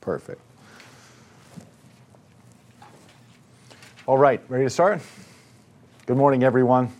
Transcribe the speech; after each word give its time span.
Perfect. 0.00 0.40
All 4.06 4.16
right, 4.16 4.40
ready 4.48 4.64
to 4.64 4.70
start? 4.70 5.02
Good 6.06 6.16
morning, 6.16 6.42
everyone. 6.42 6.90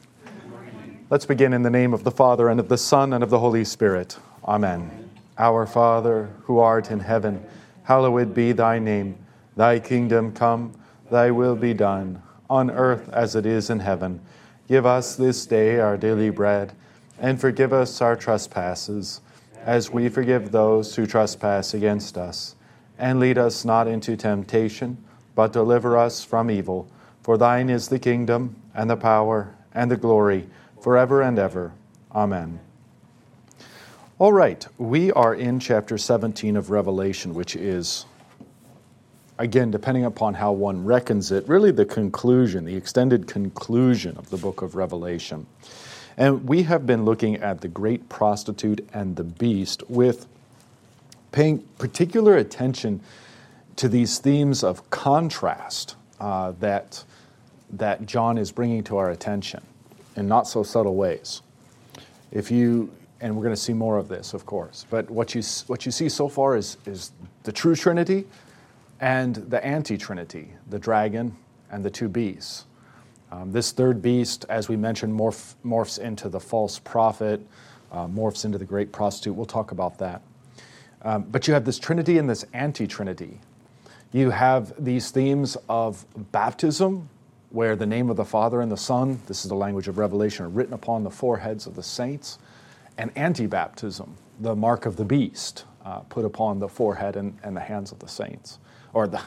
Let's 1.09 1.25
begin 1.25 1.55
in 1.55 1.63
the 1.63 1.71
name 1.71 1.95
of 1.95 2.05
the 2.05 2.11
Father, 2.11 2.51
and 2.51 2.61
of 2.61 2.69
the 2.69 2.77
Son, 2.77 3.15
and 3.15 3.25
of 3.25 3.31
the 3.31 3.39
Holy 3.39 3.65
Spirit. 3.65 4.19
Amen. 4.45 5.11
Our 5.39 5.67
Father, 5.67 6.29
who 6.43 6.59
art 6.59 6.91
in 6.91 7.01
heaven, 7.01 7.43
hallowed 7.85 8.34
be 8.34 8.52
thy 8.52 8.79
name. 8.79 9.17
Thy 9.57 9.80
kingdom 9.80 10.32
come, 10.32 10.73
thy 11.11 11.30
will 11.30 11.57
be 11.57 11.73
done, 11.73 12.23
on 12.51 12.71
earth 12.71 13.09
as 13.14 13.35
it 13.35 13.46
is 13.46 13.71
in 13.71 13.80
heaven. 13.80 14.21
Give 14.69 14.85
us 14.85 15.17
this 15.17 15.46
day 15.46 15.80
our 15.80 15.96
daily 15.96 16.29
bread, 16.29 16.75
and 17.19 17.41
forgive 17.41 17.73
us 17.73 18.03
our 18.03 18.14
trespasses, 18.14 19.23
as 19.64 19.91
we 19.91 20.11
forgive 20.11 20.53
those 20.53 20.95
who 20.95 21.07
trespass 21.07 21.73
against 21.73 22.19
us 22.19 22.57
and 23.01 23.19
lead 23.19 23.39
us 23.39 23.64
not 23.64 23.89
into 23.89 24.16
temptation, 24.16 25.02
but 25.34 25.52
deliver 25.52 25.97
us 25.97 26.23
from 26.23 26.51
evil. 26.51 26.87
For 27.23 27.38
thine 27.38 27.70
is 27.70 27.88
the 27.88 27.98
kingdom, 27.98 28.57
and 28.74 28.88
the 28.88 28.97
power, 28.97 29.55
and 29.74 29.91
the 29.91 29.97
glory, 29.97 30.48
forever 30.80 31.23
and 31.23 31.38
ever. 31.38 31.73
Amen. 32.15 32.60
All 34.19 34.34
right, 34.34 34.66
we 34.77 35.10
are 35.12 35.34
in 35.34 35.59
chapter 35.59 35.97
17 35.97 36.57
of 36.57 36.71
Revelation, 36.71 37.33
which 37.33 37.57
is, 37.57 38.05
again, 39.38 39.71
depending 39.71 40.05
upon 40.05 40.35
how 40.35 40.52
one 40.52 40.85
reckons 40.85 41.32
it, 41.32 41.48
really 41.48 41.71
the 41.71 41.87
conclusion, 41.87 42.66
the 42.66 42.77
extended 42.77 43.27
conclusion 43.27 44.15
of 44.19 44.29
the 44.29 44.37
book 44.37 44.60
of 44.60 44.74
Revelation. 44.74 45.46
And 46.19 46.46
we 46.46 46.65
have 46.65 46.87
been 46.87 47.07
looking 47.07 47.37
at 47.37 47.62
the 47.62 47.69
great 47.69 48.10
prostitute 48.10 48.87
and 48.93 49.16
the 49.16 49.24
beast 49.24 49.88
with 49.88 50.27
paying 51.33 51.59
particular 51.79 52.37
attention 52.37 53.01
to 53.77 53.88
these 53.88 54.19
themes 54.19 54.62
of 54.62 54.88
contrast 54.91 55.97
uh, 56.21 56.52
that, 56.60 57.02
that 57.71 58.04
John 58.07 58.37
is 58.37 58.52
bringing 58.52 58.85
to 58.85 58.96
our 58.99 59.10
attention 59.10 59.63
in 60.16 60.29
not 60.29 60.46
so 60.46 60.63
subtle 60.63 60.96
ways. 60.96 61.43
If 62.30 62.51
you, 62.51 62.93
and 63.21 63.35
we're 63.35 63.43
going 63.43 63.54
to 63.54 63.60
see 63.60 63.73
more 63.73 63.96
of 63.96 64.09
this, 64.09 64.34
of 64.34 64.44
course, 64.47 64.87
but 64.91 65.10
what 65.10 65.34
you, 65.34 65.43
what 65.66 65.87
you 65.87 65.93
see 65.93 66.09
so 66.09 66.28
far 66.28 66.56
is, 66.56 66.77
is 66.87 67.12
the 67.44 67.53
true 67.53 67.75
Trinity 67.75 68.26
and 69.00 69.37
the 69.37 69.65
anti 69.65 69.97
Trinity, 69.97 70.50
the 70.69 70.78
dragon 70.78 71.34
and 71.71 71.84
the 71.84 71.91
two 71.91 72.09
beasts. 72.09 72.66
Um, 73.32 73.53
this 73.53 73.71
third 73.71 74.03
beast, 74.03 74.44
as 74.49 74.69
we 74.69 74.76
mentioned, 74.76 75.19
morph, 75.19 75.54
morphs 75.65 75.99
into 75.99 76.28
the 76.28 76.41
false 76.41 76.78
prophet, 76.81 77.41
uh, 77.93 78.06
morphs 78.06 78.44
into 78.44 78.59
the 78.59 78.65
great 78.65 78.93
prostitute. 78.93 79.34
We'll 79.34 79.47
talk 79.47 79.71
about 79.71 79.99
that. 79.99 80.22
Um, 81.03 81.25
but 81.25 81.48
you 81.48 81.54
have 81.54 81.65
this 81.65 81.78
Trinity 81.78 82.19
and 82.19 82.28
this 82.28 82.44
anti 82.53 82.87
Trinity. 82.87 83.41
You 84.12 84.31
have 84.31 84.72
these 84.82 85.10
themes 85.10 85.56
of 85.69 86.04
baptism, 86.32 87.09
where 87.50 87.76
the 87.76 87.87
name 87.87 88.10
of 88.10 88.16
the 88.16 88.25
Father 88.25 88.60
and 88.60 88.70
the 88.70 88.76
Son, 88.76 89.20
this 89.26 89.44
is 89.44 89.48
the 89.48 89.54
language 89.54 89.88
of 89.88 89.98
Revelation, 89.98 90.47
are 90.47 90.48
written 90.48 90.75
upon 90.75 91.04
the 91.04 91.10
foreheads 91.10 91.66
of 91.66 91.75
the 91.75 91.82
saints, 91.82 92.38
and 92.98 93.10
anti 93.16 93.47
baptism, 93.47 94.16
the 94.41 94.54
mark 94.54 94.84
of 94.84 94.97
the 94.97 95.04
beast, 95.04 95.65
uh, 95.84 96.00
put 96.00 96.25
upon 96.25 96.59
the 96.59 96.69
forehead 96.69 97.16
and, 97.16 97.38
and 97.42 97.56
the 97.56 97.60
hands 97.60 97.92
of 97.92 97.98
the 97.98 98.09
saints, 98.09 98.59
or 98.92 99.06
the, 99.06 99.20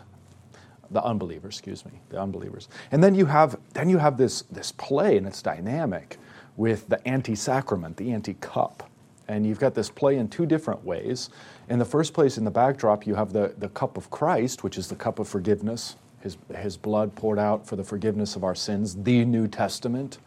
the 0.91 1.03
unbelievers, 1.03 1.55
excuse 1.55 1.85
me, 1.85 1.91
the 2.09 2.21
unbelievers. 2.21 2.67
And 2.91 3.03
then 3.03 3.15
you 3.15 3.25
have, 3.25 3.58
then 3.73 3.89
you 3.89 3.97
have 3.97 4.17
this, 4.17 4.43
this 4.43 4.71
play, 4.73 5.17
and 5.17 5.25
it's 5.25 5.41
dynamic, 5.41 6.17
with 6.55 6.87
the 6.89 7.05
anti 7.08 7.35
sacrament, 7.35 7.97
the 7.97 8.11
anti 8.11 8.35
cup. 8.35 8.89
And 9.34 9.48
you've 9.48 9.59
got 9.59 9.73
this 9.73 9.89
play 9.89 10.17
in 10.17 10.28
two 10.28 10.45
different 10.45 10.86
ways. 10.86 11.31
In 11.67 11.80
the 11.80 11.86
first 11.86 12.14
place, 12.14 12.38
in 12.38 12.44
the 12.44 12.52
backdrop, 12.52 13.08
you 13.08 13.16
have 13.16 13.34
the, 13.34 13.56
the 13.58 13.70
cup 13.70 13.98
of 13.98 14.12
Christ, 14.12 14.64
which 14.64 14.78
is 14.78 14.89
the 14.89 14.95
cup 14.95 15.17
of 15.17 15.28
forgiveness, 15.28 15.95
his, 16.22 16.38
his 16.56 16.78
blood 16.78 17.16
poured 17.16 17.39
out 17.39 17.66
for 17.66 17.76
the 17.76 17.84
forgiveness 17.84 18.36
of 18.36 18.44
our 18.44 18.54
sins, 18.54 18.95
the 18.95 19.26
New 19.26 19.48
Testament, 19.48 20.20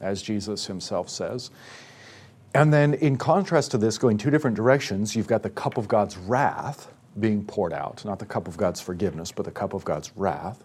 as 0.00 0.22
Jesus 0.22 0.66
himself 0.66 1.08
says. 1.08 1.52
And 2.52 2.72
then, 2.72 2.94
in 2.94 3.16
contrast 3.16 3.70
to 3.70 3.78
this, 3.78 3.96
going 3.96 4.18
two 4.18 4.30
different 4.30 4.56
directions, 4.56 5.14
you've 5.14 5.28
got 5.28 5.44
the 5.44 5.50
cup 5.50 5.78
of 5.78 5.86
God's 5.86 6.16
wrath 6.16 6.90
being 7.20 7.44
poured 7.44 7.72
out, 7.72 8.04
not 8.04 8.18
the 8.18 8.26
cup 8.26 8.48
of 8.48 8.56
God's 8.56 8.80
forgiveness, 8.80 9.30
but 9.30 9.44
the 9.44 9.52
cup 9.52 9.72
of 9.72 9.84
God's 9.84 10.10
wrath. 10.16 10.64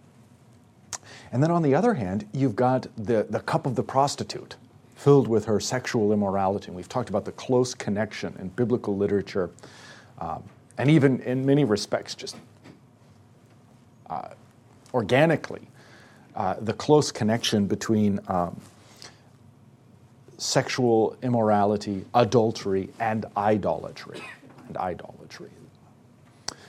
And 1.32 1.44
then 1.44 1.52
on 1.52 1.62
the 1.62 1.76
other 1.76 1.94
hand, 1.94 2.28
you've 2.34 2.56
got 2.56 2.88
the, 2.98 3.28
the 3.30 3.40
cup 3.40 3.68
of 3.68 3.76
the 3.76 3.84
prostitute, 3.84 4.56
filled 5.03 5.28
with 5.28 5.46
her 5.46 5.59
sexual 5.59 6.14
immorality. 6.14 6.68
And 6.68 6.75
we've 6.75 6.88
talked 6.88 7.09
about 7.09 7.25
the 7.25 7.34
close 7.34 7.74
connection 7.74 8.36
in 8.40 8.47
biblical 8.50 8.96
literature 8.96 9.50
um, 10.19 10.44
and 10.78 10.90
even 10.90 11.19
in 11.22 11.46
many 11.46 11.66
respects, 11.66 12.16
just 12.16 12.36
uh, 14.09 14.30
organically, 14.94 15.68
uh, 16.36 16.56
the 16.62 16.74
close 16.74 17.12
connection 17.12 17.68
between 17.68 18.19
um, 18.28 18.59
sexual 20.38 21.16
immorality, 21.22 22.06
adultery, 22.16 22.90
and 23.00 23.25
idolatry. 23.38 24.22
And 24.68 24.78
idolatry. 24.78 25.50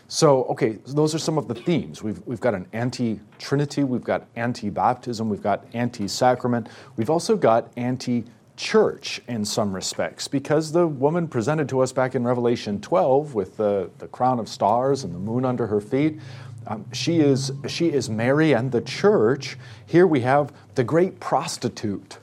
So, 0.08 0.44
okay, 0.44 0.78
those 0.86 1.14
are 1.14 1.18
some 1.18 1.38
of 1.38 1.48
the 1.48 1.54
themes. 1.54 2.02
We've, 2.02 2.20
we've 2.26 2.40
got 2.40 2.54
an 2.54 2.66
anti 2.72 3.20
Trinity, 3.38 3.84
we've 3.84 4.04
got 4.04 4.26
anti 4.36 4.70
baptism, 4.70 5.28
we've 5.28 5.42
got 5.42 5.64
anti 5.72 6.08
sacrament, 6.08 6.68
we've 6.96 7.10
also 7.10 7.36
got 7.36 7.72
anti 7.76 8.24
church 8.56 9.20
in 9.26 9.44
some 9.44 9.74
respects 9.74 10.28
because 10.28 10.70
the 10.70 10.86
woman 10.86 11.26
presented 11.26 11.68
to 11.68 11.80
us 11.80 11.92
back 11.92 12.14
in 12.14 12.22
Revelation 12.24 12.80
12 12.80 13.34
with 13.34 13.56
the, 13.56 13.90
the 13.98 14.06
crown 14.08 14.38
of 14.38 14.48
stars 14.48 15.04
and 15.04 15.14
the 15.14 15.18
moon 15.18 15.44
under 15.44 15.66
her 15.66 15.80
feet. 15.80 16.20
Um, 16.66 16.84
she, 16.92 17.20
is, 17.20 17.52
she 17.68 17.92
is 17.92 18.08
Mary 18.08 18.52
and 18.52 18.70
the 18.70 18.80
church. 18.80 19.58
Here 19.86 20.06
we 20.06 20.20
have 20.20 20.52
the 20.76 20.84
great 20.84 21.20
prostitute. 21.20 22.18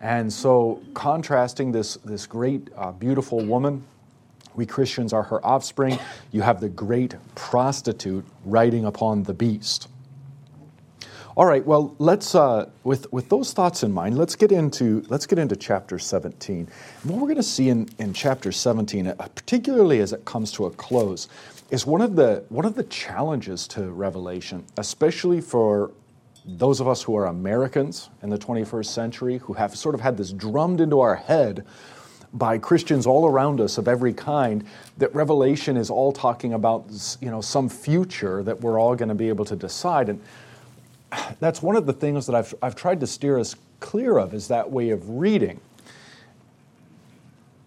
And 0.00 0.32
so, 0.32 0.80
contrasting 0.94 1.72
this, 1.72 1.96
this 2.04 2.24
great, 2.24 2.68
uh, 2.76 2.92
beautiful 2.92 3.44
woman, 3.44 3.84
we 4.58 4.66
Christians 4.66 5.12
are 5.12 5.22
her 5.22 5.44
offspring. 5.46 5.98
You 6.32 6.42
have 6.42 6.60
the 6.60 6.68
great 6.68 7.14
prostitute 7.36 8.26
riding 8.44 8.84
upon 8.84 9.22
the 9.22 9.32
beast. 9.32 9.88
All 11.36 11.46
right. 11.46 11.64
Well, 11.64 11.94
let's 12.00 12.34
uh, 12.34 12.68
with 12.82 13.10
with 13.12 13.28
those 13.28 13.52
thoughts 13.52 13.84
in 13.84 13.92
mind, 13.92 14.18
let's 14.18 14.34
get 14.34 14.50
into 14.50 15.04
let's 15.08 15.24
get 15.24 15.38
into 15.38 15.54
chapter 15.54 15.96
17. 15.96 16.68
And 17.02 17.10
what 17.10 17.20
we're 17.20 17.28
going 17.28 17.36
to 17.36 17.42
see 17.44 17.68
in 17.68 17.88
in 17.98 18.12
chapter 18.12 18.50
17, 18.50 19.06
uh, 19.06 19.14
particularly 19.36 20.00
as 20.00 20.12
it 20.12 20.24
comes 20.24 20.50
to 20.52 20.66
a 20.66 20.70
close, 20.72 21.28
is 21.70 21.86
one 21.86 22.00
of 22.00 22.16
the 22.16 22.42
one 22.48 22.64
of 22.64 22.74
the 22.74 22.82
challenges 22.82 23.68
to 23.68 23.82
Revelation, 23.92 24.64
especially 24.76 25.40
for 25.40 25.92
those 26.44 26.80
of 26.80 26.88
us 26.88 27.02
who 27.02 27.14
are 27.14 27.26
Americans 27.26 28.10
in 28.22 28.30
the 28.30 28.38
21st 28.38 28.86
century, 28.86 29.38
who 29.38 29.52
have 29.52 29.76
sort 29.76 29.94
of 29.94 30.00
had 30.00 30.16
this 30.16 30.32
drummed 30.32 30.80
into 30.80 30.98
our 30.98 31.14
head 31.14 31.64
by 32.32 32.58
Christians 32.58 33.06
all 33.06 33.26
around 33.26 33.60
us 33.60 33.78
of 33.78 33.88
every 33.88 34.12
kind 34.12 34.64
that 34.98 35.14
Revelation 35.14 35.76
is 35.76 35.90
all 35.90 36.12
talking 36.12 36.52
about 36.52 36.84
you 37.20 37.30
know 37.30 37.40
some 37.40 37.68
future 37.68 38.42
that 38.42 38.60
we're 38.60 38.78
all 38.78 38.94
going 38.94 39.08
to 39.08 39.14
be 39.14 39.28
able 39.28 39.44
to 39.46 39.56
decide 39.56 40.08
and 40.08 40.20
that's 41.40 41.62
one 41.62 41.76
of 41.76 41.86
the 41.86 41.92
things 41.92 42.26
that 42.26 42.34
I've, 42.34 42.54
I've 42.62 42.76
tried 42.76 43.00
to 43.00 43.06
steer 43.06 43.38
us 43.38 43.54
clear 43.80 44.18
of 44.18 44.34
is 44.34 44.48
that 44.48 44.70
way 44.70 44.90
of 44.90 45.08
reading. 45.08 45.60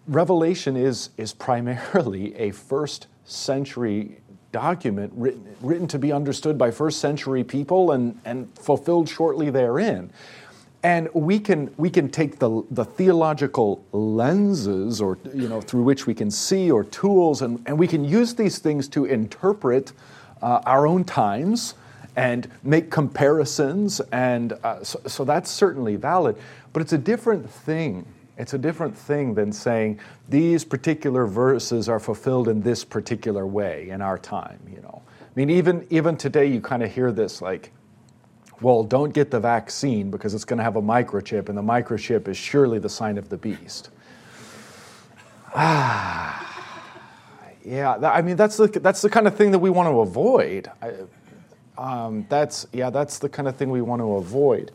Revelation 0.08 0.76
is, 0.76 1.10
is 1.18 1.34
primarily 1.34 2.36
a 2.36 2.52
first 2.52 3.08
century 3.26 4.18
document 4.52 5.14
written, 5.16 5.56
written 5.62 5.88
to 5.88 5.98
be 5.98 6.12
understood 6.12 6.58
by 6.58 6.72
first 6.72 7.00
century 7.00 7.44
people 7.44 7.92
and, 7.92 8.20
and 8.26 8.54
fulfilled 8.58 9.08
shortly 9.08 9.50
therein. 9.50 10.12
And 10.84 11.10
we 11.14 11.40
can, 11.40 11.72
we 11.78 11.90
can 11.90 12.10
take 12.10 12.40
the, 12.40 12.64
the 12.72 12.84
theological 12.84 13.86
lenses 13.92 15.00
or, 15.00 15.20
you 15.34 15.48
know, 15.48 15.62
through 15.62 15.84
which 15.84 16.08
we 16.08 16.16
can 16.16 16.32
see 16.32 16.72
or 16.72 16.84
tools, 16.84 17.44
and, 17.44 17.62
and 17.68 17.78
we 17.78 17.88
can 17.88 18.04
use 18.04 18.34
these 18.34 18.58
things 18.58 18.88
to 18.90 19.06
interpret 19.06 19.94
uh, 20.42 20.62
our 20.66 20.88
own 20.88 21.04
times 21.04 21.76
and 22.16 22.50
make 22.64 22.90
comparisons, 22.92 24.02
and 24.12 24.54
uh, 24.64 24.84
so, 24.84 25.00
so 25.06 25.24
that's 25.24 25.50
certainly 25.50 25.96
valid. 25.96 26.36
But 26.74 26.82
it's 26.82 26.94
a 26.94 26.98
different 26.98 27.50
thing. 27.50 28.06
It's 28.38 28.54
a 28.54 28.58
different 28.58 28.98
thing 28.98 29.36
than 29.36 29.54
saying 29.54 30.00
these 30.28 30.66
particular 30.66 31.26
verses 31.28 31.88
are 31.88 32.00
fulfilled 32.00 32.48
in 32.48 32.62
this 32.62 32.84
particular 32.84 33.46
way 33.46 33.90
in 33.90 34.02
our 34.02 34.18
time. 34.18 34.60
You 34.74 34.82
know, 34.82 35.02
I 35.22 35.26
mean, 35.36 35.50
even 35.50 35.86
even 35.90 36.18
today, 36.18 36.48
you 36.48 36.60
kind 36.60 36.84
of 36.84 36.92
hear 36.92 37.12
this 37.12 37.42
like, 37.42 37.72
well, 38.62 38.84
don't 38.84 39.12
get 39.12 39.32
the 39.32 39.40
vaccine 39.40 40.12
because 40.12 40.34
it's 40.34 40.46
going 40.46 40.58
to 40.58 40.64
have 40.64 40.76
a 40.76 40.82
microchip, 40.82 41.50
and 41.50 41.58
the 41.58 41.64
microchip 41.64 42.28
is 42.28 42.38
surely 42.38 42.80
the 42.80 42.90
sign 42.90 43.18
of 43.18 43.30
the 43.30 43.38
beast. 43.38 43.90
Ah, 45.56 46.48
yeah. 47.66 47.96
I 47.96 48.22
mean, 48.22 48.36
that's 48.36 48.58
the 48.58 48.68
that's 48.68 49.02
the 49.02 49.10
kind 49.10 49.28
of 49.28 49.36
thing 49.36 49.52
that 49.52 49.60
we 49.60 49.70
want 49.70 49.90
to 49.90 50.00
avoid. 50.02 50.70
I, 50.82 50.94
um, 51.78 52.26
that's 52.30 52.68
yeah, 52.72 52.90
that's 52.90 53.18
the 53.18 53.30
kind 53.30 53.48
of 53.48 53.56
thing 53.56 53.72
we 53.72 53.82
want 53.82 54.02
to 54.02 54.14
avoid. 54.16 54.72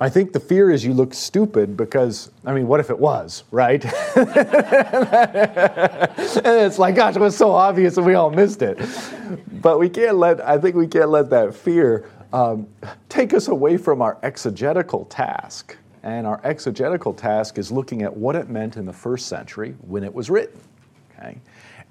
I 0.00 0.08
think 0.08 0.32
the 0.32 0.40
fear 0.40 0.70
is 0.70 0.84
you 0.84 0.92
look 0.92 1.14
stupid 1.14 1.76
because, 1.76 2.32
I 2.44 2.52
mean, 2.52 2.66
what 2.66 2.80
if 2.80 2.90
it 2.90 2.98
was, 2.98 3.44
right? 3.52 3.84
and 4.16 4.26
it's 6.44 6.80
like, 6.80 6.96
gosh, 6.96 7.14
it 7.14 7.20
was 7.20 7.36
so 7.36 7.52
obvious 7.52 7.96
and 7.96 8.04
we 8.04 8.14
all 8.14 8.30
missed 8.30 8.62
it. 8.62 8.78
But 9.62 9.78
we 9.78 9.88
can't 9.88 10.16
let, 10.16 10.40
I 10.40 10.58
think 10.58 10.74
we 10.74 10.88
can't 10.88 11.10
let 11.10 11.30
that 11.30 11.54
fear 11.54 12.10
um, 12.32 12.66
take 13.08 13.32
us 13.32 13.46
away 13.46 13.76
from 13.76 14.02
our 14.02 14.18
exegetical 14.24 15.04
task. 15.04 15.76
And 16.02 16.26
our 16.26 16.40
exegetical 16.44 17.14
task 17.14 17.56
is 17.56 17.70
looking 17.70 18.02
at 18.02 18.14
what 18.14 18.34
it 18.34 18.50
meant 18.50 18.76
in 18.76 18.84
the 18.84 18.92
first 18.92 19.26
century 19.26 19.76
when 19.82 20.02
it 20.02 20.12
was 20.12 20.28
written. 20.28 20.60
Okay? 21.18 21.38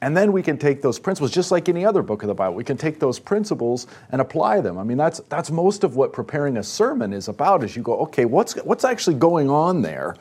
And 0.01 0.17
then 0.17 0.33
we 0.33 0.43
can 0.43 0.57
take 0.57 0.81
those 0.81 0.99
principles, 0.99 1.31
just 1.31 1.49
like 1.49 1.69
any 1.69 1.85
other 1.85 2.01
book 2.01 2.23
of 2.23 2.27
the 2.27 2.33
Bible, 2.33 2.55
we 2.55 2.63
can 2.65 2.75
take 2.75 2.99
those 2.99 3.19
principles 3.19 3.87
and 4.11 4.19
apply 4.19 4.59
them. 4.59 4.77
I 4.77 4.83
mean, 4.83 4.97
that's, 4.97 5.21
that's 5.29 5.49
most 5.49 5.85
of 5.85 5.95
what 5.95 6.11
preparing 6.11 6.57
a 6.57 6.63
sermon 6.63 7.13
is 7.13 7.29
about, 7.29 7.63
is 7.63 7.75
you 7.75 7.83
go, 7.83 7.97
okay, 7.99 8.25
what's, 8.25 8.53
what's 8.65 8.83
actually 8.83 9.15
going 9.15 9.49
on 9.49 9.81
there? 9.81 10.15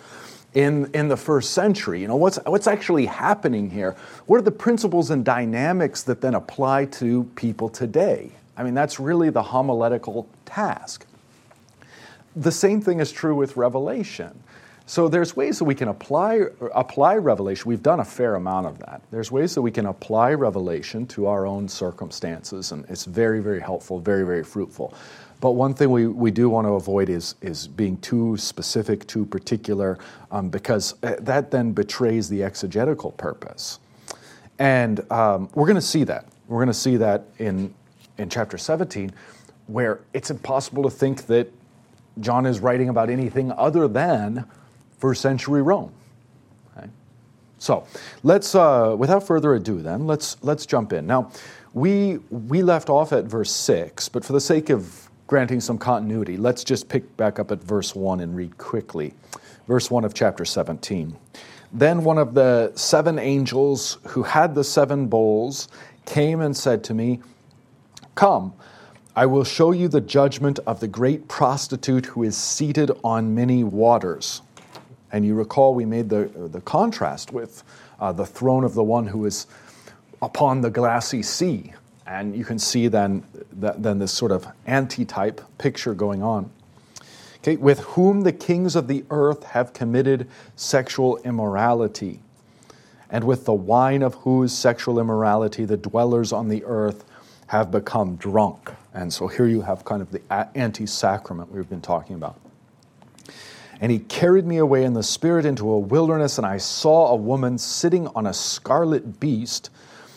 in, 0.54 0.90
in 0.92 1.08
the 1.08 1.16
first 1.16 1.52
century. 1.52 2.00
You 2.00 2.08
know, 2.08 2.16
what's, 2.16 2.38
what's 2.44 2.66
actually 2.66 3.06
happening 3.06 3.70
here? 3.70 3.96
What 4.26 4.36
are 4.36 4.42
the 4.42 4.50
principles 4.50 5.10
and 5.10 5.24
dynamics 5.24 6.02
that 6.02 6.20
then 6.20 6.34
apply 6.34 6.86
to 6.86 7.24
people 7.36 7.68
today? 7.68 8.32
I 8.56 8.62
mean, 8.62 8.74
that's 8.74 9.00
really 9.00 9.30
the 9.30 9.42
homiletical 9.42 10.28
task. 10.44 11.06
The 12.36 12.52
same 12.52 12.80
thing 12.80 13.00
is 13.00 13.12
true 13.12 13.34
with 13.34 13.56
Revelation. 13.56 14.42
So 14.92 15.08
there's 15.08 15.34
ways 15.34 15.58
that 15.58 15.64
we 15.64 15.74
can 15.74 15.88
apply 15.88 16.42
apply 16.74 17.14
revelation. 17.14 17.66
We've 17.66 17.82
done 17.82 18.00
a 18.00 18.04
fair 18.04 18.34
amount 18.34 18.66
of 18.66 18.78
that. 18.80 19.00
There's 19.10 19.32
ways 19.32 19.54
that 19.54 19.62
we 19.62 19.70
can 19.70 19.86
apply 19.86 20.34
revelation 20.34 21.06
to 21.06 21.28
our 21.28 21.46
own 21.46 21.66
circumstances, 21.66 22.72
and 22.72 22.84
it's 22.90 23.06
very, 23.06 23.40
very 23.40 23.60
helpful, 23.60 24.00
very, 24.00 24.26
very 24.26 24.44
fruitful. 24.44 24.92
But 25.40 25.52
one 25.52 25.72
thing 25.72 25.90
we, 25.90 26.08
we 26.08 26.30
do 26.30 26.50
want 26.50 26.66
to 26.66 26.74
avoid 26.74 27.08
is, 27.08 27.36
is 27.40 27.66
being 27.66 27.96
too 28.02 28.36
specific, 28.36 29.06
too 29.06 29.24
particular, 29.24 29.96
um, 30.30 30.50
because 30.50 30.94
uh, 31.02 31.14
that 31.20 31.50
then 31.50 31.72
betrays 31.72 32.28
the 32.28 32.42
exegetical 32.42 33.12
purpose. 33.12 33.78
And 34.58 35.10
um, 35.10 35.48
we're 35.54 35.68
going 35.68 35.76
to 35.76 35.80
see 35.80 36.04
that. 36.04 36.26
We're 36.48 36.58
going 36.58 36.66
to 36.66 36.74
see 36.74 36.98
that 36.98 37.24
in, 37.38 37.72
in 38.18 38.28
chapter 38.28 38.58
17, 38.58 39.10
where 39.68 40.00
it's 40.12 40.30
impossible 40.30 40.82
to 40.82 40.90
think 40.90 41.24
that 41.28 41.50
John 42.20 42.44
is 42.44 42.60
writing 42.60 42.90
about 42.90 43.08
anything 43.08 43.52
other 43.52 43.88
than 43.88 44.44
first 45.02 45.20
century 45.20 45.62
Rome. 45.62 45.92
Okay? 46.78 46.88
So 47.58 47.84
let's, 48.22 48.54
uh, 48.54 48.94
without 48.96 49.26
further 49.26 49.54
ado, 49.54 49.82
then 49.82 50.06
let's 50.06 50.36
let's 50.42 50.64
jump 50.64 50.92
in. 50.92 51.08
Now, 51.08 51.32
we 51.74 52.18
we 52.30 52.62
left 52.62 52.88
off 52.88 53.12
at 53.12 53.24
verse 53.24 53.50
six, 53.50 54.08
but 54.08 54.24
for 54.24 54.32
the 54.32 54.40
sake 54.40 54.70
of 54.70 55.10
granting 55.26 55.60
some 55.60 55.76
continuity, 55.76 56.36
let's 56.36 56.62
just 56.62 56.88
pick 56.88 57.04
back 57.16 57.40
up 57.40 57.50
at 57.50 57.60
verse 57.64 57.96
one 57.96 58.20
and 58.20 58.36
read 58.36 58.56
quickly. 58.58 59.12
Verse 59.66 59.90
one 59.90 60.04
of 60.04 60.14
chapter 60.14 60.44
seventeen. 60.44 61.16
Then 61.72 62.04
one 62.04 62.18
of 62.18 62.34
the 62.34 62.70
seven 62.76 63.18
angels 63.18 63.98
who 64.06 64.22
had 64.22 64.54
the 64.54 64.62
seven 64.62 65.08
bowls 65.08 65.68
came 66.06 66.40
and 66.42 66.56
said 66.56 66.84
to 66.84 66.94
me, 66.94 67.20
Come. 68.14 68.52
I 69.14 69.26
will 69.26 69.44
show 69.44 69.72
you 69.72 69.88
the 69.88 70.00
judgment 70.00 70.58
of 70.66 70.80
the 70.80 70.88
great 70.88 71.28
prostitute 71.28 72.06
who 72.06 72.22
is 72.22 72.34
seated 72.34 72.90
on 73.04 73.34
many 73.34 73.62
waters. 73.62 74.40
And 75.12 75.24
you 75.24 75.34
recall 75.34 75.74
we 75.74 75.84
made 75.84 76.08
the, 76.08 76.30
the 76.50 76.60
contrast 76.62 77.32
with 77.32 77.62
uh, 78.00 78.12
the 78.12 78.26
throne 78.26 78.64
of 78.64 78.74
the 78.74 78.82
one 78.82 79.06
who 79.06 79.26
is 79.26 79.46
upon 80.22 80.62
the 80.62 80.70
glassy 80.70 81.22
sea. 81.22 81.74
And 82.06 82.34
you 82.34 82.44
can 82.44 82.58
see 82.58 82.88
then, 82.88 83.22
then 83.52 83.98
this 83.98 84.12
sort 84.12 84.32
of 84.32 84.46
antitype 84.66 85.40
picture 85.58 85.94
going 85.94 86.22
on. 86.22 86.50
Okay, 87.38 87.56
with 87.56 87.80
whom 87.80 88.22
the 88.22 88.32
kings 88.32 88.76
of 88.76 88.86
the 88.86 89.04
earth 89.10 89.42
have 89.44 89.72
committed 89.72 90.28
sexual 90.54 91.16
immorality, 91.18 92.20
and 93.10 93.24
with 93.24 93.44
the 93.44 93.52
wine 93.52 94.02
of 94.02 94.14
whose 94.14 94.56
sexual 94.56 95.00
immorality 95.00 95.64
the 95.64 95.76
dwellers 95.76 96.32
on 96.32 96.48
the 96.48 96.64
earth 96.64 97.04
have 97.48 97.70
become 97.70 98.14
drunk. 98.16 98.70
And 98.94 99.12
so 99.12 99.26
here 99.26 99.46
you 99.46 99.62
have 99.62 99.84
kind 99.84 100.00
of 100.00 100.12
the 100.12 100.22
anti 100.54 100.86
sacrament 100.86 101.50
we've 101.50 101.68
been 101.68 101.80
talking 101.80 102.14
about. 102.14 102.38
And 103.82 103.90
he 103.90 103.98
carried 103.98 104.46
me 104.46 104.58
away 104.58 104.84
in 104.84 104.92
the 104.92 105.02
spirit 105.02 105.44
into 105.44 105.68
a 105.68 105.78
wilderness, 105.78 106.38
and 106.38 106.46
I 106.46 106.58
saw 106.58 107.08
a 107.08 107.16
woman 107.16 107.58
sitting 107.58 108.06
on 108.14 108.26
a 108.26 108.32
scarlet 108.32 109.18
beast 109.18 109.70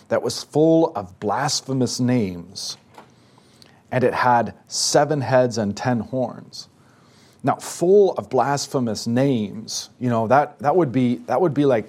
that 0.08 0.22
was 0.22 0.44
full 0.44 0.96
of 0.96 1.20
blasphemous 1.20 2.00
names. 2.00 2.78
And 3.92 4.04
it 4.04 4.14
had 4.14 4.54
seven 4.68 5.20
heads 5.20 5.58
and 5.58 5.76
ten 5.76 6.00
horns. 6.00 6.70
Now, 7.44 7.56
full 7.56 8.14
of 8.14 8.30
blasphemous 8.30 9.08
names, 9.08 9.90
you 10.00 10.10
know, 10.10 10.28
that, 10.28 10.60
that, 10.60 10.76
would, 10.76 10.92
be, 10.92 11.16
that 11.26 11.42
would 11.42 11.56
be 11.56 11.66
like 11.66 11.86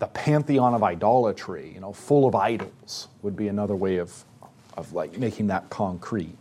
the 0.00 0.06
pantheon 0.08 0.74
of 0.74 0.82
idolatry, 0.82 1.72
you 1.72 1.80
know, 1.80 1.94
full 1.94 2.26
of 2.28 2.34
idols 2.34 3.08
would 3.22 3.36
be 3.36 3.48
another 3.48 3.74
way 3.74 3.96
of, 3.96 4.22
of 4.76 4.92
like 4.92 5.16
making 5.16 5.46
that 5.46 5.70
concrete 5.70 6.36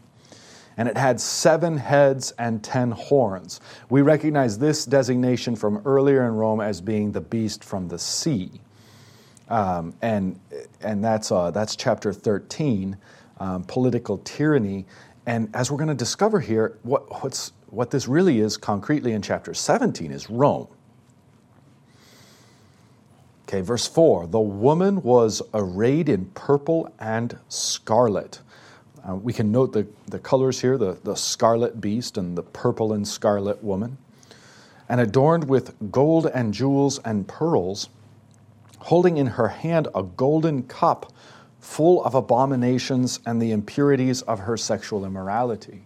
and 0.78 0.88
it 0.88 0.98
had 0.98 1.20
seven 1.20 1.78
heads 1.78 2.32
and 2.40 2.64
ten 2.64 2.92
horns. 2.92 3.62
We 3.90 4.02
recognize 4.02 4.58
this 4.58 4.86
designation 4.86 5.56
from 5.56 5.82
earlier 5.86 6.26
in 6.26 6.34
Rome 6.36 6.62
as 6.62 6.82
being 6.82 7.12
the 7.12 7.22
beast 7.22 7.64
from 7.64 7.88
the 7.88 8.00
sea. 8.00 8.62
Um, 9.50 9.94
and 10.02 10.40
and 10.82 11.04
that's, 11.04 11.32
uh, 11.32 11.52
that's 11.52 11.76
chapter 11.76 12.14
13, 12.14 12.98
um, 13.40 13.64
political 13.64 14.18
tyranny. 14.20 14.86
And 15.26 15.50
as 15.54 15.72
we're 15.72 15.78
going 15.78 15.90
to 15.90 15.96
discover 15.96 16.40
here, 16.40 16.78
what, 16.84 17.24
what's, 17.24 17.54
what 17.68 17.92
this 17.92 18.08
really 18.08 18.40
is 18.40 18.58
concretely 18.58 19.14
in 19.14 19.22
chapter 19.22 19.54
17 19.54 20.12
is 20.12 20.30
Rome. 20.30 20.68
Okay, 23.48 23.62
verse 23.62 23.88
4 23.88 24.28
The 24.28 24.40
woman 24.40 25.02
was 25.02 25.42
arrayed 25.54 26.10
in 26.10 26.26
purple 26.28 26.94
and 27.00 27.38
scarlet 27.50 28.40
uh, 29.08 29.16
we 29.16 29.34
can 29.34 29.52
note 29.52 29.74
the, 29.74 29.88
the 30.08 30.20
colors 30.20 30.62
here 30.62 30.78
the, 30.78 30.98
the 31.04 31.16
scarlet 31.16 31.82
beast 31.82 32.18
and 32.18 32.38
the 32.38 32.44
purple 32.44 32.94
and 32.94 33.08
scarlet 33.08 33.64
woman, 33.64 33.98
and 34.88 35.02
adorned 35.02 35.48
with 35.48 35.76
gold 35.92 36.28
and 36.28 36.54
jewels 36.54 37.00
and 37.00 37.28
pearls, 37.28 37.90
holding 38.80 39.18
in 39.18 39.28
her 39.28 39.50
hand 39.50 39.88
a 39.96 40.04
golden 40.04 40.64
cup 40.64 41.12
full 41.60 42.04
of 42.04 42.14
abominations 42.14 43.20
and 43.26 43.42
the 43.42 43.52
impurities 43.52 44.22
of 44.24 44.40
her 44.40 44.58
sexual 44.58 45.06
immorality. 45.06 45.86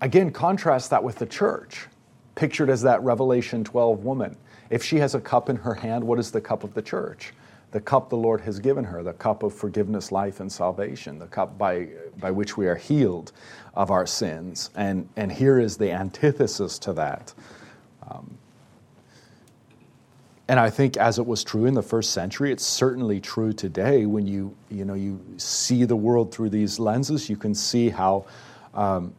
Again, 0.00 0.30
contrast 0.30 0.90
that 0.90 1.04
with 1.04 1.16
the 1.16 1.26
church, 1.26 1.86
pictured 2.34 2.70
as 2.70 2.82
that 2.82 3.02
Revelation 3.02 3.64
12 3.64 4.04
woman. 4.04 4.36
If 4.68 4.82
she 4.82 4.96
has 4.96 5.14
a 5.14 5.20
cup 5.20 5.48
in 5.48 5.56
her 5.56 5.74
hand, 5.74 6.04
what 6.04 6.18
is 6.18 6.30
the 6.30 6.40
cup 6.40 6.64
of 6.64 6.74
the 6.74 6.82
church? 6.82 7.32
The 7.76 7.80
cup 7.82 8.08
the 8.08 8.16
Lord 8.16 8.40
has 8.40 8.58
given 8.58 8.84
her, 8.84 9.02
the 9.02 9.12
cup 9.12 9.42
of 9.42 9.52
forgiveness, 9.52 10.10
life, 10.10 10.40
and 10.40 10.50
salvation, 10.50 11.18
the 11.18 11.26
cup 11.26 11.58
by, 11.58 11.88
by 12.18 12.30
which 12.30 12.56
we 12.56 12.66
are 12.68 12.74
healed 12.74 13.32
of 13.74 13.90
our 13.90 14.06
sins. 14.06 14.70
And, 14.76 15.06
and 15.16 15.30
here 15.30 15.60
is 15.60 15.76
the 15.76 15.92
antithesis 15.92 16.78
to 16.78 16.94
that. 16.94 17.34
Um, 18.10 18.38
and 20.48 20.58
I 20.58 20.70
think 20.70 20.96
as 20.96 21.18
it 21.18 21.26
was 21.26 21.44
true 21.44 21.66
in 21.66 21.74
the 21.74 21.82
first 21.82 22.12
century, 22.12 22.50
it's 22.50 22.64
certainly 22.64 23.20
true 23.20 23.52
today 23.52 24.06
when 24.06 24.26
you, 24.26 24.56
you, 24.70 24.86
know, 24.86 24.94
you 24.94 25.22
see 25.36 25.84
the 25.84 25.96
world 25.96 26.32
through 26.32 26.48
these 26.48 26.78
lenses, 26.78 27.28
you 27.28 27.36
can 27.36 27.54
see 27.54 27.90
how, 27.90 28.24
um, 28.72 29.12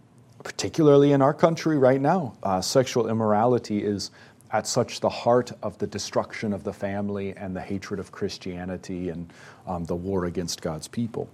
particularly 0.44 1.12
in 1.12 1.22
our 1.22 1.34
country 1.36 1.78
right 1.78 2.02
now, 2.02 2.36
uh, 2.42 2.60
sexual 2.60 3.08
immorality 3.08 3.84
is 3.84 4.10
at 4.52 4.66
such 4.68 5.00
the 5.00 5.10
heart 5.10 5.52
of 5.62 5.78
the 5.78 5.88
destruction 5.88 6.54
of 6.54 6.64
the 6.64 6.74
family 6.74 7.34
and 7.36 7.56
the 7.56 7.62
hatred 7.62 8.00
of 8.00 8.12
Christianity 8.12 9.10
and 9.10 9.32
um, 9.66 9.86
the 9.86 9.96
war 9.96 10.26
against 10.26 10.62
God's 10.62 10.88
people. 10.88 11.30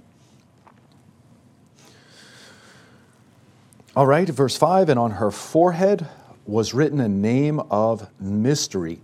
All 3.96 4.08
right, 4.08 4.28
verse 4.28 4.58
5 4.58 4.90
and 4.90 5.00
on 5.00 5.12
her 5.12 5.30
forehead 5.30 6.08
was 6.46 6.74
written 6.74 7.00
a 7.00 7.08
name 7.08 7.60
of 7.60 8.10
mystery 8.20 9.00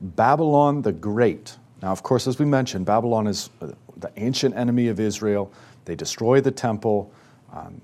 Babylon 0.00 0.82
the 0.82 0.92
Great. 0.92 1.56
Now, 1.82 1.92
of 1.92 2.02
course, 2.02 2.26
as 2.26 2.38
we 2.38 2.44
mentioned, 2.44 2.86
Babylon 2.86 3.26
is 3.26 3.50
uh, 3.60 3.68
the 3.96 4.10
ancient 4.16 4.56
enemy 4.56 4.88
of 4.88 5.00
Israel. 5.00 5.52
They 5.84 5.94
destroy 5.94 6.40
the 6.40 6.50
temple. 6.50 7.12
Um, 7.52 7.80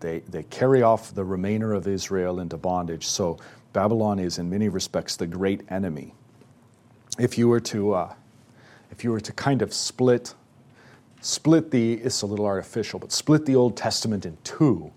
they, 0.00 0.20
they 0.20 0.44
carry 0.44 0.82
off 0.82 1.14
the 1.14 1.24
remainder 1.24 1.72
of 1.72 1.86
Israel 1.86 2.40
into 2.40 2.56
bondage. 2.56 3.06
So 3.06 3.38
Babylon 3.72 4.18
is, 4.18 4.38
in 4.38 4.48
many 4.48 4.68
respects, 4.68 5.16
the 5.16 5.26
great 5.26 5.62
enemy. 5.70 6.14
If 7.18 7.36
you 7.36 7.48
were 7.48 7.60
to, 7.60 7.94
uh, 7.94 8.14
if 8.90 9.04
you 9.04 9.10
were 9.10 9.20
to 9.20 9.32
kind 9.32 9.62
of 9.62 9.72
split, 9.72 10.34
split 11.20 11.70
the, 11.70 11.94
it's 11.94 12.22
a 12.22 12.26
little 12.26 12.46
artificial, 12.46 12.98
but 12.98 13.12
split 13.12 13.44
the 13.44 13.56
Old 13.56 13.76
Testament 13.76 14.24
in 14.24 14.36
two, 14.44 14.90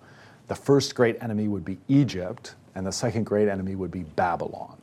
the 0.48 0.56
first 0.56 0.96
great 0.96 1.22
enemy 1.22 1.48
would 1.48 1.66
be 1.66 1.78
Egypt, 1.88 2.56
and 2.76 2.86
the 2.86 2.92
second 2.92 3.26
great 3.26 3.48
enemy 3.48 3.76
would 3.76 3.92
be 3.92 4.04
Babylon. 4.04 4.78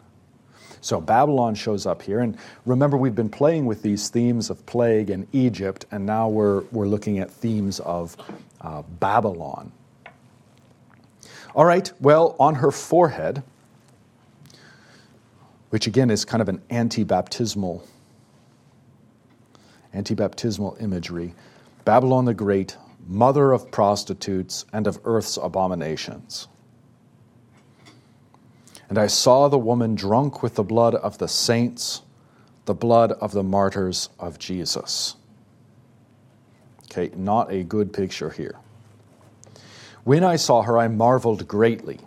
So 0.80 1.00
Babylon 1.00 1.54
shows 1.54 1.86
up 1.86 2.02
here, 2.02 2.20
and 2.20 2.36
remember 2.64 2.96
we've 2.96 3.14
been 3.14 3.28
playing 3.28 3.66
with 3.66 3.82
these 3.82 4.08
themes 4.08 4.50
of 4.50 4.64
plague 4.66 5.10
and 5.10 5.26
Egypt, 5.32 5.86
and 5.90 6.06
now 6.06 6.28
we're, 6.28 6.62
we're 6.70 6.86
looking 6.86 7.18
at 7.18 7.30
themes 7.30 7.80
of 7.80 8.16
uh, 8.60 8.82
Babylon. 9.00 9.72
All 11.54 11.64
right, 11.64 11.90
well, 12.00 12.36
on 12.38 12.54
her 12.54 12.70
forehead, 12.70 13.42
which 15.70 15.86
again 15.86 16.10
is 16.10 16.24
kind 16.24 16.40
of 16.40 16.48
an 16.48 16.62
anti 16.70 17.04
baptismal 17.04 17.84
anti-baptismal 19.92 20.76
imagery. 20.80 21.34
Babylon 21.84 22.24
the 22.24 22.34
great 22.34 22.76
mother 23.06 23.52
of 23.52 23.70
prostitutes 23.70 24.64
and 24.72 24.86
of 24.86 25.00
earth's 25.04 25.38
abominations. 25.38 26.48
And 28.88 28.98
i 28.98 29.06
saw 29.06 29.48
the 29.48 29.58
woman 29.58 29.94
drunk 29.94 30.42
with 30.42 30.54
the 30.54 30.62
blood 30.62 30.94
of 30.94 31.18
the 31.18 31.28
saints 31.28 32.02
the 32.64 32.74
blood 32.74 33.12
of 33.12 33.32
the 33.32 33.42
martyrs 33.42 34.10
of 34.18 34.38
jesus. 34.38 35.16
Okay 36.84 37.10
not 37.16 37.50
a 37.52 37.62
good 37.62 37.92
picture 37.92 38.30
here. 38.30 38.56
When 40.04 40.24
i 40.24 40.36
saw 40.36 40.62
her 40.62 40.78
i 40.78 40.88
marveled 40.88 41.48
greatly 41.48 41.98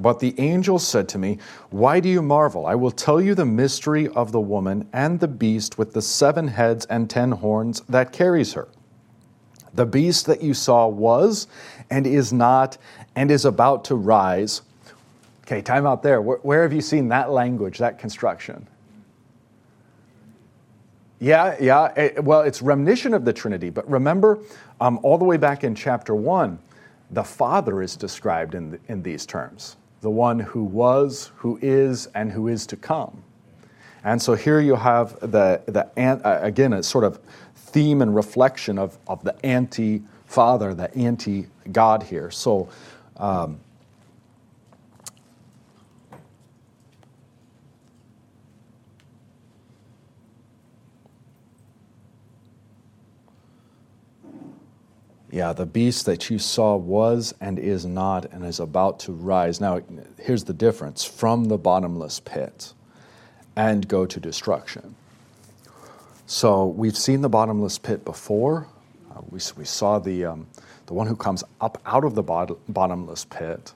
but 0.00 0.18
the 0.20 0.38
angel 0.38 0.78
said 0.78 1.08
to 1.10 1.18
me, 1.18 1.38
Why 1.70 2.00
do 2.00 2.08
you 2.08 2.22
marvel? 2.22 2.66
I 2.66 2.74
will 2.74 2.90
tell 2.90 3.20
you 3.20 3.34
the 3.34 3.44
mystery 3.44 4.08
of 4.08 4.32
the 4.32 4.40
woman 4.40 4.88
and 4.92 5.20
the 5.20 5.28
beast 5.28 5.78
with 5.78 5.92
the 5.92 6.02
seven 6.02 6.48
heads 6.48 6.86
and 6.86 7.08
ten 7.08 7.32
horns 7.32 7.82
that 7.88 8.12
carries 8.12 8.54
her. 8.54 8.68
The 9.74 9.86
beast 9.86 10.26
that 10.26 10.42
you 10.42 10.54
saw 10.54 10.88
was 10.88 11.46
and 11.90 12.06
is 12.06 12.32
not 12.32 12.78
and 13.14 13.30
is 13.30 13.44
about 13.44 13.84
to 13.86 13.94
rise. 13.94 14.62
Okay, 15.42 15.62
time 15.62 15.86
out 15.86 16.02
there. 16.02 16.20
Where, 16.20 16.38
where 16.38 16.62
have 16.62 16.72
you 16.72 16.80
seen 16.80 17.08
that 17.08 17.30
language, 17.30 17.78
that 17.78 17.98
construction? 17.98 18.66
Yeah, 21.18 21.56
yeah. 21.60 21.92
It, 21.96 22.24
well, 22.24 22.40
it's 22.40 22.62
reminiscent 22.62 23.14
of 23.14 23.24
the 23.24 23.32
Trinity, 23.32 23.68
but 23.68 23.88
remember, 23.90 24.38
um, 24.80 24.98
all 25.02 25.18
the 25.18 25.24
way 25.24 25.36
back 25.36 25.64
in 25.64 25.74
chapter 25.74 26.14
one, 26.14 26.58
the 27.10 27.22
Father 27.22 27.82
is 27.82 27.94
described 27.94 28.54
in, 28.54 28.70
the, 28.70 28.80
in 28.88 29.02
these 29.02 29.26
terms 29.26 29.76
the 30.00 30.10
one 30.10 30.38
who 30.40 30.64
was, 30.64 31.30
who 31.36 31.58
is, 31.60 32.06
and 32.14 32.32
who 32.32 32.48
is 32.48 32.66
to 32.66 32.76
come. 32.76 33.22
And 34.02 34.20
so 34.20 34.34
here 34.34 34.60
you 34.60 34.76
have 34.76 35.18
the, 35.20 35.60
the 35.66 35.86
uh, 35.96 36.38
again, 36.42 36.72
a 36.72 36.82
sort 36.82 37.04
of 37.04 37.20
theme 37.54 38.00
and 38.02 38.14
reflection 38.14 38.78
of, 38.78 38.98
of 39.06 39.22
the 39.22 39.34
anti 39.44 40.02
father, 40.26 40.74
the 40.74 40.94
anti 40.96 41.46
God 41.70 42.02
here. 42.02 42.30
So, 42.30 42.68
um, 43.16 43.60
Yeah, 55.32 55.52
the 55.52 55.66
beast 55.66 56.06
that 56.06 56.28
you 56.28 56.40
saw 56.40 56.74
was 56.76 57.34
and 57.40 57.58
is 57.58 57.86
not 57.86 58.24
and 58.32 58.44
is 58.44 58.58
about 58.58 58.98
to 59.00 59.12
rise. 59.12 59.60
Now, 59.60 59.80
here's 60.18 60.44
the 60.44 60.52
difference 60.52 61.04
from 61.04 61.44
the 61.44 61.56
bottomless 61.56 62.18
pit 62.18 62.72
and 63.54 63.86
go 63.86 64.06
to 64.06 64.18
destruction. 64.18 64.96
So, 66.26 66.66
we've 66.66 66.96
seen 66.96 67.20
the 67.20 67.28
bottomless 67.28 67.78
pit 67.78 68.04
before. 68.04 68.66
Uh, 69.10 69.20
we, 69.30 69.40
we 69.56 69.64
saw 69.64 70.00
the, 70.00 70.24
um, 70.24 70.46
the 70.86 70.94
one 70.94 71.06
who 71.06 71.16
comes 71.16 71.44
up 71.60 71.80
out 71.86 72.04
of 72.04 72.16
the 72.16 72.22
bot- 72.22 72.58
bottomless 72.72 73.24
pit. 73.24 73.72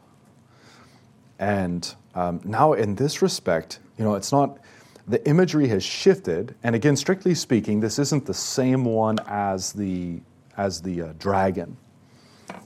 And 1.38 1.94
um, 2.16 2.40
now, 2.44 2.72
in 2.72 2.96
this 2.96 3.22
respect, 3.22 3.78
you 3.96 4.04
know, 4.04 4.14
it's 4.14 4.32
not, 4.32 4.58
the 5.06 5.24
imagery 5.28 5.68
has 5.68 5.84
shifted. 5.84 6.54
And 6.64 6.74
again, 6.74 6.96
strictly 6.96 7.34
speaking, 7.34 7.78
this 7.78 7.98
isn't 8.00 8.26
the 8.26 8.34
same 8.34 8.84
one 8.84 9.18
as 9.26 9.72
the 9.72 10.20
as 10.56 10.82
the 10.82 11.02
uh, 11.02 11.12
dragon 11.18 11.76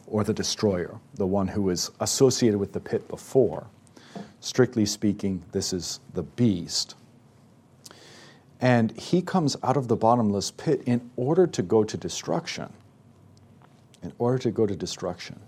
or 0.07 0.25
the 0.25 0.35
destroyer, 0.35 0.99
the 1.15 1.27
one 1.27 1.49
who 1.49 1.71
is 1.71 1.91
associated 2.01 2.59
with 2.59 2.73
the 2.73 2.81
pit 2.81 3.07
before. 3.09 3.67
Strictly 4.41 4.87
speaking, 4.87 5.43
this 5.53 5.73
is 5.73 6.01
the 6.15 6.23
beast. 6.23 6.95
And 8.61 8.91
he 8.99 9.23
comes 9.23 9.57
out 9.63 9.77
of 9.77 9.89
the 9.89 9.97
bottomless 9.97 10.51
pit 10.51 10.83
in 10.87 11.11
order 11.17 11.47
to 11.47 11.63
go 11.63 11.85
to 11.85 11.97
destruction. 11.97 12.73
In 14.03 14.13
order 14.19 14.39
to 14.39 14.51
go 14.51 14.65
to 14.65 14.77
destruction, 14.77 15.41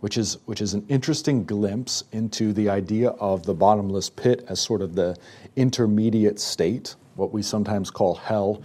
which 0.00 0.18
is, 0.18 0.38
which 0.46 0.60
is 0.60 0.74
an 0.74 0.84
interesting 0.88 1.44
glimpse 1.44 2.02
into 2.10 2.52
the 2.52 2.68
idea 2.68 3.10
of 3.10 3.44
the 3.46 3.54
bottomless 3.54 4.10
pit 4.10 4.44
as 4.48 4.60
sort 4.60 4.82
of 4.82 4.96
the 4.96 5.16
intermediate 5.54 6.40
state, 6.40 6.96
what 7.14 7.32
we 7.32 7.42
sometimes 7.42 7.90
call 7.90 8.16
hell, 8.16 8.60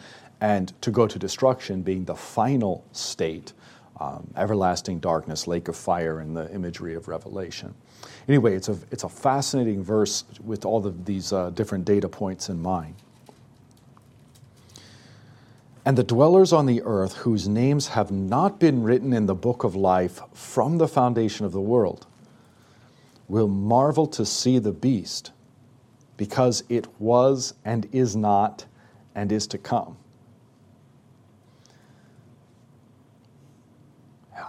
and 0.46 0.80
to 0.80 0.92
go 0.92 1.08
to 1.08 1.18
destruction 1.18 1.82
being 1.82 2.06
the 2.06 2.14
final 2.14 2.86
state, 2.92 3.54
um, 4.00 4.32
everlasting 4.38 5.00
darkness, 5.00 5.48
lake 5.48 5.68
of 5.68 5.76
fire 5.76 6.22
in 6.22 6.36
the 6.36 6.54
imagery 6.54 6.94
of 6.94 7.08
Revelation. 7.08 7.74
Anyway, 8.28 8.54
it's 8.54 8.70
a, 8.70 8.78
it's 8.92 9.04
a 9.04 9.10
fascinating 9.10 9.84
verse 9.84 10.24
with 10.44 10.64
all 10.64 10.86
of 10.86 11.04
these 11.04 11.34
uh, 11.34 11.50
different 11.50 11.84
data 11.84 12.08
points 12.08 12.48
in 12.50 12.62
mind. 12.62 12.94
And 15.84 15.98
the 15.98 16.04
dwellers 16.04 16.54
on 16.54 16.68
the 16.68 16.84
earth 16.84 17.16
whose 17.16 17.48
names 17.48 17.88
have 17.88 18.12
not 18.12 18.60
been 18.60 18.84
written 18.84 19.14
in 19.14 19.26
the 19.26 19.34
book 19.34 19.64
of 19.64 19.76
life 19.76 20.22
from 20.32 20.78
the 20.78 20.88
foundation 20.88 21.48
of 21.48 21.54
the 21.54 21.60
world 21.60 22.06
will 23.28 23.48
marvel 23.48 24.06
to 24.06 24.24
see 24.24 24.60
the 24.60 24.72
beast 24.72 25.32
because 26.18 26.64
it 26.70 26.86
was 27.02 27.56
and 27.66 27.88
is 27.92 28.16
not 28.16 28.66
and 29.16 29.32
is 29.32 29.48
to 29.48 29.58
come. 29.58 29.98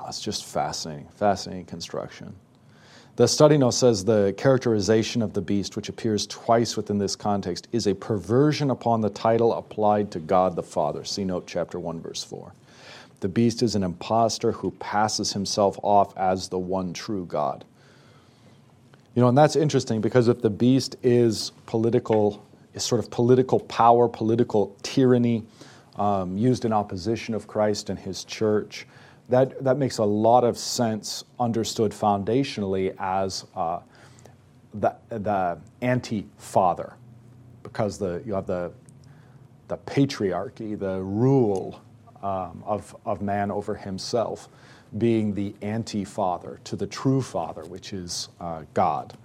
It's 0.09 0.21
just 0.21 0.45
fascinating, 0.45 1.09
fascinating 1.09 1.67
construction. 1.67 2.35
The 3.17 3.27
study 3.27 3.57
note 3.57 3.71
says 3.71 4.05
the 4.05 4.35
characterization 4.37 5.23
of 5.23 5.33
the 5.33 5.41
beast, 5.41 5.75
which 5.75 5.89
appears 5.89 6.27
twice 6.27 6.77
within 6.77 6.99
this 6.99 7.17
context, 7.17 7.67
is 7.73 7.87
a 7.87 7.95
perversion 7.95 8.71
upon 8.71 9.01
the 9.01 9.09
title 9.09 9.55
applied 9.55 10.11
to 10.11 10.19
God 10.19 10.55
the 10.55 10.63
Father. 10.63 11.03
See 11.03 11.25
note 11.25 11.47
chapter 11.47 11.81
1, 11.81 12.01
verse 12.01 12.23
4. 12.23 12.53
The 13.21 13.29
beast 13.29 13.63
is 13.63 13.75
an 13.75 13.83
impostor 13.83 14.53
who 14.53 14.71
passes 14.73 15.33
himself 15.33 15.79
off 15.83 16.15
as 16.19 16.51
the 16.51 16.59
one 16.59 16.93
true 16.93 17.25
God. 17.25 17.65
You 19.15 19.23
know, 19.23 19.29
and 19.29 19.39
that's 19.39 19.57
interesting 19.57 20.03
because 20.03 20.29
if 20.29 20.43
the 20.43 20.51
beast 20.51 20.97
is 21.03 21.53
political, 21.65 22.45
is 22.75 22.85
sort 22.85 22.99
of 22.99 23.11
political 23.11 23.61
power, 23.61 24.09
political 24.09 24.77
tyranny, 24.83 25.43
um, 25.97 26.37
used 26.37 26.67
in 26.67 26.73
opposition 26.75 27.35
of 27.35 27.47
Christ 27.47 27.89
and 27.89 27.99
his 27.99 28.25
church, 28.25 28.87
that, 29.28 29.62
that 29.62 29.76
makes 29.78 29.99
a 29.99 30.04
lot 30.04 30.45
of 30.45 30.56
sense 30.56 31.25
understood 31.40 31.92
foundationally 31.92 32.95
as 32.99 33.45
uh, 33.56 33.80
the, 34.75 34.95
the 35.09 35.59
anti-father 35.80 36.95
because 37.62 37.99
the, 37.99 38.23
you 38.25 38.35
have 38.35 38.47
the, 38.47 38.73
the 39.68 39.76
patriarchy, 39.78 40.78
the 40.78 41.00
rule 41.00 41.80
um, 42.23 42.62
of, 42.64 42.95
of 43.04 43.21
man 43.21 43.50
over 43.50 43.75
himself 43.75 44.49
being 44.99 45.35
the 45.35 45.54
anti-father 45.62 46.61
to 46.64 46.76
the 46.76 46.87
true 46.87 47.21
father, 47.21 47.64
which 47.64 47.92
is 47.92 48.28
uh, 48.40 48.62
God. 48.73 49.16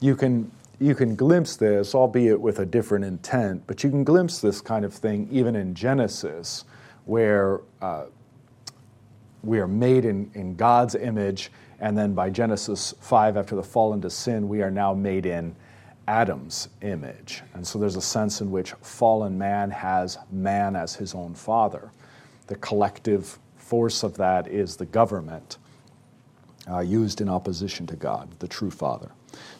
You 0.00 0.14
can, 0.14 0.50
you 0.78 0.94
can 0.94 1.16
glimpse 1.16 1.56
this, 1.56 1.94
albeit 1.94 2.40
with 2.40 2.58
a 2.58 2.66
different 2.66 3.04
intent, 3.04 3.62
but 3.66 3.82
you 3.82 3.90
can 3.90 4.04
glimpse 4.04 4.40
this 4.40 4.60
kind 4.60 4.84
of 4.84 4.92
thing 4.92 5.26
even 5.30 5.56
in 5.56 5.74
Genesis, 5.74 6.64
where 7.06 7.62
uh, 7.80 8.04
we 9.42 9.60
are 9.60 9.68
made 9.68 10.04
in, 10.04 10.30
in 10.34 10.56
God's 10.56 10.94
image, 10.94 11.50
and 11.80 11.96
then 11.96 12.14
by 12.14 12.30
Genesis 12.30 12.94
5, 13.00 13.36
after 13.36 13.54
the 13.54 13.62
fall 13.62 13.92
into 13.92 14.10
sin, 14.10 14.48
we 14.48 14.62
are 14.62 14.70
now 14.70 14.94
made 14.94 15.26
in 15.26 15.54
Adam's 16.08 16.68
image. 16.82 17.42
And 17.54 17.66
so 17.66 17.78
there's 17.78 17.96
a 17.96 18.02
sense 18.02 18.40
in 18.40 18.50
which 18.50 18.72
fallen 18.80 19.38
man 19.38 19.70
has 19.70 20.18
man 20.32 20.74
as 20.74 20.94
his 20.94 21.14
own 21.14 21.34
father. 21.34 21.90
The 22.46 22.56
collective 22.56 23.38
force 23.56 24.02
of 24.02 24.16
that 24.16 24.48
is 24.48 24.76
the 24.76 24.86
government 24.86 25.58
uh, 26.70 26.80
used 26.80 27.20
in 27.20 27.28
opposition 27.28 27.86
to 27.86 27.96
God, 27.96 28.28
the 28.38 28.48
true 28.48 28.70
father. 28.70 29.10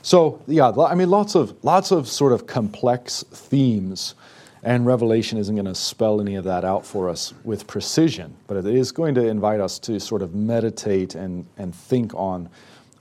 So, 0.03 0.43
yeah, 0.47 0.71
I 0.71 0.95
mean, 0.95 1.11
lots 1.11 1.35
of, 1.35 1.55
lots 1.63 1.93
of 1.93 2.09
sort 2.09 2.33
of 2.33 2.47
complex 2.47 3.25
themes 3.31 4.15
and 4.62 4.85
Revelation 4.85 5.38
isn't 5.38 5.55
going 5.55 5.67
to 5.67 5.75
spell 5.75 6.21
any 6.21 6.35
of 6.35 6.45
that 6.45 6.65
out 6.65 6.85
for 6.85 7.09
us 7.09 7.33
with 7.45 7.67
precision, 7.67 8.37
but 8.47 8.57
it 8.57 8.67
is 8.67 8.91
going 8.93 9.15
to 9.15 9.27
invite 9.27 9.61
us 9.61 9.79
to 9.81 10.00
sort 10.00 10.23
of 10.23 10.35
meditate 10.35 11.15
and, 11.15 11.47
and 11.57 11.75
think 11.75 12.15
on 12.15 12.49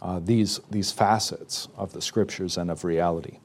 uh, 0.02 0.20
these, 0.20 0.60
these 0.70 0.92
facets 0.92 1.68
of 1.76 1.94
the 1.94 2.02
scriptures 2.02 2.58
and 2.58 2.70
of 2.70 2.84
reality. 2.84 3.40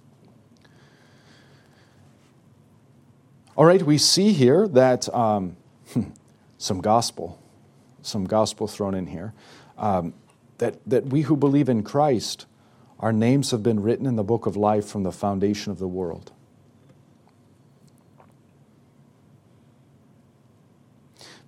All 3.57 3.65
right, 3.65 3.83
we 3.83 3.99
see 3.99 4.33
here 4.33 4.69
that 4.69 5.13
um, 5.15 5.57
some 6.59 6.81
gospel, 6.81 7.43
some 8.03 8.25
gospel 8.25 8.67
thrown 8.67 8.95
in 8.95 9.07
here, 9.07 9.33
um, 9.79 10.15
that, 10.59 10.79
that 10.87 11.07
we 11.07 11.23
who 11.23 11.37
believe 11.37 11.69
in 11.69 11.83
Christ, 11.83 12.47
our 13.01 13.13
names 13.13 13.51
have 13.51 13.63
been 13.63 13.81
written 13.81 14.07
in 14.07 14.17
the 14.17 14.23
book 14.23 14.47
of 14.47 14.57
life 14.57 14.87
from 14.87 15.03
the 15.03 15.13
foundation 15.13 15.73
of 15.73 15.79
the 15.79 15.89
world. 15.89 16.33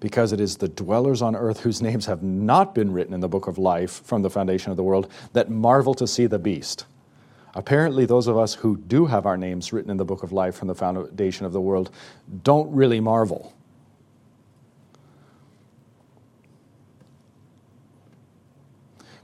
Because 0.01 0.33
it 0.33 0.41
is 0.41 0.57
the 0.57 0.69
dwellers 0.69 1.23
on 1.23 1.35
earth 1.35 1.61
whose 1.61 1.81
names 1.81 2.07
have 2.07 2.23
not 2.23 2.75
been 2.75 2.93
written 2.93 3.15
in 3.15 3.21
the 3.21 3.29
book 3.29 3.47
of 3.47 3.59
life 3.59 4.05
from 4.05 4.23
the 4.23 4.31
foundation 4.31 4.71
of 4.71 4.77
the 4.77 4.83
world 4.83 5.11
that 5.33 5.51
marvel 5.51 5.95
to 5.95 6.07
see 6.07 6.27
the 6.27 6.39
beast. 6.39 6.87
Apparently, 7.55 8.05
those 8.05 8.27
of 8.27 8.37
us 8.37 8.55
who 8.55 8.77
do 8.77 9.07
have 9.07 9.27
our 9.27 9.37
names 9.37 9.73
written 9.73 9.91
in 9.91 9.97
the 9.97 10.05
book 10.05 10.23
of 10.23 10.33
life 10.33 10.57
from 10.57 10.69
the 10.69 10.75
foundation 10.75 11.47
of 11.47 11.53
the 11.53 11.61
world 11.61 11.91
don't 12.43 12.71
really 12.75 13.01
marvel. 13.01 13.55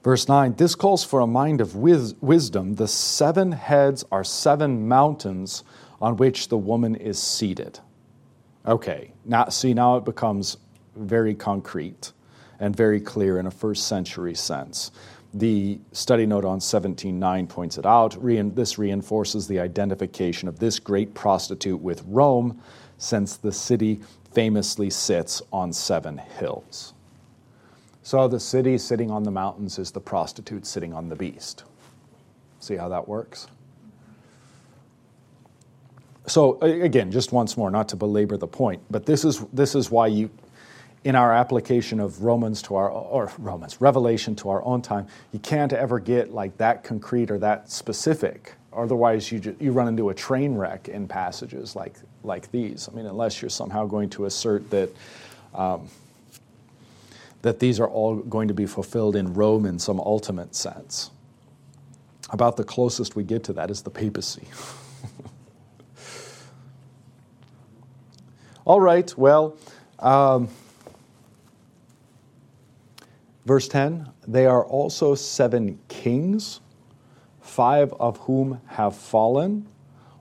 Verse 0.02 0.28
9 0.28 0.54
This 0.56 0.74
calls 0.74 1.04
for 1.04 1.20
a 1.20 1.26
mind 1.26 1.60
of 1.60 1.76
wis- 1.76 2.14
wisdom. 2.20 2.76
The 2.76 2.88
seven 2.88 3.52
heads 3.52 4.04
are 4.10 4.24
seven 4.24 4.88
mountains 4.88 5.64
on 6.00 6.16
which 6.16 6.48
the 6.48 6.58
woman 6.58 6.94
is 6.94 7.20
seated. 7.20 7.80
Okay, 8.66 9.12
now 9.24 9.48
see, 9.48 9.72
now 9.72 9.96
it 9.96 10.04
becomes 10.04 10.58
very 10.96 11.34
concrete 11.34 12.12
and 12.58 12.76
very 12.76 13.00
clear 13.00 13.38
in 13.38 13.46
a 13.46 13.50
first 13.50 13.88
century 13.88 14.34
sense. 14.34 14.90
The 15.32 15.78
study 15.92 16.26
note 16.26 16.44
on 16.44 16.58
17.9 16.58 17.48
points 17.48 17.78
it 17.78 17.86
out. 17.86 18.18
This 18.54 18.78
reinforces 18.78 19.46
the 19.46 19.60
identification 19.60 20.48
of 20.48 20.58
this 20.58 20.78
great 20.78 21.14
prostitute 21.14 21.80
with 21.80 22.02
Rome, 22.06 22.60
since 22.98 23.36
the 23.36 23.52
city 23.52 24.00
famously 24.34 24.90
sits 24.90 25.40
on 25.52 25.72
seven 25.72 26.18
hills. 26.18 26.92
So 28.02 28.28
the 28.28 28.40
city 28.40 28.76
sitting 28.76 29.10
on 29.10 29.22
the 29.22 29.30
mountains 29.30 29.78
is 29.78 29.90
the 29.90 30.00
prostitute 30.00 30.66
sitting 30.66 30.92
on 30.92 31.08
the 31.08 31.16
beast. 31.16 31.64
See 32.58 32.76
how 32.76 32.88
that 32.90 33.08
works? 33.08 33.46
So 36.30 36.60
again, 36.60 37.10
just 37.10 37.32
once 37.32 37.56
more, 37.56 37.72
not 37.72 37.88
to 37.88 37.96
belabor 37.96 38.36
the 38.36 38.46
point, 38.46 38.80
but 38.88 39.04
this 39.04 39.24
is 39.24 39.40
this 39.52 39.74
is 39.74 39.90
why 39.90 40.06
you 40.06 40.30
in 41.02 41.16
our 41.16 41.32
application 41.32 41.98
of 41.98 42.22
Romans 42.22 42.62
to 42.62 42.76
our 42.76 42.88
or 42.88 43.32
Romans 43.38 43.80
Revelation 43.80 44.36
to 44.36 44.48
our 44.50 44.64
own 44.64 44.80
time, 44.80 45.08
you 45.32 45.40
can't 45.40 45.72
ever 45.72 45.98
get 45.98 46.32
like 46.32 46.56
that 46.58 46.84
concrete 46.84 47.32
or 47.32 47.38
that 47.38 47.70
specific. 47.72 48.54
Otherwise, 48.72 49.32
you 49.32 49.56
you 49.58 49.72
run 49.72 49.88
into 49.88 50.10
a 50.10 50.14
train 50.14 50.54
wreck 50.54 50.88
in 50.88 51.08
passages 51.08 51.74
like 51.74 51.96
like 52.22 52.48
these. 52.52 52.88
I 52.88 52.94
mean, 52.94 53.06
unless 53.06 53.42
you're 53.42 53.48
somehow 53.48 53.86
going 53.86 54.10
to 54.10 54.26
assert 54.26 54.70
that. 54.70 54.90
Um, 55.52 55.88
that 57.42 57.58
these 57.58 57.80
are 57.80 57.88
all 57.88 58.16
going 58.16 58.48
to 58.48 58.54
be 58.54 58.66
fulfilled 58.66 59.16
in 59.16 59.32
Rome 59.32 59.64
in 59.64 59.78
some 59.78 59.98
ultimate 59.98 60.54
sense. 60.54 61.10
About 62.28 62.58
the 62.58 62.64
closest 62.64 63.16
we 63.16 63.24
get 63.24 63.42
to 63.44 63.54
that 63.54 63.70
is 63.70 63.80
the 63.80 63.88
papacy. 63.88 64.46
all 68.64 68.80
right, 68.80 69.12
well, 69.16 69.56
um, 69.98 70.48
Verse 73.50 73.66
10 73.68 74.08
They 74.28 74.46
are 74.46 74.64
also 74.64 75.14
seven 75.14 75.80
kings, 75.88 76.60
five 77.40 77.92
of 77.94 78.18
whom 78.18 78.60
have 78.66 78.94
fallen. 78.94 79.66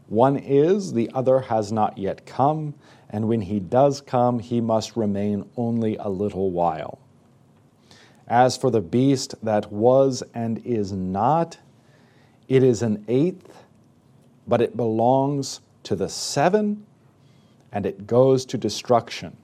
One 0.08 0.38
is, 0.38 0.94
the 0.94 1.12
other 1.14 1.42
has 1.42 1.72
not 1.72 1.98
yet 1.98 2.26
come, 2.26 2.74
and 3.10 3.28
when 3.28 3.42
he 3.42 3.60
does 3.60 4.02
come, 4.02 4.40
he 4.40 4.62
must 4.62 4.98
remain 4.98 5.48
only 5.56 5.96
a 5.98 6.10
little 6.10 6.50
while. 6.50 6.98
As 8.28 8.58
for 8.58 8.72
the 8.72 8.82
beast 8.82 9.36
that 9.44 9.72
was 9.72 10.24
and 10.34 10.66
is 10.66 10.92
not, 10.92 11.60
it 12.48 12.64
is 12.64 12.82
an 12.82 13.06
eighth, 13.08 13.64
but 14.48 14.60
it 14.60 14.76
belongs 14.76 15.62
to 15.84 15.96
the 15.96 16.10
seven, 16.10 16.84
and 17.72 17.86
it 17.86 18.08
goes 18.08 18.46
to 18.46 18.58
destruction. 18.58 19.36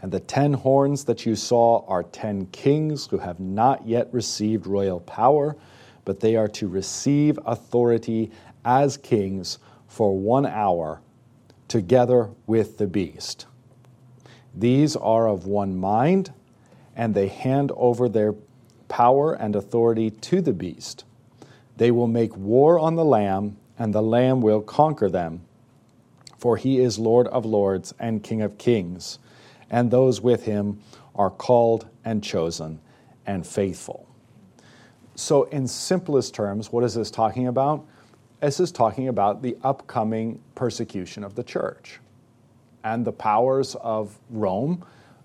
And 0.00 0.12
the 0.12 0.20
ten 0.20 0.52
horns 0.52 1.04
that 1.04 1.26
you 1.26 1.34
saw 1.34 1.84
are 1.86 2.02
ten 2.02 2.46
kings 2.46 3.06
who 3.06 3.18
have 3.18 3.40
not 3.40 3.86
yet 3.86 4.08
received 4.12 4.66
royal 4.66 5.00
power, 5.00 5.56
but 6.04 6.20
they 6.20 6.36
are 6.36 6.48
to 6.48 6.68
receive 6.68 7.38
authority 7.44 8.30
as 8.64 8.96
kings 8.96 9.58
for 9.88 10.16
one 10.16 10.46
hour 10.46 11.00
together 11.66 12.30
with 12.46 12.78
the 12.78 12.86
beast. 12.86 13.46
These 14.54 14.96
are 14.96 15.28
of 15.28 15.46
one 15.46 15.76
mind, 15.76 16.32
and 16.96 17.14
they 17.14 17.28
hand 17.28 17.72
over 17.76 18.08
their 18.08 18.34
power 18.88 19.34
and 19.34 19.54
authority 19.54 20.10
to 20.10 20.40
the 20.40 20.52
beast. 20.52 21.04
They 21.76 21.90
will 21.90 22.08
make 22.08 22.36
war 22.36 22.78
on 22.78 22.96
the 22.96 23.04
Lamb, 23.04 23.56
and 23.78 23.94
the 23.94 24.02
Lamb 24.02 24.40
will 24.40 24.62
conquer 24.62 25.08
them, 25.08 25.42
for 26.38 26.56
he 26.56 26.78
is 26.78 26.98
Lord 26.98 27.26
of 27.28 27.44
lords 27.44 27.92
and 27.98 28.22
King 28.22 28.40
of 28.40 28.56
kings 28.56 29.18
and 29.70 29.90
those 29.90 30.20
with 30.20 30.44
him 30.44 30.80
are 31.14 31.30
called 31.30 31.86
and 32.04 32.22
chosen 32.22 32.80
and 33.26 33.46
faithful. 33.46 34.06
So, 35.14 35.44
in 35.44 35.66
simplest 35.66 36.34
terms, 36.34 36.72
what 36.72 36.84
is 36.84 36.94
this 36.94 37.10
talking 37.10 37.48
about? 37.48 37.84
This 38.40 38.60
is 38.60 38.70
talking 38.70 39.08
about 39.08 39.42
the 39.42 39.56
upcoming 39.64 40.40
persecution 40.54 41.24
of 41.24 41.34
the 41.34 41.42
church 41.42 41.98
and 42.84 43.04
the 43.04 43.12
powers 43.12 43.74
of 43.76 44.16
Rome 44.30 44.84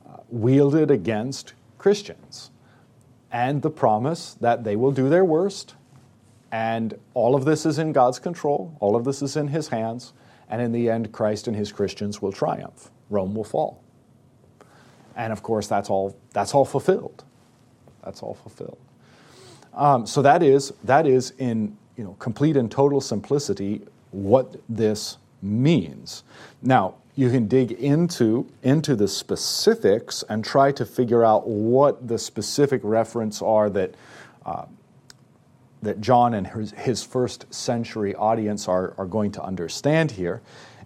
uh, 0.10 0.17
wielded 0.30 0.89
against 0.89 1.54
Christians, 1.78 2.49
and 3.32 3.62
the 3.62 3.69
promise 3.69 4.34
that 4.41 4.63
they 4.63 4.76
will 4.76 4.91
do 4.91 5.10
their 5.10 5.23
worst. 5.23 5.76
And 6.52 6.97
all 7.13 7.36
of 7.36 7.45
this 7.45 7.65
is 7.65 7.78
in 7.80 7.93
God's 7.93 8.19
control, 8.19 8.76
all 8.80 8.95
of 8.95 9.06
this 9.06 9.21
is 9.21 9.36
in 9.36 9.47
His 9.47 9.67
hands, 9.67 10.13
and 10.54 10.62
in 10.62 10.72
the 10.72 10.88
end, 10.88 11.12
Christ 11.12 11.48
and 11.48 11.56
His 11.56 11.72
Christians 11.72 12.22
will 12.22 12.32
triumph. 12.32 12.92
Rome 13.10 13.34
will 13.34 13.44
fall. 13.44 13.82
And 15.16 15.34
of 15.34 15.42
course, 15.42 15.66
that's 15.66 15.89
all, 15.89 16.16
that's 16.32 16.54
all 16.54 16.63
fulfilled. 16.63 17.24
That's 18.04 18.22
all 18.22 18.36
fulfilled. 18.36 18.78
Um, 19.74 20.06
so 20.06 20.22
that 20.22 20.44
is, 20.44 20.72
that 20.84 21.08
is 21.08 21.34
in 21.39 21.76
you 21.98 22.04
know, 22.04 22.13
complete 22.20 22.56
and 22.56 22.70
total 22.70 23.02
simplicity 23.02 23.82
what 24.12 24.56
this 24.70 25.18
means. 25.42 26.22
Now, 26.62 26.98
you 27.16 27.32
can 27.32 27.48
dig 27.48 27.72
into, 27.72 28.48
into 28.62 28.96
the 28.96 29.08
specifics 29.08 30.24
and 30.30 30.46
try 30.46 30.72
to 30.74 30.86
figure 30.86 31.26
out 31.26 31.48
what 31.48 32.08
the 32.08 32.20
specific 32.20 32.82
reference 32.84 33.42
are 33.42 33.72
that, 33.72 33.96
uh, 34.46 34.66
that 35.84 36.02
John 36.02 36.34
and 36.34 36.48
his, 36.48 36.72
his 36.72 37.04
first 37.04 37.54
century 37.54 38.15
audience 38.15 38.67
are, 38.67 38.93
are 38.98 39.06
going 39.06 39.32
to 39.34 39.43
understand 39.43 40.12
here. 40.12 40.41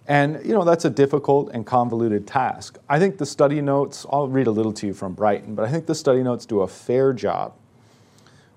And 0.06 0.40
you 0.44 0.54
know 0.54 0.64
that's 0.64 0.86
a 0.86 0.90
difficult 0.90 1.50
and 1.52 1.66
convoluted 1.66 2.26
task. 2.26 2.78
I 2.88 2.98
think 2.98 3.18
the 3.18 3.26
study 3.26 3.60
notes, 3.60 4.06
I'll 4.10 4.28
read 4.28 4.46
a 4.46 4.50
little 4.50 4.72
to 4.74 4.86
you 4.86 4.94
from 4.94 5.12
Brighton, 5.12 5.54
but 5.54 5.66
I 5.66 5.70
think 5.70 5.86
the 5.86 5.94
study 5.94 6.22
notes 6.22 6.46
do 6.46 6.62
a 6.62 6.68
fair 6.68 7.12
job. 7.12 7.54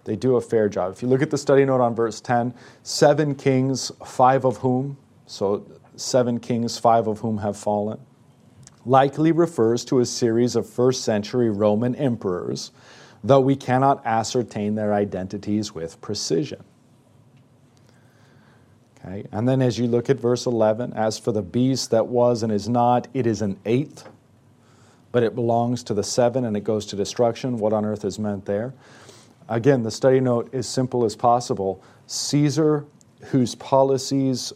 They 0.06 0.16
do 0.16 0.38
a 0.38 0.42
fair 0.42 0.70
job. 0.70 0.94
If 0.94 1.02
you 1.02 1.10
look 1.10 1.22
at 1.22 1.30
the 1.30 1.38
study 1.38 1.66
note 1.66 1.82
on 1.82 1.94
verse 1.94 2.22
10, 2.22 2.54
seven 2.84 3.36
kings, 3.36 3.92
five 4.06 4.46
of 4.46 4.58
whom, 4.58 4.98
so 5.28 5.66
seven 5.96 6.40
kings, 6.40 6.78
five 6.78 7.08
of 7.08 7.20
whom 7.20 7.40
have 7.40 7.58
fallen, 7.58 8.00
likely 8.86 9.32
refers 9.32 9.86
to 9.86 10.00
a 10.00 10.06
series 10.06 10.56
of 10.56 10.68
first 10.68 11.04
century 11.04 11.50
Roman 11.50 11.96
emperors, 11.96 12.72
though 13.24 13.40
we 13.40 13.56
cannot 13.56 14.06
ascertain 14.06 14.76
their 14.76 14.94
identities 14.94 15.74
with 15.74 16.00
precision. 16.02 16.64
Okay? 19.00 19.28
And 19.32 19.48
then 19.48 19.62
as 19.62 19.78
you 19.78 19.88
look 19.88 20.10
at 20.10 20.20
verse 20.20 20.46
11, 20.46 20.94
as 20.94 21.18
for 21.18 21.32
the 21.32 21.42
beast 21.42 21.92
that 21.92 22.08
was 22.08 22.44
and 22.44 22.52
is 22.52 22.70
not, 22.70 23.08
it 23.14 23.26
is 23.26 23.42
an 23.42 23.60
eighth, 23.66 24.08
but 25.12 25.24
it 25.24 25.36
belongs 25.36 25.84
to 25.84 25.94
the 25.94 26.04
seven 26.04 26.46
and 26.46 26.56
it 26.56 26.64
goes 26.64 26.86
to 26.88 26.96
destruction. 26.96 27.58
What 27.58 27.74
on 27.74 27.86
earth 27.86 28.06
is 28.06 28.20
meant 28.20 28.46
there? 28.46 28.74
Again, 29.50 29.84
the 29.84 29.92
study 29.92 30.20
note 30.20 30.54
is 30.54 30.68
simple 30.68 31.04
as 31.04 31.16
possible. 31.16 31.84
Caesar, 32.08 32.86
whose 33.26 33.56
policies 33.56 34.54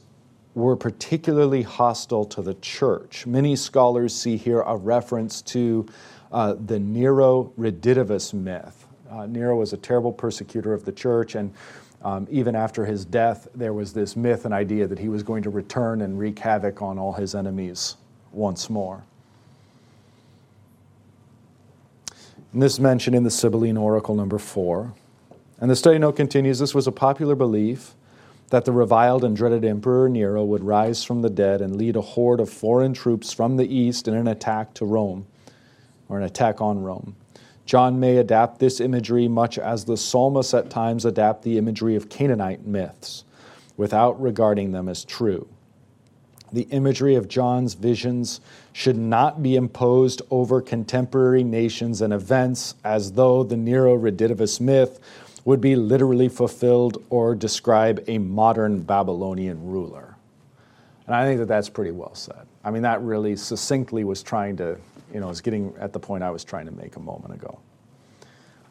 were 0.53 0.77
particularly 0.77 1.63
hostile 1.63 2.23
to 2.23 2.41
the 2.41 2.53
church. 2.55 3.27
Many 3.27 3.57
scholars 3.57 4.15
see 4.15 4.37
here 4.37 4.61
a 4.61 4.77
reference 4.77 5.41
to 5.43 5.85
uh, 6.31 6.55
the 6.65 6.79
Nero 6.79 7.51
redivivus 7.57 8.33
myth. 8.33 8.85
Uh, 9.09 9.25
Nero 9.25 9.55
was 9.55 9.73
a 9.73 9.77
terrible 9.77 10.11
persecutor 10.11 10.73
of 10.73 10.85
the 10.85 10.91
church, 10.91 11.35
and 11.35 11.53
um, 12.03 12.27
even 12.29 12.55
after 12.55 12.85
his 12.85 13.05
death, 13.05 13.47
there 13.55 13.73
was 13.73 13.93
this 13.93 14.15
myth 14.15 14.45
and 14.45 14.53
idea 14.53 14.87
that 14.87 14.99
he 14.99 15.09
was 15.09 15.23
going 15.23 15.43
to 15.43 15.49
return 15.49 16.01
and 16.01 16.19
wreak 16.19 16.39
havoc 16.39 16.81
on 16.81 16.99
all 16.99 17.13
his 17.13 17.33
enemies 17.33 17.95
once 18.31 18.69
more. 18.69 19.03
And 22.53 22.61
this 22.61 22.73
is 22.73 22.79
mentioned 22.79 23.15
in 23.15 23.23
the 23.23 23.31
Sibylline 23.31 23.75
Oracle 23.75 24.15
number 24.15 24.37
four. 24.37 24.93
And 25.59 25.69
the 25.69 25.75
study 25.75 25.97
note 25.97 26.15
continues 26.15 26.59
this 26.59 26.75
was 26.75 26.87
a 26.87 26.91
popular 26.91 27.35
belief 27.35 27.95
that 28.49 28.65
the 28.65 28.71
reviled 28.71 29.23
and 29.23 29.35
dreaded 29.35 29.65
Emperor 29.65 30.07
Nero 30.07 30.43
would 30.43 30.63
rise 30.63 31.03
from 31.03 31.21
the 31.21 31.29
dead 31.29 31.61
and 31.61 31.75
lead 31.75 31.95
a 31.95 32.01
horde 32.01 32.39
of 32.39 32.49
foreign 32.49 32.93
troops 32.93 33.33
from 33.33 33.57
the 33.57 33.73
east 33.73 34.07
in 34.07 34.13
an 34.13 34.27
attack 34.27 34.73
to 34.75 34.85
Rome, 34.85 35.25
or 36.09 36.17
an 36.17 36.23
attack 36.23 36.61
on 36.61 36.81
Rome. 36.81 37.15
John 37.65 37.99
may 37.99 38.17
adapt 38.17 38.59
this 38.59 38.79
imagery 38.79 39.27
much 39.27 39.57
as 39.57 39.85
the 39.85 39.97
psalmists 39.97 40.53
at 40.53 40.69
times 40.69 41.03
adapt 41.03 41.43
the 41.43 41.57
imagery 41.57 41.95
of 41.95 42.09
Canaanite 42.09 42.65
myths 42.65 43.23
without 43.75 44.21
regarding 44.21 44.71
them 44.71 44.87
as 44.87 45.03
true. 45.03 45.47
The 46.53 46.67
imagery 46.69 47.15
of 47.15 47.27
John's 47.27 47.73
visions 47.73 48.39
should 48.71 48.97
not 48.97 49.41
be 49.41 49.55
imposed 49.55 50.21
over 50.29 50.61
contemporary 50.61 51.43
nations 51.43 52.01
and 52.01 52.13
events 52.13 52.75
as 52.83 53.13
though 53.13 53.43
the 53.43 53.57
Nero 53.57 53.97
Redivivus 53.97 54.61
myth 54.61 54.99
would 55.43 55.59
be 55.59 55.75
literally 55.75 56.29
fulfilled 56.29 57.03
or 57.09 57.35
describe 57.35 58.03
a 58.07 58.17
modern 58.17 58.81
Babylonian 58.81 59.67
ruler. 59.67 60.15
And 61.07 61.15
I 61.15 61.25
think 61.25 61.39
that 61.39 61.47
that's 61.47 61.69
pretty 61.69 61.91
well 61.91 62.15
said. 62.15 62.47
I 62.63 62.71
mean, 62.71 62.81
that 62.81 63.01
really 63.01 63.35
succinctly 63.35 64.03
was 64.03 64.23
trying 64.23 64.57
to, 64.57 64.77
you 65.15 65.21
know, 65.21 65.29
is 65.29 65.39
getting 65.39 65.73
at 65.79 65.93
the 65.93 65.99
point 65.99 66.25
I 66.25 66.29
was 66.29 66.43
trying 66.43 66.65
to 66.65 66.73
make 66.73 66.97
a 66.97 66.99
moment 66.99 67.33
ago. 67.33 67.57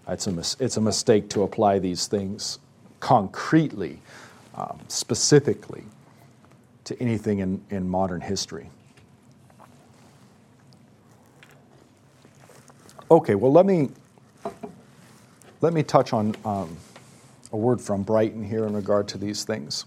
It's 0.06 0.26
a, 0.26 0.30
mis- 0.30 0.58
it's 0.60 0.76
a 0.76 0.80
mistake 0.82 1.30
to 1.30 1.42
apply 1.42 1.78
these 1.78 2.06
things 2.06 2.58
concretely, 3.00 3.98
um, 4.54 4.78
specifically, 4.88 5.84
to 6.84 7.00
anything 7.00 7.38
in, 7.38 7.64
in 7.70 7.88
modern 7.88 8.20
history. 8.20 8.68
Okay, 13.10 13.36
well, 13.36 13.50
let 13.50 13.64
me, 13.64 13.88
let 15.62 15.72
me 15.72 15.82
touch 15.82 16.12
on 16.12 16.36
um, 16.44 16.76
a 17.52 17.56
word 17.56 17.80
from 17.80 18.02
Brighton 18.02 18.44
here 18.44 18.66
in 18.66 18.74
regard 18.74 19.08
to 19.08 19.16
these 19.16 19.44
things. 19.44 19.86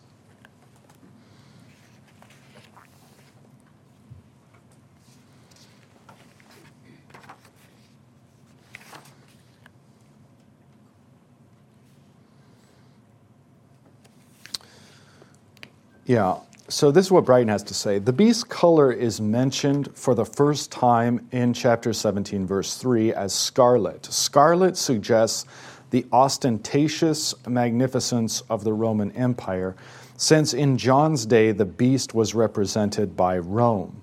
Yeah. 16.08 16.38
So 16.70 16.90
this 16.90 17.08
is 17.08 17.12
what 17.12 17.26
Brighton 17.26 17.50
has 17.50 17.64
to 17.64 17.74
say. 17.74 18.00
The 18.00 18.14
beast's 18.14 18.46
color 18.46 18.94
is 18.94 19.20
mentioned 19.20 19.90
for 19.94 20.16
the 20.16 20.24
first 20.24 20.72
time 20.72 21.28
in 21.34 21.54
chapter 21.54 21.92
17, 21.92 22.48
verse 22.48 22.78
3, 22.78 23.14
as 23.14 23.34
scarlet. 23.34 24.06
Scarlet 24.06 24.78
suggests 24.78 25.46
the 25.90 26.06
ostentatious 26.14 27.36
magnificence 27.46 28.40
of 28.50 28.64
the 28.64 28.72
Roman 28.72 29.12
Empire, 29.12 29.76
since 30.16 30.54
in 30.54 30.78
John's 30.78 31.26
day 31.26 31.52
the 31.52 31.66
beast 31.66 32.14
was 32.14 32.34
represented 32.34 33.18
by 33.18 33.38
Rome. 33.38 34.02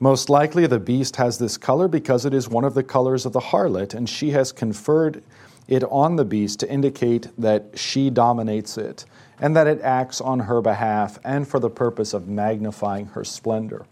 Most 0.00 0.30
likely, 0.30 0.66
the 0.66 0.78
beast 0.78 1.16
has 1.16 1.38
this 1.38 1.58
color 1.58 1.86
because 1.86 2.24
it 2.24 2.32
is 2.32 2.48
one 2.48 2.64
of 2.64 2.72
the 2.72 2.82
colors 2.82 3.26
of 3.26 3.34
the 3.34 3.40
harlot, 3.40 3.92
and 3.92 4.08
she 4.08 4.30
has 4.30 4.52
conferred 4.52 5.22
it 5.68 5.84
on 5.84 6.16
the 6.16 6.24
beast 6.24 6.60
to 6.60 6.70
indicate 6.70 7.28
that 7.36 7.78
she 7.78 8.08
dominates 8.08 8.78
it 8.78 9.04
and 9.40 9.54
that 9.56 9.66
it 9.66 9.80
acts 9.82 10.20
on 10.20 10.40
her 10.40 10.60
behalf 10.60 11.18
and 11.24 11.46
for 11.46 11.60
the 11.60 11.70
purpose 11.70 12.14
of 12.14 12.28
magnifying 12.28 13.06
her 13.06 13.24
splendor. 13.24 13.84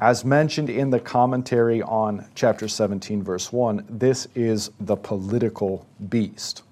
As 0.00 0.24
mentioned 0.24 0.68
in 0.68 0.90
the 0.90 0.98
commentary 0.98 1.80
on 1.82 2.26
chapter 2.34 2.66
17, 2.66 3.22
verse 3.22 3.52
1, 3.52 3.86
this 3.88 4.26
is 4.34 4.70
the 4.80 4.96
political 4.96 5.86
beast. 6.08 6.62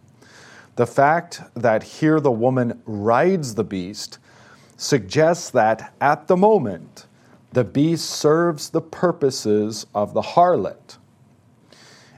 The 0.76 0.86
fact 0.86 1.42
that 1.54 1.82
here 1.82 2.20
the 2.20 2.32
woman 2.32 2.82
rides 2.86 3.54
the 3.54 3.64
beast 3.64 4.18
suggests 4.76 5.50
that 5.50 5.92
at 6.00 6.26
the 6.26 6.36
moment, 6.36 7.06
the 7.52 7.64
beast 7.64 8.08
serves 8.08 8.70
the 8.70 8.80
purposes 8.80 9.86
of 9.94 10.14
the 10.14 10.22
harlot. 10.22 10.96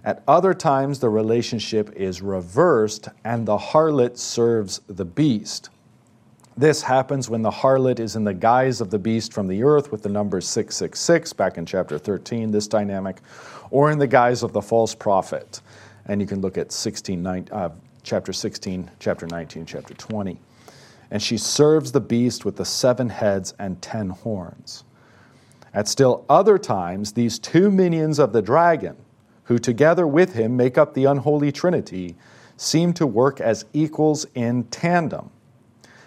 At 0.05 0.23
other 0.27 0.55
times, 0.55 0.99
the 0.99 1.09
relationship 1.09 1.93
is 1.97 2.23
reversed 2.23 3.09
and 3.25 3.47
the 3.47 3.59
harlot 3.59 4.17
serves 4.17 4.81
the 4.89 5.05
beast. 5.05 5.71
This 6.57 6.83
happens 6.83 7.31
when 7.31 7.41
the 7.41 7.51
harlot 7.51 7.99
is 7.99 8.15
in 8.15 8.25
the 8.25 8.35
guise 8.35 8.83
of 8.83 8.91
the 8.91 8.99
beast 8.99 9.33
from 9.33 9.49
the 9.49 9.63
earth 9.63 9.91
with 9.91 10.03
the 10.03 10.11
number 10.11 10.39
666 10.39 11.33
back 11.33 11.57
in 11.57 11.65
chapter 11.65 11.99
13, 11.99 12.51
this 12.51 12.69
dynamic, 12.69 13.21
or 13.71 13.91
in 13.91 13.99
the 13.99 14.07
guise 14.07 14.43
of 14.43 14.53
the 14.53 14.61
false 14.61 14.95
prophet. 14.95 15.63
And 16.05 16.21
you 16.21 16.27
can 16.27 16.43
look 16.43 16.59
at 16.59 16.71
16, 16.71 17.27
uh, 17.27 17.71
chapter 18.03 18.35
16, 18.35 18.91
chapter 18.99 19.27
19, 19.27 19.65
chapter 19.65 19.95
20. 19.95 20.39
And 21.11 21.23
she 21.23 21.39
serves 21.39 21.91
the 21.91 22.01
beast 22.01 22.45
with 22.45 22.57
the 22.57 22.67
seven 22.67 23.09
heads 23.09 23.55
and 23.59 23.81
ten 23.81 24.11
horns. 24.11 24.85
At 25.73 25.89
still 25.89 26.27
other 26.29 26.59
times, 26.59 27.13
these 27.13 27.39
two 27.39 27.71
minions 27.71 28.19
of 28.19 28.35
the 28.35 28.43
dragon, 28.43 28.97
who 29.45 29.59
together 29.59 30.07
with 30.07 30.35
him 30.35 30.55
make 30.55 30.77
up 30.77 30.93
the 30.93 31.07
unholy 31.07 31.51
trinity, 31.51 32.15
seem 32.59 32.93
to 32.93 33.07
work 33.07 33.41
as 33.41 33.65
equals 33.73 34.27
in 34.35 34.65
tandem 34.65 35.31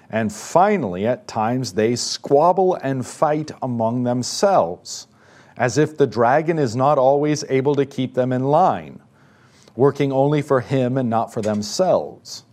and 0.10 0.32
finally, 0.32 1.08
at 1.08 1.28
times, 1.28 1.74
they 1.74 1.96
squabble 1.96 2.76
and 2.76 3.06
fight 3.06 3.52
among 3.62 4.04
themselves, 4.04 5.08
as 5.58 5.78
if 5.78 5.98
the 5.98 6.08
dragon 6.08 6.60
is 6.60 6.76
not 6.76 6.98
always 6.98 7.44
able 7.50 7.76
to 7.76 7.86
keep 7.86 8.14
them 8.14 8.32
in 8.32 8.44
line, 8.44 9.02
working 9.76 10.12
only 10.12 10.42
for 10.42 10.62
him 10.62 10.98
and 10.98 11.10
not 11.10 11.34
for 11.34 11.42
themselves. 11.42 12.44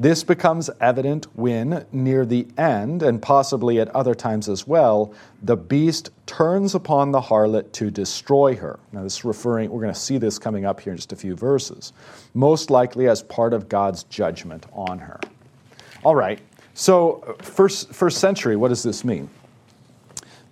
This 0.00 0.24
becomes 0.24 0.70
evident 0.80 1.26
when, 1.36 1.84
near 1.92 2.24
the 2.24 2.48
end, 2.56 3.02
and 3.02 3.20
possibly 3.20 3.78
at 3.80 3.88
other 3.88 4.14
times 4.14 4.48
as 4.48 4.66
well, 4.66 5.12
the 5.42 5.58
beast 5.58 6.08
turns 6.24 6.74
upon 6.74 7.12
the 7.12 7.20
harlot 7.20 7.70
to 7.72 7.90
destroy 7.90 8.56
her. 8.56 8.78
Now, 8.92 9.02
this 9.02 9.18
is 9.18 9.24
referring, 9.26 9.70
we're 9.70 9.82
going 9.82 9.92
to 9.92 10.00
see 10.00 10.16
this 10.16 10.38
coming 10.38 10.64
up 10.64 10.80
here 10.80 10.92
in 10.92 10.96
just 10.96 11.12
a 11.12 11.16
few 11.16 11.36
verses, 11.36 11.92
most 12.32 12.70
likely 12.70 13.08
as 13.08 13.22
part 13.22 13.52
of 13.52 13.68
God's 13.68 14.04
judgment 14.04 14.64
on 14.72 15.00
her. 15.00 15.20
All 16.02 16.14
right, 16.14 16.40
so, 16.80 17.36
first, 17.42 17.92
first 17.92 18.16
century, 18.16 18.56
what 18.56 18.68
does 18.68 18.82
this 18.82 19.04
mean? 19.04 19.28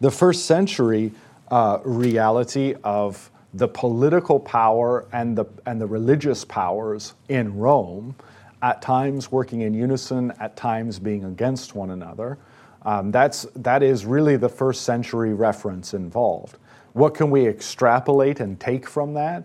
The 0.02 0.10
first 0.10 0.44
century 0.44 1.10
uh, 1.50 1.78
reality 1.86 2.74
of 2.84 3.30
the 3.54 3.66
political 3.66 4.38
power 4.38 5.06
and 5.14 5.38
the, 5.38 5.46
and 5.64 5.80
the 5.80 5.86
religious 5.86 6.44
powers 6.44 7.14
in 7.30 7.56
Rome, 7.56 8.14
at 8.60 8.82
times 8.82 9.32
working 9.32 9.62
in 9.62 9.72
unison, 9.72 10.34
at 10.38 10.54
times 10.54 10.98
being 10.98 11.24
against 11.24 11.74
one 11.74 11.88
another. 11.88 12.36
Um, 12.82 13.10
that's, 13.10 13.46
that 13.56 13.82
is 13.82 14.04
really 14.04 14.36
the 14.36 14.50
first 14.50 14.82
century 14.82 15.32
reference 15.32 15.94
involved. 15.94 16.58
What 16.92 17.14
can 17.14 17.30
we 17.30 17.46
extrapolate 17.46 18.40
and 18.40 18.60
take 18.60 18.86
from 18.86 19.14
that? 19.14 19.44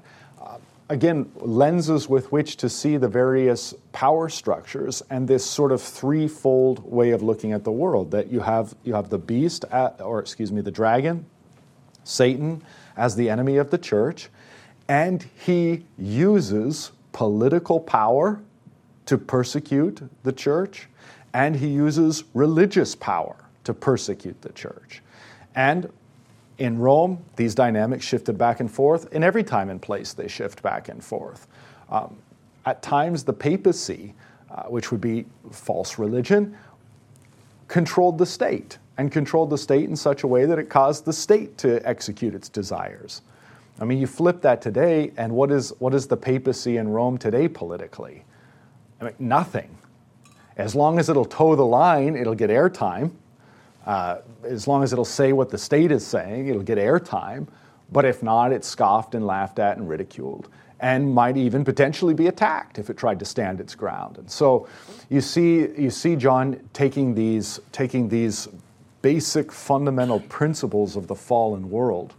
Again, 0.93 1.31
lenses 1.37 2.07
with 2.07 2.31
which 2.31 2.55
to 2.57 2.69
see 2.69 2.97
the 2.97 3.07
various 3.07 3.73
power 3.91 4.29
structures 4.29 5.01
and 5.09 5.27
this 5.27 5.43
sort 5.43 5.71
of 5.71 5.81
threefold 5.81 6.89
way 6.89 7.11
of 7.11 7.23
looking 7.23 7.51
at 7.51 7.63
the 7.63 7.71
world 7.71 8.11
that 8.11 8.31
you 8.31 8.39
have 8.39 8.75
you 8.83 8.93
have 8.93 9.09
the 9.09 9.17
beast 9.17 9.65
at, 9.71 9.99
or 9.99 10.19
excuse 10.19 10.51
me 10.51 10.61
the 10.61 10.71
dragon 10.71 11.25
satan 12.03 12.61
as 12.95 13.15
the 13.15 13.29
enemy 13.29 13.57
of 13.57 13.71
the 13.71 13.77
church 13.77 14.29
and 14.87 15.25
he 15.45 15.83
uses 15.97 16.91
political 17.11 17.79
power 17.79 18.39
to 19.05 19.17
persecute 19.17 20.01
the 20.23 20.31
church 20.31 20.87
and 21.33 21.55
he 21.55 21.67
uses 21.67 22.23
religious 22.33 22.95
power 22.95 23.35
to 23.63 23.73
persecute 23.73 24.41
the 24.41 24.51
church. 24.51 25.01
And 25.55 25.91
in 26.63 26.79
Rome, 26.79 27.21
these 27.35 27.53
dynamics 27.53 28.05
shifted 28.05 28.37
back 28.37 28.61
and 28.61 28.71
forth. 28.71 29.11
In 29.11 29.21
every 29.21 29.43
time 29.43 29.69
and 29.69 29.81
place, 29.81 30.13
they 30.13 30.29
shift 30.29 30.61
back 30.61 30.87
and 30.87 31.03
forth. 31.03 31.45
Um, 31.89 32.15
at 32.65 32.81
times, 32.81 33.25
the 33.25 33.33
papacy, 33.33 34.15
uh, 34.49 34.63
which 34.63 34.89
would 34.89 35.01
be 35.01 35.25
false 35.51 35.99
religion, 35.99 36.57
controlled 37.67 38.17
the 38.17 38.25
state 38.25 38.77
and 38.97 39.11
controlled 39.11 39.49
the 39.49 39.57
state 39.57 39.89
in 39.89 39.95
such 39.97 40.23
a 40.23 40.27
way 40.27 40.45
that 40.45 40.57
it 40.57 40.69
caused 40.69 41.03
the 41.03 41.11
state 41.11 41.57
to 41.57 41.85
execute 41.85 42.33
its 42.33 42.47
desires. 42.47 43.23
I 43.81 43.83
mean, 43.83 43.97
you 43.97 44.07
flip 44.07 44.41
that 44.43 44.61
today, 44.61 45.11
and 45.17 45.33
what 45.33 45.51
is, 45.51 45.73
what 45.79 45.93
is 45.93 46.07
the 46.07 46.15
papacy 46.15 46.77
in 46.77 46.87
Rome 46.87 47.17
today 47.17 47.49
politically? 47.49 48.23
I 49.01 49.05
mean, 49.05 49.15
nothing. 49.19 49.77
As 50.55 50.75
long 50.75 50.97
as 50.97 51.09
it'll 51.09 51.25
toe 51.25 51.57
the 51.57 51.65
line, 51.65 52.15
it'll 52.15 52.35
get 52.35 52.49
airtime. 52.49 53.11
Uh, 53.85 54.19
as 54.43 54.67
long 54.67 54.83
as 54.83 54.93
it'll 54.93 55.05
say 55.05 55.33
what 55.33 55.49
the 55.49 55.57
state 55.57 55.91
is 55.91 56.05
saying, 56.05 56.47
it'll 56.47 56.63
get 56.63 56.77
airtime. 56.77 57.47
But 57.91 58.05
if 58.05 58.23
not, 58.23 58.51
it's 58.51 58.67
scoffed 58.67 59.13
and 59.13 59.27
laughed 59.27 59.59
at 59.59 59.77
and 59.77 59.87
ridiculed 59.87 60.49
and 60.79 61.13
might 61.13 61.37
even 61.37 61.63
potentially 61.63 62.13
be 62.13 62.27
attacked 62.27 62.77
if 62.77 62.89
it 62.89 62.97
tried 62.97 63.17
to 63.19 63.25
stand 63.25 63.61
its 63.61 63.73
ground. 63.73 64.17
And 64.17 64.29
so 64.29 64.67
you 65.09 65.21
see, 65.21 65.69
you 65.77 65.89
see 65.89 66.17
John 66.17 66.59
taking 66.73 67.15
these, 67.15 67.61
taking 67.71 68.09
these 68.09 68.49
basic 69.01 69.51
fundamental 69.51 70.19
principles 70.21 70.95
of 70.95 71.07
the 71.07 71.15
fallen 71.15 71.69
world 71.69 72.13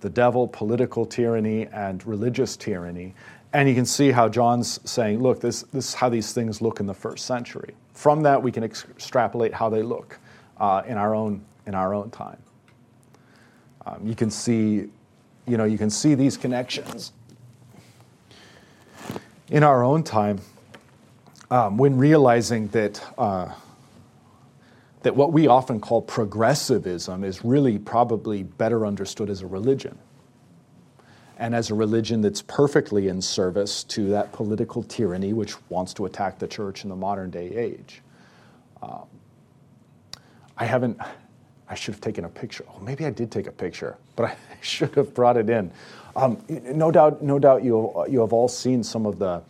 the 0.00 0.10
devil, 0.10 0.46
political 0.46 1.06
tyranny, 1.06 1.66
and 1.68 2.06
religious 2.06 2.54
tyranny. 2.56 3.14
And 3.54 3.66
you 3.68 3.74
can 3.74 3.86
see 3.86 4.10
how 4.10 4.28
John's 4.28 4.78
saying, 4.88 5.20
look, 5.20 5.40
this, 5.40 5.62
this 5.72 5.88
is 5.88 5.94
how 5.94 6.10
these 6.10 6.32
things 6.34 6.60
look 6.60 6.80
in 6.80 6.86
the 6.86 6.94
first 6.94 7.24
century. 7.24 7.74
From 7.94 8.22
that, 8.22 8.40
we 8.40 8.52
can 8.52 8.62
extrapolate 8.62 9.54
how 9.54 9.70
they 9.70 9.82
look 9.82 10.18
uh, 10.58 10.82
in 10.86 10.96
our 10.96 11.14
own 11.14 11.44
in 11.66 11.74
our 11.74 11.94
own 11.94 12.10
time. 12.10 12.38
Um, 13.84 14.06
you 14.06 14.14
can 14.14 14.30
see, 14.30 14.88
you 15.46 15.56
know, 15.56 15.64
you 15.64 15.78
can 15.78 15.90
see 15.90 16.14
these 16.14 16.36
connections 16.36 17.12
in 19.48 19.62
our 19.62 19.84
own 19.84 20.02
time 20.02 20.40
um, 21.50 21.76
when 21.76 21.96
realizing 21.96 22.68
that 22.68 23.04
uh, 23.18 23.52
that 25.02 25.14
what 25.14 25.32
we 25.32 25.46
often 25.46 25.78
call 25.78 26.02
progressivism 26.02 27.22
is 27.22 27.44
really 27.44 27.78
probably 27.78 28.42
better 28.42 28.84
understood 28.84 29.30
as 29.30 29.40
a 29.40 29.46
religion. 29.46 29.96
And 31.38 31.54
as 31.54 31.70
a 31.70 31.74
religion 31.74 32.22
that's 32.22 32.42
perfectly 32.42 33.06
in 33.06 33.22
service 33.22 33.84
to 33.84 34.08
that 34.08 34.32
political 34.32 34.82
tyranny 34.82 35.32
which 35.32 35.54
wants 35.70 35.94
to 35.94 36.06
attack 36.06 36.40
the 36.40 36.48
church 36.48 36.82
in 36.82 36.90
the 36.90 36.96
modern 36.96 37.30
day 37.30 37.54
age. 37.54 38.02
Um, 38.82 39.06
I 40.56 40.64
haven't, 40.64 40.98
I 41.68 41.74
should 41.74 41.94
have 41.94 42.00
taken 42.00 42.24
a 42.24 42.28
picture. 42.28 42.64
Oh, 42.68 42.80
maybe 42.80 43.04
I 43.04 43.10
did 43.10 43.30
take 43.30 43.46
a 43.46 43.52
picture, 43.52 43.96
but 44.14 44.26
I 44.26 44.36
should 44.60 44.94
have 44.94 45.14
brought 45.14 45.36
it 45.36 45.50
in. 45.50 45.70
Um, 46.14 46.42
no 46.48 46.90
doubt, 46.90 47.22
no 47.22 47.38
doubt 47.38 47.62
you, 47.62 48.04
you 48.08 48.20
have 48.20 48.32
all 48.32 48.48
seen 48.48 48.82
some 48.82 49.04
of 49.04 49.18
the, 49.18 49.42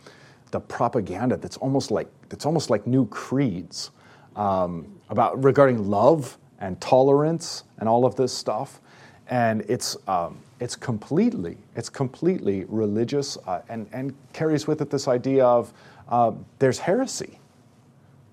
the 0.51 0.59
propaganda 0.59 1.37
that's 1.37 1.57
almost 1.57 1.91
like, 1.91 2.07
that's 2.29 2.45
almost 2.45 2.69
like 2.69 2.85
new 2.85 3.07
creeds 3.07 3.91
um, 4.35 4.87
about 5.09 5.41
regarding 5.43 5.89
love 5.89 6.37
and 6.59 6.79
tolerance 6.81 7.63
and 7.79 7.87
all 7.87 8.05
of 8.05 8.15
this 8.15 8.33
stuff. 8.33 8.81
And 9.29 9.61
it's, 9.67 9.95
um, 10.07 10.39
it's 10.59 10.75
completely, 10.75 11.57
it's 11.75 11.89
completely 11.89 12.65
religious 12.67 13.37
uh, 13.45 13.61
and, 13.69 13.87
and 13.91 14.15
carries 14.33 14.67
with 14.67 14.81
it 14.81 14.89
this 14.89 15.07
idea 15.07 15.45
of 15.45 15.73
uh, 16.09 16.31
there's 16.59 16.79
heresy. 16.79 17.39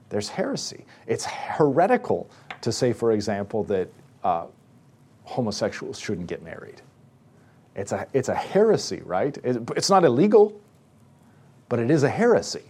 There's 0.09 0.29
heresy. 0.29 0.85
It's 1.07 1.25
heretical 1.25 2.31
to 2.65 2.73
say, 2.73 2.93
for 2.93 3.13
example, 3.13 3.63
that 3.65 3.89
uh, 4.25 4.47
homosexuals 5.25 5.99
shouldn't 5.99 6.27
get 6.27 6.43
married. 6.43 6.81
It's 7.77 7.93
a, 7.93 8.07
it's 8.15 8.31
a 8.31 8.35
heresy, 8.35 9.03
right? 9.05 9.37
It's 9.45 9.91
not 9.91 10.05
illegal, 10.05 10.59
but 11.69 11.79
it 11.79 11.91
is 11.91 12.05
a 12.05 12.09
heresy. 12.09 12.63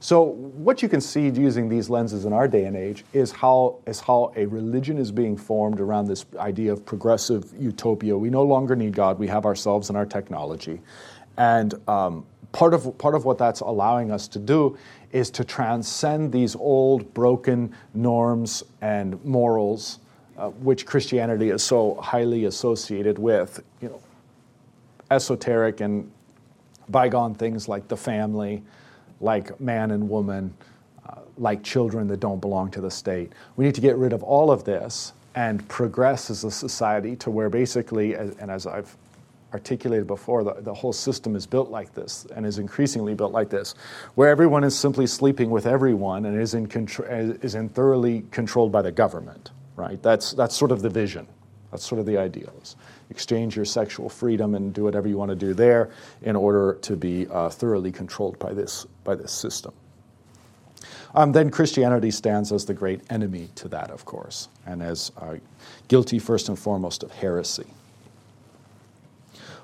So, 0.00 0.22
what 0.22 0.82
you 0.82 0.88
can 0.88 1.00
see 1.00 1.28
using 1.28 1.68
these 1.68 1.88
lenses 1.90 2.24
in 2.24 2.32
our 2.32 2.48
day 2.48 2.64
and 2.64 2.76
age 2.76 3.04
is 3.12 3.30
how, 3.30 3.78
is 3.86 4.00
how 4.00 4.32
a 4.34 4.46
religion 4.46 4.98
is 4.98 5.12
being 5.12 5.36
formed 5.36 5.78
around 5.78 6.06
this 6.06 6.24
idea 6.38 6.72
of 6.72 6.84
progressive 6.84 7.52
utopia. 7.56 8.16
We 8.16 8.30
no 8.30 8.42
longer 8.42 8.74
need 8.74 8.94
God, 8.94 9.18
we 9.18 9.28
have 9.28 9.44
ourselves 9.44 9.90
and 9.90 9.96
our 9.96 10.06
technology. 10.06 10.80
And 11.36 11.74
um, 11.86 12.26
part, 12.50 12.74
of, 12.74 12.96
part 12.98 13.14
of 13.14 13.24
what 13.24 13.38
that's 13.38 13.60
allowing 13.60 14.10
us 14.10 14.26
to 14.28 14.38
do 14.38 14.76
is 15.12 15.30
to 15.30 15.44
transcend 15.44 16.32
these 16.32 16.56
old, 16.56 17.12
broken 17.14 17.74
norms 17.94 18.64
and 18.80 19.22
morals, 19.24 19.98
uh, 20.38 20.48
which 20.48 20.86
Christianity 20.86 21.50
is 21.50 21.62
so 21.62 21.94
highly 21.96 22.46
associated 22.46 23.18
with. 23.18 23.62
You 23.80 23.90
know, 23.90 24.00
esoteric 25.10 25.80
and 25.80 26.10
bygone 26.88 27.34
things 27.34 27.68
like 27.68 27.86
the 27.88 27.96
family, 27.96 28.62
like 29.20 29.58
man 29.60 29.90
and 29.90 30.08
woman, 30.08 30.54
uh, 31.08 31.16
like 31.36 31.62
children 31.62 32.08
that 32.08 32.20
don't 32.20 32.40
belong 32.40 32.70
to 32.70 32.80
the 32.80 32.90
state. 32.90 33.32
We 33.56 33.64
need 33.64 33.74
to 33.74 33.80
get 33.80 33.96
rid 33.96 34.12
of 34.12 34.22
all 34.22 34.50
of 34.50 34.64
this 34.64 35.12
and 35.34 35.66
progress 35.68 36.30
as 36.30 36.44
a 36.44 36.50
society 36.50 37.16
to 37.16 37.30
where 37.30 37.48
basically, 37.48 38.14
and 38.14 38.50
as 38.50 38.66
I've 38.66 38.96
articulated 39.52 40.06
before, 40.06 40.44
the, 40.44 40.54
the 40.60 40.74
whole 40.74 40.92
system 40.92 41.36
is 41.36 41.46
built 41.46 41.70
like 41.70 41.94
this 41.94 42.26
and 42.34 42.46
is 42.46 42.58
increasingly 42.58 43.14
built 43.14 43.32
like 43.32 43.50
this, 43.50 43.74
where 44.14 44.30
everyone 44.30 44.64
is 44.64 44.78
simply 44.78 45.06
sleeping 45.06 45.50
with 45.50 45.66
everyone 45.66 46.26
and 46.26 46.40
is 46.40 46.54
in, 46.54 46.66
contr- 46.66 47.42
is 47.44 47.54
in 47.54 47.68
thoroughly 47.68 48.24
controlled 48.30 48.72
by 48.72 48.82
the 48.82 48.92
government, 48.92 49.50
right? 49.76 50.02
That's, 50.02 50.32
that's 50.32 50.56
sort 50.56 50.72
of 50.72 50.82
the 50.82 50.90
vision. 50.90 51.26
That's 51.70 51.86
sort 51.86 51.98
of 51.98 52.06
the 52.06 52.18
ideals. 52.18 52.76
Exchange 53.10 53.56
your 53.56 53.64
sexual 53.64 54.08
freedom 54.08 54.54
and 54.54 54.74
do 54.74 54.84
whatever 54.84 55.08
you 55.08 55.16
want 55.16 55.30
to 55.30 55.34
do 55.34 55.54
there 55.54 55.90
in 56.22 56.36
order 56.36 56.78
to 56.82 56.96
be 56.96 57.26
uh, 57.28 57.48
thoroughly 57.48 57.90
controlled 57.90 58.38
by 58.38 58.52
this, 58.52 58.86
by 59.04 59.14
this 59.14 59.32
system. 59.32 59.72
Um, 61.14 61.32
then 61.32 61.50
Christianity 61.50 62.10
stands 62.10 62.52
as 62.52 62.64
the 62.64 62.74
great 62.74 63.00
enemy 63.10 63.50
to 63.56 63.68
that, 63.68 63.90
of 63.90 64.04
course, 64.04 64.48
and 64.66 64.82
as 64.82 65.12
uh, 65.18 65.36
guilty 65.88 66.18
first 66.18 66.48
and 66.48 66.58
foremost 66.58 67.02
of 67.02 67.12
heresy. 67.12 67.66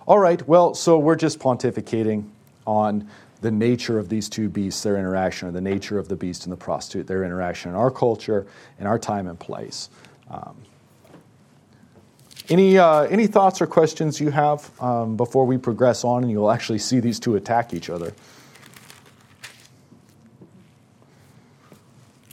All 0.09 0.19
right, 0.19 0.49
well, 0.49 0.73
so 0.73 0.99
we're 0.99 1.17
just 1.17 1.39
pontificating 1.39 2.31
on 2.67 3.07
the 3.43 3.51
nature 3.51 3.99
of 3.99 4.09
these 4.09 4.31
two 4.31 4.49
beasts, 4.49 4.83
their 4.83 4.97
interaction, 4.97 5.49
or 5.49 5.51
the 5.53 5.61
nature 5.61 5.99
of 5.99 6.09
the 6.09 6.17
beast 6.17 6.45
and 6.45 6.53
the 6.53 6.57
prostitute, 6.57 7.07
their 7.07 7.25
interaction 7.25 7.73
in 7.73 7.77
our 7.77 7.91
culture, 7.91 8.47
in 8.81 8.87
our 8.87 8.99
time 8.99 9.27
and 9.27 9.39
place. 9.39 9.91
Um, 10.31 10.57
any, 12.49 12.79
uh, 12.79 13.03
any 13.03 13.27
thoughts 13.27 13.61
or 13.61 13.67
questions 13.67 14.19
you 14.19 14.31
have 14.31 14.71
um, 14.81 15.15
before 15.15 15.45
we 15.45 15.59
progress 15.59 16.05
on 16.05 16.23
and 16.23 16.33
you'll 16.33 16.51
actually 16.51 16.79
see 16.79 17.01
these 17.01 17.21
two 17.21 17.37
attack 17.37 17.75
each 17.75 17.91
other? 17.91 18.15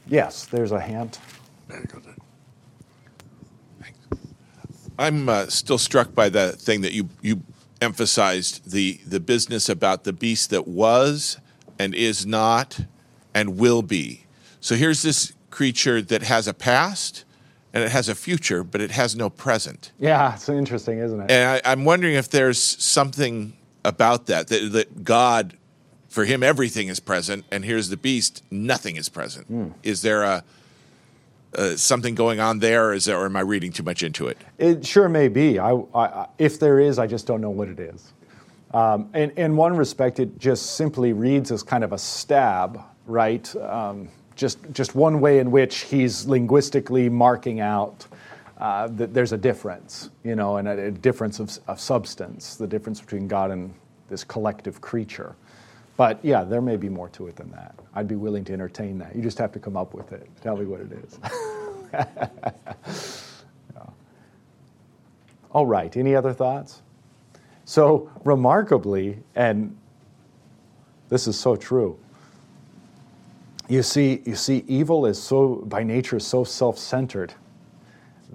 Yes, 0.07 0.45
there's 0.45 0.71
a 0.71 0.79
hand. 0.79 1.19
I'm 4.97 5.27
uh, 5.27 5.47
still 5.47 5.77
struck 5.77 6.15
by 6.15 6.29
the 6.29 6.53
thing 6.53 6.79
that 6.79 6.93
you, 6.93 7.09
you 7.21 7.41
emphasized 7.81 8.71
the, 8.71 8.99
the 9.05 9.19
business 9.19 9.69
about 9.69 10.03
the 10.03 10.13
beast 10.13 10.49
that 10.49 10.67
was 10.67 11.38
and 11.77 11.93
is 11.93 12.25
not 12.25 12.79
and 13.33 13.57
will 13.57 13.81
be. 13.81 14.25
So 14.59 14.75
here's 14.75 15.01
this 15.01 15.33
creature 15.49 16.01
that 16.01 16.23
has 16.23 16.47
a 16.47 16.53
past 16.53 17.25
and 17.73 17.83
it 17.83 17.91
has 17.91 18.07
a 18.07 18.15
future, 18.15 18.63
but 18.63 18.79
it 18.79 18.91
has 18.91 19.15
no 19.15 19.29
present. 19.29 19.91
Yeah, 19.99 20.33
it's 20.33 20.47
interesting, 20.47 20.99
isn't 20.99 21.19
it? 21.21 21.31
And 21.31 21.61
I, 21.65 21.71
am 21.73 21.83
wondering 21.83 22.15
if 22.15 22.29
there's 22.29 22.59
something 22.59 23.53
about 23.83 24.27
that, 24.27 24.47
that, 24.47 24.71
that 24.71 25.03
God, 25.03 25.57
for 26.07 26.23
him, 26.23 26.41
everything 26.41 26.88
is 26.88 27.01
present, 27.01 27.43
and 27.51 27.65
here's 27.65 27.89
the 27.89 27.97
beast, 27.97 28.43
nothing 28.49 28.95
is 28.95 29.09
present. 29.09 29.51
Mm. 29.51 29.73
Is 29.83 30.01
there 30.01 30.23
a 30.23 30.45
uh, 31.57 31.77
something 31.77 32.15
going 32.15 32.39
on 32.39 32.59
there, 32.59 32.91
or, 32.91 32.99
there, 32.99 33.17
or 33.17 33.25
am 33.25 33.35
I 33.35 33.41
reading 33.41 33.71
too 33.71 33.83
much 33.83 34.03
into 34.03 34.27
it? 34.27 34.37
It 34.57 34.85
sure 34.85 35.09
may 35.09 35.27
be. 35.27 35.59
I, 35.59 35.73
I, 35.93 36.27
if 36.37 36.59
there 36.59 36.79
is, 36.79 36.99
I 36.99 37.07
just 37.07 37.27
don't 37.27 37.41
know 37.41 37.49
what 37.49 37.67
it 37.67 37.79
is. 37.79 38.13
Um, 38.73 39.09
in, 39.13 39.31
in 39.31 39.55
one 39.55 39.75
respect, 39.75 40.19
it 40.19 40.37
just 40.37 40.75
simply 40.75 41.13
reads 41.13 41.51
as 41.51 41.63
kind 41.63 41.83
of 41.83 41.93
a 41.93 41.97
stab, 41.97 42.81
right? 43.05 43.55
Um, 43.55 44.09
just, 44.35 44.59
just 44.73 44.95
one 44.95 45.21
way 45.21 45.39
in 45.39 45.49
which 45.49 45.81
he's 45.81 46.25
linguistically 46.25 47.07
marking 47.09 47.61
out 47.61 48.05
uh, 48.57 48.87
that 48.87 49.13
there's 49.13 49.31
a 49.31 49.37
difference, 49.37 50.09
you 50.23 50.35
know, 50.35 50.57
and 50.57 50.67
a, 50.67 50.87
a 50.87 50.91
difference 50.91 51.39
of, 51.39 51.57
of, 51.67 51.79
substance, 51.79 52.55
the 52.55 52.67
difference 52.67 53.01
between 53.01 53.27
God 53.27 53.51
and 53.51 53.73
this 54.09 54.23
collective 54.23 54.81
creature. 54.81 55.35
But 55.97 56.23
yeah, 56.23 56.43
there 56.43 56.62
may 56.62 56.75
be 56.77 56.89
more 56.89 57.10
to 57.10 57.27
it 57.27 57.36
than 57.36 57.51
that. 57.51 57.75
I'd 57.93 58.08
be 58.08 58.15
willing 58.15 58.43
to 58.45 58.53
entertain 58.53 58.97
that. 58.99 59.15
You 59.15 59.21
just 59.21 59.38
have 59.38 59.51
to 59.53 59.60
come 59.60 59.77
up 59.77 59.93
with 59.93 60.12
it. 60.12 60.29
Tell 60.41 60.58
me 60.58 60.65
what 60.65 60.81
it 60.81 60.91
is. 60.91 61.19
yeah. 61.93 63.86
All 65.51 65.65
right, 65.65 65.95
any 65.95 66.15
other 66.15 66.34
thoughts? 66.34 66.81
So, 67.63 68.12
remarkably, 68.25 69.19
and 69.36 69.75
this 71.08 71.27
is 71.27 71.39
so 71.39 71.55
true, 71.55 71.97
you 73.67 73.81
see, 73.81 74.21
you 74.25 74.36
see, 74.36 74.63
evil 74.67 75.05
is 75.05 75.21
so, 75.21 75.63
by 75.65 75.81
nature, 75.81 76.19
so 76.19 76.43
self 76.43 76.77
centered 76.77 77.34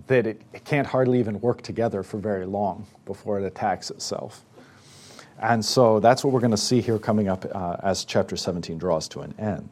that 0.07 0.27
it, 0.27 0.43
it, 0.53 0.65
can't 0.65 0.87
hardly 0.87 1.19
even 1.21 1.41
work 1.41 1.63
together 1.63 2.03
for 2.03 2.19
very 2.19 2.47
long 2.47 2.87
before 3.05 3.39
it 3.39 3.45
attacks 3.45 3.91
itself. 3.91 4.45
And 5.41 5.65
so 5.65 6.01
that's 6.01 6.23
what 6.23 6.35
we're 6.35 6.41
going 6.41 6.51
to 6.51 6.57
see 6.57 6.83
here 6.83 6.99
coming 6.99 7.29
up 7.29 7.47
uh, 7.51 7.77
as 7.83 8.05
chapter 8.05 8.37
17 8.37 8.77
draws 8.77 9.09
to 9.09 9.21
an 9.21 9.35
end. 9.39 9.71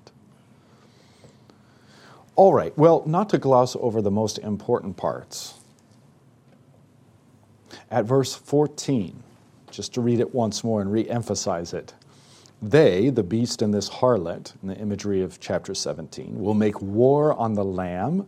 All 2.36 2.54
right, 2.54 2.76
well, 2.78 3.02
not 3.04 3.28
to 3.30 3.38
gloss 3.38 3.76
over 3.76 4.00
the 4.00 4.10
most 4.10 4.38
important 4.38 4.96
parts. 4.96 5.54
At 7.90 8.06
verse 8.06 8.34
14, 8.34 9.22
just 9.70 9.92
to 9.94 10.00
read 10.00 10.20
it 10.20 10.34
once 10.34 10.64
more 10.64 10.80
and 10.80 10.90
re 10.90 11.08
emphasize 11.08 11.74
it. 11.74 11.92
They, 12.62 13.10
the 13.10 13.22
beast 13.22 13.60
and 13.60 13.72
this 13.72 13.90
harlot, 13.90 14.54
in 14.62 14.68
the 14.68 14.76
imagery 14.76 15.22
of 15.22 15.38
chapter 15.38 15.74
17, 15.74 16.40
will 16.40 16.54
make 16.54 16.80
war 16.80 17.34
on 17.34 17.54
the 17.54 17.64
Lamb, 17.64 18.26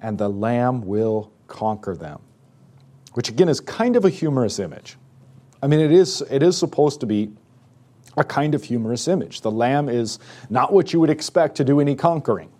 and 0.00 0.16
the 0.16 0.28
Lamb 0.28 0.86
will 0.86 1.30
conquer 1.48 1.94
them. 1.94 2.20
Which 3.12 3.28
again 3.28 3.48
is 3.48 3.60
kind 3.60 3.94
of 3.94 4.04
a 4.04 4.10
humorous 4.10 4.58
image. 4.58 4.96
I 5.62 5.68
mean, 5.68 5.80
it 5.80 5.92
is, 5.92 6.22
it 6.30 6.42
is 6.42 6.58
supposed 6.58 7.00
to 7.00 7.06
be 7.06 7.30
a 8.16 8.24
kind 8.24 8.54
of 8.54 8.64
humorous 8.64 9.08
image. 9.08 9.40
The 9.40 9.50
Lamb 9.50 9.88
is 9.88 10.18
not 10.50 10.72
what 10.72 10.92
you 10.92 11.00
would 11.00 11.10
expect 11.10 11.56
to 11.56 11.64
do 11.64 11.80
any 11.80 11.94
conquering. 11.94 12.50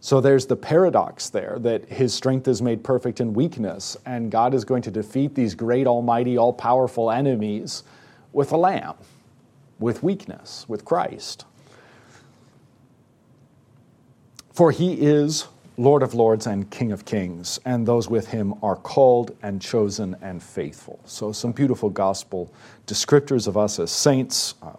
So 0.00 0.20
there's 0.20 0.46
the 0.46 0.56
paradox 0.56 1.28
there 1.28 1.58
that 1.60 1.86
his 1.88 2.14
strength 2.14 2.46
is 2.46 2.62
made 2.62 2.84
perfect 2.84 3.20
in 3.20 3.34
weakness, 3.34 3.96
and 4.06 4.30
God 4.30 4.54
is 4.54 4.64
going 4.64 4.82
to 4.82 4.92
defeat 4.92 5.34
these 5.34 5.56
great, 5.56 5.88
almighty, 5.88 6.38
all 6.38 6.52
powerful 6.52 7.10
enemies 7.10 7.82
with 8.32 8.52
a 8.52 8.56
lamb 8.56 8.94
with 9.78 10.02
weakness, 10.02 10.68
with 10.68 10.84
Christ. 10.84 11.44
For 14.52 14.70
he 14.72 14.94
is 14.94 15.46
Lord 15.78 16.02
of 16.02 16.12
lords 16.12 16.48
and 16.48 16.68
King 16.70 16.90
of 16.90 17.04
kings, 17.04 17.60
and 17.64 17.86
those 17.86 18.10
with 18.10 18.26
him 18.26 18.52
are 18.64 18.74
called 18.74 19.36
and 19.44 19.62
chosen 19.62 20.16
and 20.20 20.42
faithful. 20.42 20.98
So, 21.04 21.30
some 21.30 21.52
beautiful 21.52 21.88
gospel 21.88 22.52
descriptors 22.88 23.46
of 23.46 23.56
us 23.56 23.78
as 23.78 23.92
saints. 23.92 24.56
Um, 24.60 24.76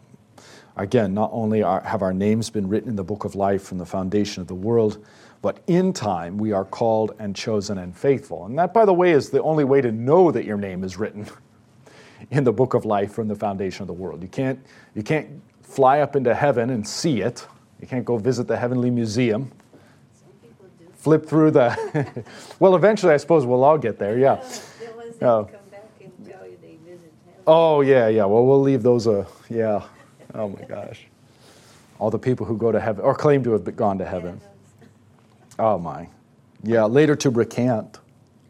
again, 0.75 1.13
not 1.13 1.29
only 1.31 1.63
are, 1.63 1.79
have 1.81 2.01
our 2.01 2.13
names 2.13 2.49
been 2.49 2.67
written 2.67 2.89
in 2.89 2.97
the 2.97 3.03
book 3.03 3.23
of 3.23 3.33
life 3.33 3.63
from 3.63 3.77
the 3.77 3.85
foundation 3.85 4.41
of 4.41 4.47
the 4.47 4.55
world, 4.55 5.03
But 5.41 5.61
in 5.67 5.93
time, 5.93 6.37
we 6.37 6.51
are 6.51 6.65
called 6.65 7.15
and 7.17 7.33
chosen 7.33 7.77
and 7.77 7.95
faithful. 7.95 8.45
And 8.45 8.59
that, 8.59 8.73
by 8.73 8.83
the 8.83 8.93
way, 8.93 9.11
is 9.11 9.29
the 9.29 9.41
only 9.41 9.63
way 9.63 9.79
to 9.79 9.93
know 9.93 10.31
that 10.31 10.43
your 10.43 10.57
name 10.57 10.83
is 10.83 10.97
written 10.97 11.25
in 12.31 12.43
the 12.43 12.51
book 12.51 12.73
of 12.73 12.83
life 12.83 13.13
from 13.13 13.29
the 13.29 13.35
foundation 13.35 13.83
of 13.83 13.87
the 13.87 13.93
world. 13.93 14.21
You 14.21 14.27
can't, 14.27 14.59
you 14.95 15.03
can't 15.03 15.41
fly 15.61 16.01
up 16.01 16.17
into 16.17 16.35
heaven 16.35 16.71
and 16.71 16.85
see 16.85 17.21
it. 17.21 17.47
You 17.79 17.87
can't 17.87 18.03
go 18.03 18.17
visit 18.17 18.49
the 18.49 18.57
heavenly 18.57 18.89
museum. 18.89 19.49
Flip 20.99 21.25
through 21.25 21.51
the. 21.51 22.25
well, 22.59 22.75
eventually, 22.75 23.13
I 23.13 23.17
suppose 23.17 23.45
we'll 23.45 23.63
all 23.63 23.77
get 23.77 23.97
there. 23.97 24.19
Yeah. 24.19 24.43
Oh. 25.21 25.49
Oh 27.47 27.81
yeah, 27.81 28.09
yeah. 28.09 28.25
Well, 28.25 28.45
we'll 28.45 28.61
leave 28.61 28.83
those. 28.83 29.07
Uh, 29.07 29.25
yeah. 29.49 29.81
Oh 30.35 30.49
my 30.49 30.61
gosh. 30.65 31.07
All 31.99 32.11
the 32.11 32.19
people 32.19 32.45
who 32.45 32.57
go 32.57 32.73
to 32.73 32.81
heaven 32.81 33.03
or 33.03 33.15
claim 33.15 33.43
to 33.45 33.53
have 33.53 33.75
gone 33.77 33.97
to 33.97 34.05
heaven. 34.05 34.41
Oh 35.57 35.79
my. 35.79 36.09
Yeah. 36.63 36.83
Later 36.83 37.15
to 37.15 37.29
recant. 37.29 37.99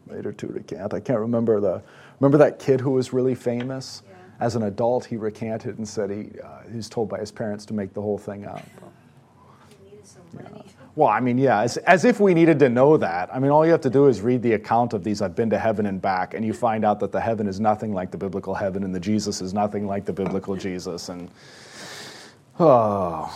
Later 0.08 0.32
to 0.32 0.46
recant. 0.48 0.92
I 0.92 0.98
can't 0.98 1.20
remember 1.20 1.60
the. 1.60 1.82
Remember 2.18 2.36
that 2.38 2.58
kid 2.58 2.80
who 2.80 2.90
was 2.90 3.12
really 3.12 3.36
famous? 3.36 4.02
Yeah. 4.08 4.16
As 4.40 4.56
an 4.56 4.64
adult, 4.64 5.04
he 5.04 5.16
recanted 5.16 5.78
and 5.78 5.88
said 5.88 6.10
he, 6.10 6.30
uh, 6.42 6.68
he 6.68 6.76
was 6.76 6.88
told 6.88 7.08
by 7.08 7.20
his 7.20 7.30
parents 7.30 7.64
to 7.66 7.74
make 7.74 7.94
the 7.94 8.02
whole 8.02 8.18
thing 8.18 8.44
up. 8.44 8.62
He 9.68 9.90
needed 9.90 10.06
some 10.06 10.22
money. 10.34 10.64
Well, 11.00 11.08
I 11.08 11.18
mean, 11.20 11.38
yeah, 11.38 11.62
as, 11.62 11.78
as 11.78 12.04
if 12.04 12.20
we 12.20 12.34
needed 12.34 12.58
to 12.58 12.68
know 12.68 12.98
that. 12.98 13.34
I 13.34 13.38
mean, 13.38 13.50
all 13.50 13.64
you 13.64 13.72
have 13.72 13.80
to 13.80 13.88
do 13.88 14.08
is 14.08 14.20
read 14.20 14.42
the 14.42 14.52
account 14.52 14.92
of 14.92 15.02
these 15.02 15.22
I've 15.22 15.34
been 15.34 15.48
to 15.48 15.58
heaven 15.58 15.86
and 15.86 16.02
back, 16.02 16.34
and 16.34 16.44
you 16.44 16.52
find 16.52 16.84
out 16.84 17.00
that 17.00 17.10
the 17.10 17.22
heaven 17.22 17.46
is 17.46 17.58
nothing 17.58 17.94
like 17.94 18.10
the 18.10 18.18
biblical 18.18 18.52
heaven, 18.52 18.84
and 18.84 18.94
the 18.94 19.00
Jesus 19.00 19.40
is 19.40 19.54
nothing 19.54 19.86
like 19.86 20.04
the 20.04 20.12
biblical 20.12 20.56
Jesus. 20.66 21.08
And, 21.08 21.30
oh, 22.58 23.34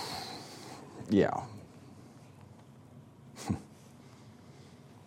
yeah. 1.08 1.40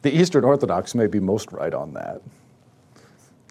the 0.01 0.09
Eastern 0.09 0.43
Orthodox 0.43 0.95
may 0.95 1.05
be 1.05 1.19
most 1.19 1.51
right 1.51 1.75
on 1.75 1.93
that. 1.93 2.23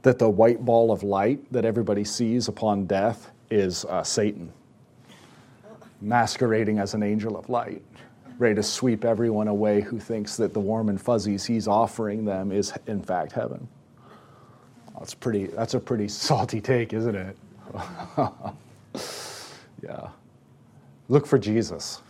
That 0.02 0.18
the 0.18 0.28
white 0.28 0.64
ball 0.64 0.90
of 0.90 1.04
light 1.04 1.52
that 1.52 1.64
everybody 1.64 2.02
sees 2.02 2.48
upon 2.48 2.86
death 2.86 3.30
is 3.52 3.84
uh, 3.84 4.02
Satan, 4.02 4.52
masquerading 6.00 6.80
as 6.80 6.94
an 6.94 7.04
angel 7.04 7.36
of 7.36 7.48
light 7.48 7.84
ready 8.38 8.54
to 8.54 8.62
sweep 8.62 9.04
everyone 9.04 9.48
away 9.48 9.80
who 9.80 9.98
thinks 9.98 10.36
that 10.36 10.52
the 10.52 10.60
warm 10.60 10.88
and 10.88 11.00
fuzzies 11.00 11.44
he's 11.44 11.66
offering 11.66 12.24
them 12.24 12.52
is 12.52 12.72
in 12.86 13.02
fact 13.02 13.32
heaven. 13.32 13.66
That's 14.98 15.14
pretty 15.14 15.46
that's 15.46 15.74
a 15.74 15.80
pretty 15.80 16.08
salty 16.08 16.60
take, 16.60 16.92
isn't 16.92 17.14
it? 17.14 17.36
yeah. 19.82 20.08
Look 21.08 21.26
for 21.26 21.38
Jesus. 21.38 22.02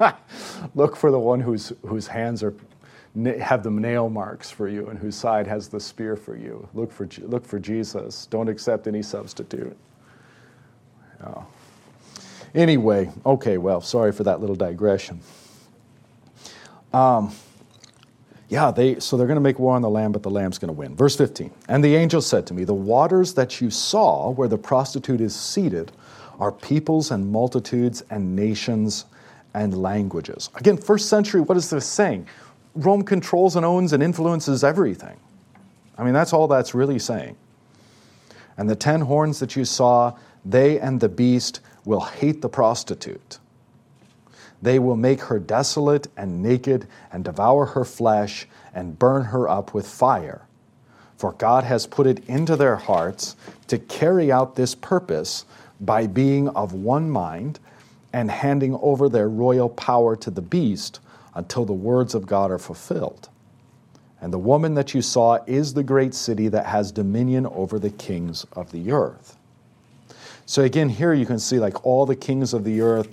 Look 0.74 0.96
for 0.96 1.10
the 1.10 1.18
one 1.18 1.40
whose 1.40 1.72
whose 1.86 2.06
hands 2.06 2.42
are 2.42 2.54
have 3.40 3.62
the 3.62 3.70
nail 3.70 4.08
marks 4.08 4.50
for 4.50 4.68
you 4.68 4.88
and 4.88 4.98
whose 4.98 5.16
side 5.16 5.46
has 5.46 5.68
the 5.68 5.80
spear 5.80 6.16
for 6.16 6.36
you. 6.36 6.68
Look 6.74 6.92
for 6.92 7.08
look 7.22 7.44
for 7.44 7.58
Jesus. 7.58 8.26
Don't 8.26 8.48
accept 8.48 8.86
any 8.86 9.02
substitute. 9.02 9.76
Yeah. 11.20 11.42
Anyway, 12.54 13.10
okay, 13.24 13.58
well, 13.58 13.80
sorry 13.80 14.12
for 14.12 14.24
that 14.24 14.40
little 14.40 14.56
digression. 14.56 15.20
Um, 16.92 17.32
yeah, 18.48 18.72
they, 18.72 18.98
so 18.98 19.16
they're 19.16 19.28
going 19.28 19.36
to 19.36 19.40
make 19.40 19.60
war 19.60 19.76
on 19.76 19.82
the 19.82 19.88
Lamb, 19.88 20.10
but 20.10 20.24
the 20.24 20.30
Lamb's 20.30 20.58
going 20.58 20.68
to 20.68 20.72
win. 20.72 20.96
Verse 20.96 21.16
15 21.16 21.52
And 21.68 21.84
the 21.84 21.94
angel 21.94 22.20
said 22.20 22.46
to 22.48 22.54
me, 22.54 22.64
The 22.64 22.74
waters 22.74 23.34
that 23.34 23.60
you 23.60 23.70
saw 23.70 24.30
where 24.30 24.48
the 24.48 24.58
prostitute 24.58 25.20
is 25.20 25.34
seated 25.34 25.92
are 26.40 26.50
peoples 26.50 27.12
and 27.12 27.30
multitudes 27.30 28.02
and 28.10 28.34
nations 28.34 29.04
and 29.54 29.80
languages. 29.80 30.50
Again, 30.56 30.76
first 30.76 31.08
century, 31.08 31.40
what 31.40 31.56
is 31.56 31.70
this 31.70 31.86
saying? 31.86 32.26
Rome 32.74 33.04
controls 33.04 33.56
and 33.56 33.64
owns 33.64 33.92
and 33.92 34.02
influences 34.02 34.64
everything. 34.64 35.16
I 35.96 36.02
mean, 36.02 36.14
that's 36.14 36.32
all 36.32 36.48
that's 36.48 36.74
really 36.74 36.98
saying. 36.98 37.36
And 38.56 38.68
the 38.68 38.76
ten 38.76 39.02
horns 39.02 39.38
that 39.38 39.54
you 39.54 39.64
saw, 39.64 40.16
they 40.44 40.80
and 40.80 40.98
the 40.98 41.08
beast 41.08 41.60
will 41.84 42.00
hate 42.00 42.42
the 42.42 42.48
prostitute. 42.48 43.38
They 44.62 44.78
will 44.78 44.96
make 44.96 45.22
her 45.22 45.38
desolate 45.38 46.08
and 46.16 46.42
naked 46.42 46.86
and 47.12 47.24
devour 47.24 47.66
her 47.66 47.84
flesh 47.84 48.46
and 48.74 48.98
burn 48.98 49.24
her 49.24 49.48
up 49.48 49.72
with 49.72 49.86
fire. 49.86 50.42
For 51.16 51.32
God 51.32 51.64
has 51.64 51.86
put 51.86 52.06
it 52.06 52.26
into 52.28 52.56
their 52.56 52.76
hearts 52.76 53.36
to 53.68 53.78
carry 53.78 54.30
out 54.30 54.56
this 54.56 54.74
purpose 54.74 55.44
by 55.80 56.06
being 56.06 56.48
of 56.48 56.72
one 56.72 57.10
mind 57.10 57.58
and 58.12 58.30
handing 58.30 58.74
over 58.76 59.08
their 59.08 59.28
royal 59.28 59.68
power 59.68 60.16
to 60.16 60.30
the 60.30 60.42
beast 60.42 61.00
until 61.34 61.64
the 61.64 61.72
words 61.72 62.14
of 62.14 62.26
God 62.26 62.50
are 62.50 62.58
fulfilled. 62.58 63.28
And 64.20 64.32
the 64.32 64.38
woman 64.38 64.74
that 64.74 64.94
you 64.94 65.00
saw 65.00 65.38
is 65.46 65.72
the 65.72 65.82
great 65.82 66.12
city 66.12 66.48
that 66.48 66.66
has 66.66 66.92
dominion 66.92 67.46
over 67.46 67.78
the 67.78 67.90
kings 67.90 68.44
of 68.52 68.72
the 68.72 68.92
earth. 68.92 69.36
So 70.50 70.64
again, 70.64 70.88
here 70.88 71.14
you 71.14 71.26
can 71.26 71.38
see 71.38 71.60
like 71.60 71.86
all 71.86 72.04
the 72.04 72.16
kings 72.16 72.54
of 72.54 72.64
the 72.64 72.80
earth 72.80 73.06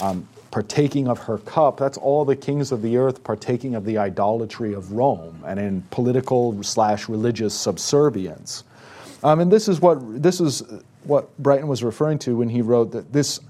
um, 0.00 0.28
partaking 0.52 1.08
of 1.08 1.18
her 1.18 1.38
cup. 1.38 1.76
That's 1.76 1.98
all 1.98 2.24
the 2.24 2.36
kings 2.36 2.70
of 2.70 2.82
the 2.82 2.96
earth 2.98 3.24
partaking 3.24 3.74
of 3.74 3.84
the 3.84 3.98
idolatry 3.98 4.74
of 4.74 4.92
Rome 4.92 5.42
and 5.44 5.58
in 5.58 5.82
political 5.90 6.62
slash 6.62 7.08
religious 7.08 7.52
subservience. 7.52 8.62
Um, 9.24 9.40
and 9.40 9.50
this 9.50 9.66
is 9.66 9.80
what 9.80 10.22
this 10.22 10.40
is 10.40 10.62
what 11.02 11.36
Brighton 11.38 11.66
was 11.66 11.82
referring 11.82 12.20
to 12.20 12.36
when 12.36 12.48
he 12.48 12.62
wrote 12.62 12.92
that 12.92 13.12
this. 13.12 13.40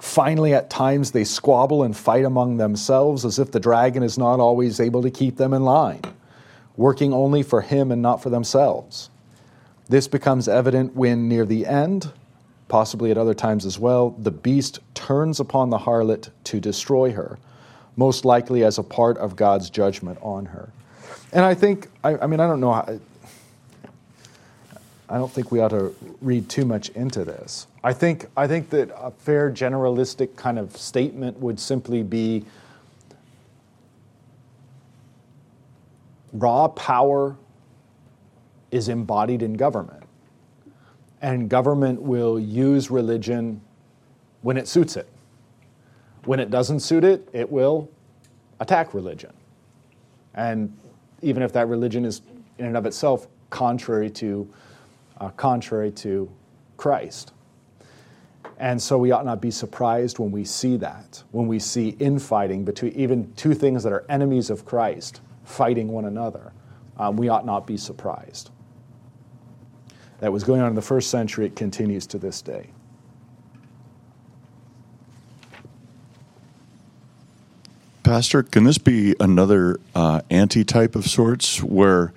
Finally, 0.00 0.52
at 0.52 0.68
times 0.68 1.12
they 1.12 1.22
squabble 1.22 1.84
and 1.84 1.96
fight 1.96 2.24
among 2.24 2.56
themselves 2.56 3.24
as 3.24 3.38
if 3.38 3.52
the 3.52 3.60
dragon 3.60 4.02
is 4.02 4.18
not 4.18 4.40
always 4.40 4.80
able 4.80 5.00
to 5.02 5.12
keep 5.12 5.36
them 5.36 5.54
in 5.54 5.62
line, 5.62 6.02
working 6.76 7.12
only 7.12 7.44
for 7.44 7.60
him 7.60 7.92
and 7.92 8.02
not 8.02 8.20
for 8.20 8.30
themselves. 8.30 9.10
This 9.88 10.08
becomes 10.08 10.48
evident 10.48 10.96
when, 10.96 11.28
near 11.28 11.44
the 11.46 11.64
end, 11.66 12.10
possibly 12.68 13.10
at 13.10 13.18
other 13.18 13.34
times 13.34 13.64
as 13.64 13.78
well, 13.78 14.10
the 14.10 14.32
beast 14.32 14.80
turns 14.94 15.38
upon 15.38 15.70
the 15.70 15.78
harlot 15.78 16.30
to 16.44 16.60
destroy 16.60 17.12
her, 17.12 17.38
most 17.96 18.24
likely 18.24 18.64
as 18.64 18.78
a 18.78 18.82
part 18.82 19.16
of 19.18 19.36
God's 19.36 19.70
judgment 19.70 20.18
on 20.22 20.46
her. 20.46 20.70
And 21.32 21.44
I 21.44 21.54
think, 21.54 21.88
I, 22.02 22.16
I 22.18 22.26
mean, 22.26 22.40
I 22.40 22.48
don't 22.48 22.60
know, 22.60 22.72
how, 22.72 22.98
I 25.08 25.18
don't 25.18 25.30
think 25.30 25.52
we 25.52 25.60
ought 25.60 25.68
to 25.68 25.94
read 26.20 26.48
too 26.48 26.64
much 26.64 26.88
into 26.90 27.24
this. 27.24 27.68
I 27.84 27.92
think, 27.92 28.26
I 28.36 28.48
think 28.48 28.70
that 28.70 28.90
a 28.96 29.12
fair 29.12 29.52
generalistic 29.52 30.34
kind 30.34 30.58
of 30.58 30.76
statement 30.76 31.38
would 31.38 31.60
simply 31.60 32.02
be 32.02 32.44
raw 36.32 36.66
power 36.68 37.36
is 38.76 38.88
embodied 38.88 39.42
in 39.42 39.54
government. 39.54 40.02
And 41.22 41.48
government 41.48 42.02
will 42.02 42.38
use 42.38 42.90
religion 42.90 43.60
when 44.42 44.56
it 44.56 44.68
suits 44.68 44.96
it. 44.96 45.08
When 46.26 46.38
it 46.38 46.50
doesn't 46.50 46.80
suit 46.80 47.02
it, 47.02 47.28
it 47.32 47.50
will 47.50 47.88
attack 48.60 48.94
religion. 48.94 49.32
And 50.34 50.76
even 51.22 51.42
if 51.42 51.52
that 51.54 51.68
religion 51.68 52.04
is 52.04 52.20
in 52.58 52.66
and 52.66 52.76
of 52.76 52.84
itself 52.84 53.26
contrary 53.48 54.10
to, 54.10 54.48
uh, 55.20 55.30
contrary 55.30 55.90
to 55.92 56.30
Christ. 56.76 57.32
And 58.58 58.80
so 58.80 58.98
we 58.98 59.10
ought 59.10 59.24
not 59.24 59.40
be 59.40 59.50
surprised 59.50 60.18
when 60.18 60.30
we 60.30 60.44
see 60.44 60.76
that, 60.78 61.22
when 61.30 61.46
we 61.46 61.58
see 61.58 61.90
infighting 61.98 62.64
between 62.64 62.92
even 62.92 63.32
two 63.34 63.54
things 63.54 63.82
that 63.84 63.92
are 63.92 64.04
enemies 64.08 64.50
of 64.50 64.64
Christ 64.64 65.20
fighting 65.44 65.88
one 65.88 66.04
another. 66.04 66.52
Um, 66.98 67.16
we 67.16 67.28
ought 67.28 67.44
not 67.44 67.66
be 67.66 67.76
surprised 67.76 68.50
that 70.20 70.32
was 70.32 70.44
going 70.44 70.60
on 70.60 70.68
in 70.68 70.74
the 70.74 70.82
first 70.82 71.10
century, 71.10 71.46
it 71.46 71.56
continues 71.56 72.06
to 72.08 72.18
this 72.18 72.40
day. 72.40 72.68
Pastor, 78.02 78.42
can 78.42 78.64
this 78.64 78.78
be 78.78 79.16
another 79.18 79.80
uh, 79.94 80.20
anti 80.30 80.64
type 80.64 80.94
of 80.94 81.06
sorts 81.06 81.60
where 81.62 82.12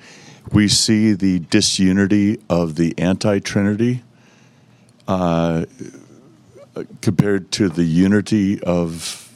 we 0.52 0.68
see 0.68 1.14
the 1.14 1.40
disunity 1.40 2.40
of 2.50 2.76
the 2.76 2.94
anti 2.98 3.40
Trinity 3.40 4.04
uh, 5.08 5.66
compared 7.02 7.52
to 7.54 7.70
the 7.70 7.84
unity 7.84 8.62
of 8.62 9.34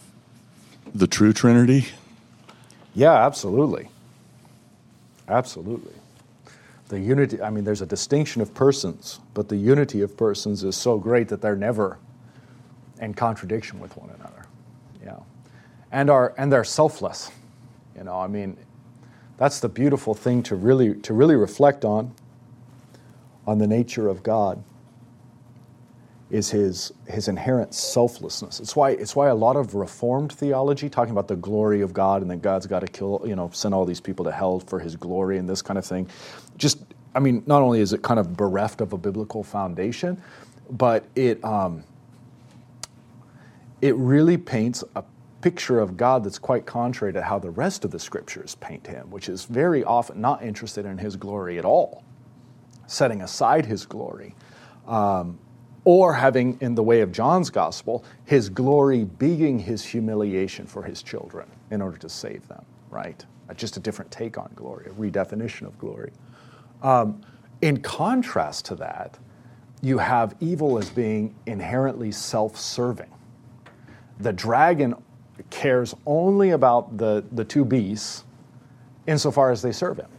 the 0.94 1.08
true 1.08 1.34
Trinity? 1.34 1.88
Yeah, 2.94 3.14
absolutely. 3.14 3.90
Absolutely 5.28 5.94
the 6.94 7.00
unity, 7.00 7.42
I 7.42 7.50
mean, 7.50 7.64
there's 7.64 7.82
a 7.82 7.88
distinction 7.88 8.40
of 8.40 8.54
persons, 8.54 9.20
but 9.34 9.50
the 9.50 9.56
unity 9.56 10.02
of 10.02 10.16
persons 10.16 10.64
is 10.64 10.78
so 10.78 11.00
great 11.00 11.28
that 11.30 11.42
they're 11.42 11.56
never 11.56 11.98
in 13.02 13.16
contradiction 13.16 13.80
with 13.80 13.98
one 13.98 14.12
another. 14.12 14.46
Yeah. 15.04 15.18
And 15.92 16.12
are 16.12 16.36
and 16.38 16.52
they're 16.52 16.64
selfless. 16.64 17.32
You 17.98 18.04
know, 18.04 18.20
I 18.20 18.28
mean, 18.28 18.58
that's 19.38 19.60
the 19.60 19.70
beautiful 19.70 20.14
thing 20.14 20.44
to 20.44 20.56
really 20.56 20.94
to 21.02 21.14
really 21.16 21.36
reflect 21.36 21.84
on 21.84 22.14
on 23.48 23.58
the 23.58 23.68
nature 23.68 24.08
of 24.08 24.22
God 24.22 24.64
is 26.34 26.50
his, 26.50 26.92
his 27.08 27.28
inherent 27.28 27.76
selflessness. 27.76 28.60
It's 28.60 28.76
why, 28.76 28.90
it's 28.90 29.16
why 29.16 29.28
a 29.28 29.36
lot 29.36 29.56
of 29.56 29.76
Reformed 29.76 30.32
theology, 30.32 30.90
talking 30.90 31.12
about 31.12 31.28
the 31.28 31.36
glory 31.36 31.82
of 31.82 31.94
God 31.94 32.24
and 32.24 32.32
that 32.32 32.42
God's 32.42 32.66
got 32.66 32.80
to 32.80 32.88
kill, 32.88 33.22
you 33.24 33.36
know, 33.36 33.52
send 33.54 33.76
all 33.76 33.86
these 33.86 34.00
people 34.02 34.26
to 34.26 34.32
hell 34.32 34.60
for 34.60 34.80
his 34.80 34.96
glory 34.96 35.38
and 35.38 35.48
this 35.48 35.62
kind 35.62 35.78
of 35.78 35.86
thing, 35.86 36.10
just, 36.58 36.83
I 37.16 37.20
mean, 37.20 37.44
not 37.46 37.62
only 37.62 37.80
is 37.80 37.94
it 37.94 38.02
kind 38.02 38.20
of 38.20 38.36
bereft 38.36 38.82
of 38.82 38.94
a 38.94 38.98
biblical 38.98 39.44
foundation, 39.44 40.22
but 40.70 41.06
it, 41.16 41.44
um, 41.44 41.84
it 43.82 43.96
really 43.96 44.38
paints 44.38 44.84
a 44.96 45.04
picture 45.42 45.80
of 45.80 45.98
God 45.98 46.24
that's 46.24 46.40
quite 46.40 46.66
contrary 46.66 47.14
to 47.14 47.22
how 47.22 47.38
the 47.38 47.50
rest 47.50 47.84
of 47.84 47.92
the 47.92 48.00
scriptures 48.00 48.56
paint 48.56 48.88
him, 48.88 49.10
which 49.12 49.28
is 49.28 49.46
very 49.46 49.84
often 49.84 50.22
not 50.22 50.42
interested 50.42 50.86
in 50.86 50.98
his 50.98 51.16
glory 51.16 51.60
at 51.60 51.66
all, 51.66 52.04
setting 52.88 53.22
aside 53.22 53.66
his 53.66 53.86
glory. 53.86 54.36
Um, 54.88 55.38
or 55.86 56.14
having, 56.14 56.58
in 56.62 56.76
the 56.76 56.84
way 56.84 57.02
of 57.02 57.12
John's 57.12 57.50
gospel, 57.50 58.06
his 58.26 58.50
glory 58.50 59.04
being 59.04 59.60
his 59.60 59.84
humiliation 59.84 60.66
for 60.66 60.84
his 60.84 61.04
children 61.04 61.46
in 61.72 61.82
order 61.82 61.98
to 61.98 62.10
save 62.10 62.48
them, 62.48 62.64
right? 62.90 63.26
Just 63.56 63.76
a 63.78 63.80
different 63.80 64.10
take 64.10 64.38
on 64.38 64.50
glory, 64.56 64.86
a 64.88 64.90
redefinition 64.92 65.68
of 65.68 65.78
glory. 65.78 66.12
Um, 66.84 67.22
in 67.62 67.82
contrast 67.82 68.66
to 68.66 68.76
that, 68.76 69.18
you 69.82 69.98
have 69.98 70.36
evil 70.40 70.78
as 70.78 70.90
being 70.90 71.34
inherently 71.46 72.12
self 72.12 72.58
serving. 72.58 73.12
The 74.20 74.34
dragon 74.34 74.96
cares 75.50 75.96
only 76.06 76.52
about 76.52 76.98
the, 76.98 77.24
the 77.32 77.44
two 77.44 77.66
beasts 77.66 78.24
insofar 79.08 79.52
as 79.52 79.62
they 79.62 79.72
serve 79.72 79.98
him. 79.98 80.10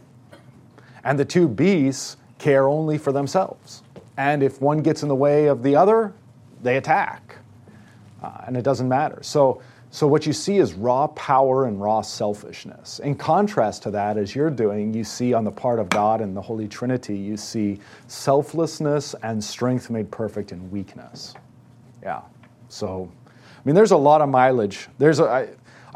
And 1.03 1.19
the 1.19 1.25
two 1.25 1.47
beasts 1.47 2.17
care 2.37 2.67
only 2.67 2.97
for 2.97 3.11
themselves. 3.11 3.83
And 4.17 4.43
if 4.43 4.61
one 4.61 4.81
gets 4.81 5.03
in 5.03 5.09
the 5.09 5.15
way 5.15 5.47
of 5.47 5.63
the 5.63 5.75
other, 5.75 6.13
they 6.61 6.77
attack. 6.77 7.37
Uh, 8.23 8.41
and 8.47 8.57
it 8.57 8.63
doesn't 8.63 8.89
matter. 8.89 9.19
So, 9.21 9.61
so 9.95 10.07
what 10.07 10.25
you 10.25 10.33
see 10.33 10.57
is 10.57 10.73
raw 10.73 11.07
power 11.07 11.67
and 11.67 11.81
raw 11.81 12.01
selfishness. 12.01 12.99
In 12.99 13.15
contrast 13.15 13.83
to 13.83 13.91
that, 13.91 14.17
as 14.17 14.35
you're 14.35 14.49
doing, 14.49 14.93
you 14.93 15.05
see 15.05 15.33
on 15.33 15.45
the 15.45 15.51
part 15.53 15.79
of 15.79 15.87
God 15.87 16.19
and 16.19 16.35
the 16.35 16.41
Holy 16.41 16.67
Trinity, 16.67 17.15
you 17.15 17.37
see 17.37 17.79
selflessness 18.07 19.15
and 19.23 19.41
strength 19.41 19.89
made 19.89 20.11
perfect 20.11 20.51
in 20.51 20.69
weakness. 20.69 21.33
Yeah. 22.03 22.23
So, 22.67 23.09
I 23.25 23.61
mean, 23.63 23.73
there's 23.73 23.91
a 23.91 23.97
lot 23.97 24.19
of 24.19 24.27
mileage. 24.27 24.89
There's 24.97 25.21
a, 25.21 25.29
I, 25.29 25.47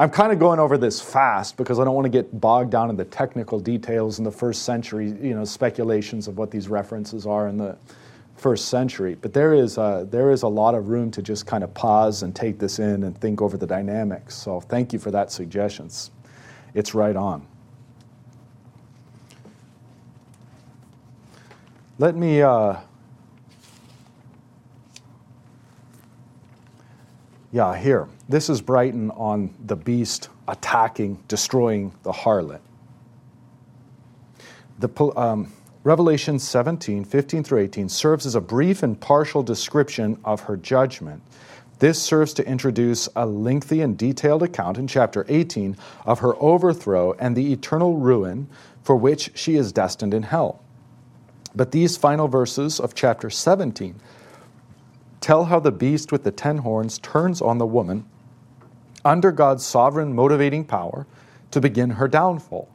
I'm 0.01 0.09
kind 0.09 0.31
of 0.31 0.39
going 0.39 0.59
over 0.59 0.77
this 0.77 1.01
fast 1.01 1.57
because 1.57 1.77
I 1.77 1.83
don't 1.83 1.93
want 1.93 2.05
to 2.05 2.09
get 2.09 2.39
bogged 2.39 2.71
down 2.71 2.89
in 2.89 2.95
the 2.95 3.03
technical 3.03 3.59
details 3.59 4.17
and 4.17 4.25
the 4.25 4.31
first 4.31 4.63
century, 4.63 5.07
you 5.07 5.35
know, 5.35 5.43
speculations 5.43 6.29
of 6.29 6.37
what 6.37 6.51
these 6.51 6.69
references 6.69 7.25
are 7.25 7.49
in 7.49 7.57
the 7.57 7.77
first 8.39 8.69
century. 8.69 9.15
But 9.15 9.33
there 9.33 9.53
is, 9.53 9.77
a, 9.77 10.07
there 10.09 10.31
is 10.31 10.43
a 10.43 10.47
lot 10.47 10.73
of 10.73 10.87
room 10.87 11.11
to 11.11 11.21
just 11.21 11.45
kind 11.45 11.63
of 11.63 11.73
pause 11.73 12.23
and 12.23 12.35
take 12.35 12.57
this 12.57 12.79
in 12.79 13.03
and 13.03 13.19
think 13.19 13.41
over 13.41 13.57
the 13.57 13.67
dynamics. 13.67 14.35
So 14.35 14.61
thank 14.61 14.93
you 14.93 14.99
for 14.99 15.11
that 15.11 15.31
suggestion. 15.31 15.89
It's 16.73 16.95
right 16.95 17.15
on. 17.15 17.45
Let 21.97 22.15
me. 22.15 22.41
Uh, 22.41 22.77
yeah, 27.51 27.75
here. 27.75 28.07
This 28.29 28.49
is 28.49 28.61
Brighton 28.61 29.11
on 29.11 29.53
the 29.65 29.75
beast 29.75 30.29
attacking, 30.47 31.21
destroying 31.27 31.91
the 32.03 32.11
harlot. 32.11 32.61
The, 34.79 35.17
um, 35.17 35.51
Revelation 35.85 36.39
17, 36.39 37.05
15 37.05 37.41
through 37.41 37.59
18 37.59 37.87
serves 37.87 38.25
as 38.25 38.35
a 38.35 38.41
brief 38.41 38.83
and 38.83 38.99
partial 38.99 39.41
description 39.41 40.19
of 40.25 40.41
her 40.41 40.57
judgment. 40.57 41.21
This 41.79 42.01
serves 42.01 42.33
to 42.33 42.45
introduce 42.45 43.07
a 43.15 43.25
lengthy 43.25 43.79
and 43.79 43.97
detailed 43.97 44.43
account 44.43 44.77
in 44.77 44.87
chapter 44.87 45.25
18 45.29 45.77
of 46.05 46.19
her 46.19 46.35
overthrow 46.43 47.13
and 47.13 47.33
the 47.33 47.53
eternal 47.53 47.95
ruin 47.95 48.49
for 48.83 48.97
which 48.97 49.31
she 49.35 49.55
is 49.55 49.71
destined 49.71 50.13
in 50.13 50.23
hell. 50.23 50.61
But 51.55 51.71
these 51.71 51.95
final 51.95 52.27
verses 52.27 52.81
of 52.81 52.93
chapter 52.93 53.29
17 53.29 53.95
tell 55.21 55.45
how 55.45 55.61
the 55.61 55.71
beast 55.71 56.11
with 56.11 56.25
the 56.25 56.31
ten 56.31 56.57
horns 56.57 56.99
turns 56.99 57.41
on 57.41 57.57
the 57.57 57.65
woman 57.65 58.05
under 59.05 59.31
God's 59.31 59.65
sovereign 59.65 60.13
motivating 60.13 60.65
power 60.65 61.07
to 61.51 61.61
begin 61.61 61.91
her 61.91 62.09
downfall 62.09 62.67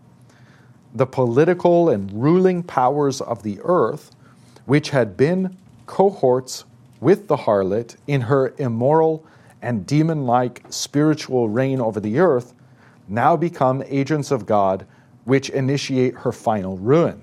the 0.94 1.06
political 1.06 1.88
and 1.88 2.10
ruling 2.12 2.62
powers 2.62 3.20
of 3.20 3.42
the 3.42 3.58
earth, 3.64 4.14
which 4.64 4.90
had 4.90 5.16
been 5.16 5.56
cohorts 5.86 6.64
with 7.00 7.26
the 7.26 7.36
harlot 7.36 7.96
in 8.06 8.22
her 8.22 8.54
immoral 8.58 9.26
and 9.60 9.86
demon 9.86 10.24
like 10.24 10.62
spiritual 10.68 11.48
reign 11.48 11.80
over 11.80 11.98
the 11.98 12.18
earth, 12.18 12.54
now 13.08 13.36
become 13.36 13.82
agents 13.86 14.30
of 14.30 14.46
God 14.46 14.86
which 15.24 15.50
initiate 15.50 16.14
her 16.14 16.32
final 16.32 16.76
ruin. 16.78 17.22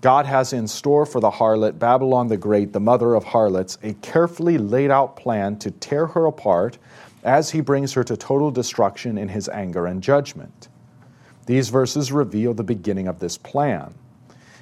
God 0.00 0.26
has 0.26 0.52
in 0.52 0.68
store 0.68 1.06
for 1.06 1.18
the 1.18 1.30
harlot, 1.30 1.78
Babylon 1.78 2.28
the 2.28 2.36
Great, 2.36 2.72
the 2.74 2.80
mother 2.80 3.14
of 3.14 3.24
harlots, 3.24 3.78
a 3.82 3.94
carefully 3.94 4.58
laid 4.58 4.90
out 4.90 5.16
plan 5.16 5.58
to 5.60 5.70
tear 5.70 6.06
her 6.06 6.26
apart 6.26 6.76
as 7.22 7.50
he 7.50 7.62
brings 7.62 7.94
her 7.94 8.04
to 8.04 8.16
total 8.16 8.50
destruction 8.50 9.16
in 9.16 9.28
his 9.28 9.48
anger 9.48 9.86
and 9.86 10.02
judgment. 10.02 10.68
These 11.46 11.68
verses 11.68 12.10
reveal 12.10 12.54
the 12.54 12.64
beginning 12.64 13.06
of 13.06 13.18
this 13.18 13.36
plan. 13.36 13.94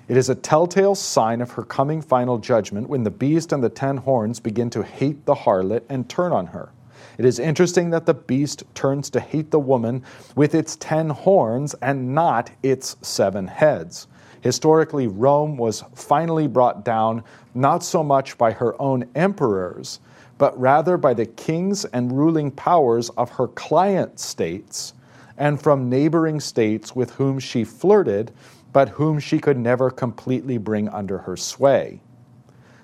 It 0.08 0.16
is 0.16 0.28
a 0.28 0.34
telltale 0.34 0.96
sign 0.96 1.40
of 1.40 1.52
her 1.52 1.62
coming 1.62 2.02
final 2.02 2.38
judgment 2.38 2.88
when 2.88 3.04
the 3.04 3.10
beast 3.10 3.52
and 3.52 3.62
the 3.62 3.68
ten 3.68 3.98
horns 3.98 4.40
begin 4.40 4.68
to 4.70 4.82
hate 4.82 5.24
the 5.24 5.34
harlot 5.34 5.84
and 5.88 6.08
turn 6.08 6.32
on 6.32 6.46
her. 6.48 6.70
It 7.18 7.24
is 7.24 7.38
interesting 7.38 7.90
that 7.90 8.06
the 8.06 8.14
beast 8.14 8.64
turns 8.74 9.10
to 9.10 9.20
hate 9.20 9.52
the 9.52 9.60
woman 9.60 10.02
with 10.34 10.56
its 10.56 10.74
ten 10.76 11.08
horns 11.10 11.74
and 11.82 12.14
not 12.14 12.50
its 12.64 12.96
seven 13.00 13.46
heads. 13.46 14.08
Historically, 14.40 15.06
Rome 15.06 15.56
was 15.56 15.84
finally 15.94 16.48
brought 16.48 16.84
down 16.84 17.22
not 17.54 17.84
so 17.84 18.02
much 18.02 18.36
by 18.36 18.50
her 18.50 18.80
own 18.82 19.08
emperors, 19.14 20.00
but 20.36 20.58
rather 20.60 20.96
by 20.96 21.14
the 21.14 21.26
kings 21.26 21.84
and 21.84 22.10
ruling 22.10 22.50
powers 22.50 23.08
of 23.10 23.30
her 23.30 23.46
client 23.46 24.18
states 24.18 24.94
and 25.36 25.60
from 25.60 25.88
neighboring 25.88 26.40
states 26.40 26.94
with 26.94 27.12
whom 27.12 27.38
she 27.38 27.64
flirted, 27.64 28.32
but 28.72 28.88
whom 28.90 29.18
she 29.18 29.38
could 29.38 29.58
never 29.58 29.90
completely 29.90 30.58
bring 30.58 30.88
under 30.88 31.18
her 31.18 31.36
sway. 31.36 32.00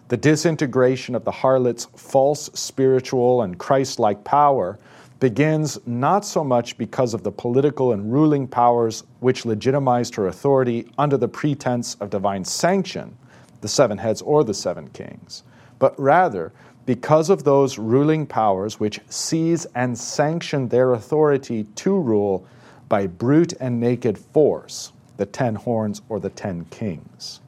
The 0.09 0.17
disintegration 0.17 1.15
of 1.15 1.25
the 1.25 1.31
harlot's 1.31 1.87
false 1.97 2.51
spiritual 2.55 3.43
and 3.43 3.59
Christ 3.59 3.99
like 3.99 4.25
power 4.25 4.79
begins 5.21 5.79
not 5.87 6.25
so 6.25 6.45
much 6.45 6.79
because 6.79 7.13
of 7.13 7.23
the 7.25 7.33
political 7.33 7.93
and 7.93 8.13
ruling 8.13 8.47
powers 8.47 9.05
which 9.21 9.45
legitimized 9.45 10.15
her 10.15 10.29
authority 10.29 10.91
under 10.97 11.17
the 11.17 11.29
pretense 11.29 11.95
of 11.97 12.11
divine 12.11 12.45
sanction, 12.45 13.17
the 13.61 13.69
seven 13.69 13.99
heads 13.99 14.23
or 14.23 14.45
the 14.45 14.55
seven 14.55 14.89
kings, 14.91 15.43
but 15.79 15.99
rather 15.99 16.53
because 16.89 17.29
of 17.29 17.45
those 17.45 17.77
ruling 17.77 18.25
powers 18.25 18.81
which 18.81 18.99
seize 19.11 19.67
and 19.75 19.99
sanction 19.99 20.67
their 20.69 20.95
authority 20.95 21.65
to 21.75 21.95
rule 21.95 22.47
by 22.89 23.07
brute 23.07 23.53
and 23.61 23.79
naked 23.79 24.17
force, 24.17 24.91
the 25.19 25.27
ten 25.27 25.55
horns 25.55 26.01
or 26.09 26.19
the 26.19 26.31
ten 26.31 26.65
kings. 26.71 27.41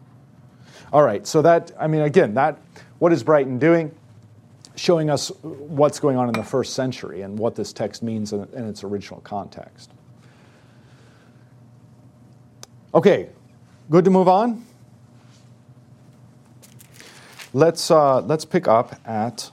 All 0.93 1.03
right, 1.03 1.27
so 1.27 1.41
that, 1.41 1.73
I 1.81 1.87
mean, 1.87 2.03
again, 2.03 2.35
that, 2.35 2.59
what 2.99 3.15
is 3.15 3.23
Brighton 3.23 3.59
doing? 3.59 3.91
Showing 4.77 5.09
us 5.09 5.29
what's 5.41 5.99
going 5.99 6.19
on 6.19 6.29
in 6.29 6.35
the 6.35 6.45
first 6.45 6.75
century 6.75 7.23
and 7.23 7.39
what 7.39 7.55
this 7.57 7.73
text 7.73 8.03
means 8.03 8.35
in, 8.35 8.47
in 8.53 8.69
its 8.69 8.85
original 8.85 9.23
context. 9.23 9.91
Okay, 12.93 13.31
good 13.89 14.05
to 14.05 14.11
move 14.11 14.29
on? 14.29 14.67
Let's, 17.53 17.91
uh, 17.91 18.21
let's 18.21 18.45
pick 18.45 18.69
up 18.69 18.95
at 19.05 19.51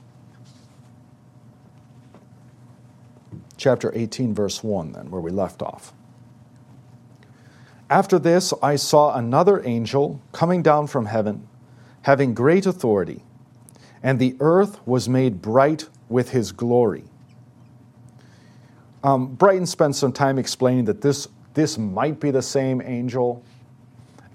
chapter 3.58 3.92
18, 3.96 4.36
verse 4.36 4.64
1, 4.64 4.92
then, 4.92 5.10
where 5.10 5.22
we 5.22 5.32
left 5.32 5.64
off. 5.64 5.94
After 7.90 8.20
this, 8.20 8.54
I 8.62 8.76
saw 8.76 9.16
another 9.16 9.66
angel 9.66 10.22
coming 10.32 10.62
down 10.62 10.88
from 10.88 11.08
heaven, 11.08 11.48
having 12.04 12.36
great 12.36 12.68
authority, 12.68 13.24
and 14.04 14.20
the 14.20 14.36
earth 14.40 14.86
was 14.86 15.10
made 15.10 15.42
bright 15.42 15.90
with 16.08 16.30
his 16.30 16.52
glory. 16.52 17.06
Um, 19.04 19.34
Brighton 19.36 19.66
spent 19.66 19.96
some 19.96 20.12
time 20.12 20.38
explaining 20.38 20.86
that 20.86 21.02
this, 21.02 21.28
this 21.56 21.78
might 21.78 22.20
be 22.20 22.30
the 22.30 22.42
same 22.42 22.82
angel 22.84 23.44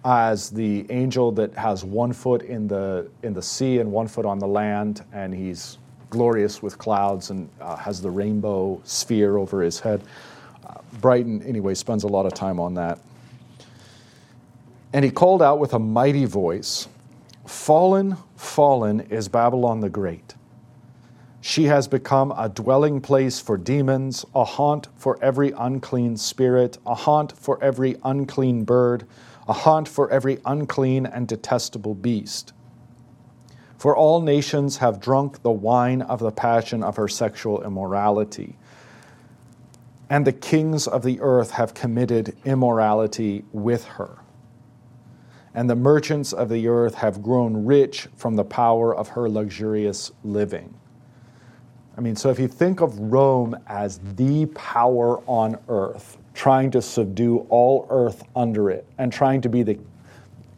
as 0.04 0.50
the 0.50 0.84
angel 0.90 1.30
that 1.32 1.54
has 1.54 1.84
one 1.84 2.12
foot 2.12 2.42
in 2.42 2.66
the, 2.66 3.08
in 3.22 3.32
the 3.32 3.42
sea 3.42 3.78
and 3.78 3.90
one 3.90 4.08
foot 4.08 4.26
on 4.26 4.38
the 4.38 4.46
land, 4.46 5.04
and 5.12 5.32
he's 5.34 5.78
glorious 6.10 6.62
with 6.62 6.76
clouds 6.76 7.30
and 7.30 7.48
uh, 7.60 7.76
has 7.76 8.00
the 8.00 8.10
rainbow 8.10 8.80
sphere 8.84 9.38
over 9.38 9.62
his 9.62 9.80
head. 9.80 10.02
Uh, 10.66 10.74
Brighton, 11.00 11.42
anyway, 11.42 11.74
spends 11.74 12.04
a 12.04 12.08
lot 12.08 12.26
of 12.26 12.34
time 12.34 12.58
on 12.60 12.74
that. 12.74 12.98
And 14.92 15.04
he 15.04 15.10
called 15.10 15.40
out 15.40 15.58
with 15.58 15.72
a 15.72 15.78
mighty 15.78 16.26
voice 16.26 16.88
Fallen, 17.46 18.16
fallen 18.36 19.00
is 19.00 19.28
Babylon 19.28 19.80
the 19.80 19.88
Great. 19.88 20.34
She 21.40 21.64
has 21.64 21.88
become 21.88 22.32
a 22.36 22.48
dwelling 22.48 23.00
place 23.00 23.40
for 23.40 23.56
demons, 23.56 24.24
a 24.34 24.44
haunt 24.44 24.88
for 24.94 25.18
every 25.22 25.50
unclean 25.50 26.16
spirit, 26.16 26.78
a 26.86 26.94
haunt 26.94 27.32
for 27.32 27.62
every 27.62 27.96
unclean 28.04 28.64
bird, 28.64 29.06
a 29.48 29.52
haunt 29.52 29.88
for 29.88 30.10
every 30.10 30.38
unclean 30.44 31.06
and 31.06 31.26
detestable 31.26 31.94
beast. 31.94 32.52
For 33.76 33.96
all 33.96 34.20
nations 34.20 34.76
have 34.76 35.00
drunk 35.00 35.42
the 35.42 35.50
wine 35.50 36.02
of 36.02 36.20
the 36.20 36.30
passion 36.30 36.84
of 36.84 36.96
her 36.96 37.08
sexual 37.08 37.62
immorality. 37.64 38.56
And 40.08 40.24
the 40.24 40.32
kings 40.32 40.86
of 40.86 41.02
the 41.02 41.20
earth 41.20 41.50
have 41.52 41.74
committed 41.74 42.36
immorality 42.44 43.44
with 43.52 43.84
her. 43.84 44.18
And 45.54 45.68
the 45.68 45.74
merchants 45.74 46.32
of 46.32 46.48
the 46.48 46.68
earth 46.68 46.94
have 46.94 47.22
grown 47.22 47.64
rich 47.66 48.08
from 48.14 48.36
the 48.36 48.44
power 48.44 48.94
of 48.94 49.08
her 49.08 49.28
luxurious 49.28 50.12
living. 50.22 50.74
I 51.96 52.00
mean, 52.00 52.14
so 52.14 52.30
if 52.30 52.38
you 52.38 52.48
think 52.48 52.80
of 52.80 52.98
Rome 52.98 53.56
as 53.66 53.98
the 54.14 54.46
power 54.46 55.18
on 55.26 55.58
earth, 55.68 56.18
trying 56.34 56.70
to 56.70 56.82
subdue 56.82 57.46
all 57.48 57.86
earth 57.90 58.22
under 58.34 58.70
it, 58.70 58.86
and 58.98 59.12
trying 59.12 59.40
to 59.42 59.48
be 59.48 59.62
the, 59.62 59.78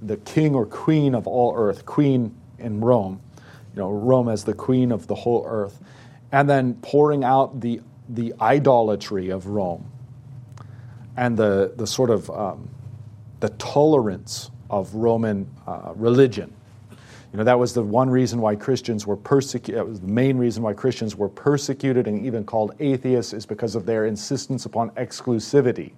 the 0.03 0.17
king 0.19 0.55
or 0.55 0.67
queen 0.67 1.15
of 1.15 1.27
all 1.27 1.55
earth, 1.57 1.85
queen 1.85 2.35
in 2.59 2.81
Rome, 2.81 3.21
you 3.75 3.81
know, 3.81 3.91
Rome 3.91 4.29
as 4.29 4.45
the 4.45 4.55
queen 4.55 4.93
of 4.93 5.07
the 5.07 5.15
whole 5.15 5.45
earth, 5.47 5.81
and 6.33 6.49
then 6.49 6.75
pouring 6.75 7.25
out 7.25 7.61
the, 7.61 7.81
the 8.09 8.35
idolatry 8.41 9.31
of 9.31 9.47
Rome 9.47 9.91
and 11.17 11.37
the, 11.37 11.73
the 11.77 11.87
sort 11.87 12.11
of 12.11 12.31
um, 12.31 12.69
the 13.41 13.51
tolerance 13.51 14.51
of 14.71 14.95
Roman 14.95 15.49
uh, 15.67 15.93
religion 15.95 16.53
you 17.35 17.39
know, 17.39 17.45
that 17.45 17.59
was 17.59 17.75
the 17.75 17.83
one 17.83 18.09
reason 18.09 18.41
why 18.41 18.55
Christians 18.55 19.09
were 19.09 19.17
persecuted. 19.17 19.97
The 19.97 20.07
main 20.07 20.39
reason 20.39 20.63
why 20.63 20.73
Christians 20.73 21.17
were 21.17 21.29
persecuted 21.29 22.07
and 22.07 22.25
even 22.25 22.45
called 22.45 22.77
atheists, 22.79 23.33
is 23.33 23.45
because 23.45 23.75
of 23.75 23.87
their 23.87 24.07
insistence 24.07 24.67
upon 24.67 24.91
exclusivity. 24.91 25.91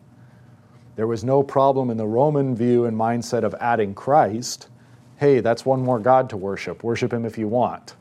There 0.94 1.06
was 1.06 1.24
no 1.24 1.42
problem 1.42 1.90
in 1.90 1.98
the 1.98 2.06
Roman 2.06 2.56
view 2.56 2.86
and 2.86 2.96
mindset 2.96 3.42
of 3.42 3.54
adding 3.60 3.92
Christ. 3.92 4.70
Hey, 5.18 5.40
that's 5.40 5.66
one 5.66 5.82
more 5.82 5.98
God 5.98 6.30
to 6.30 6.38
worship. 6.38 6.82
Worship 6.82 7.12
him 7.12 7.26
if 7.26 7.36
you 7.36 7.48
want. 7.48 7.96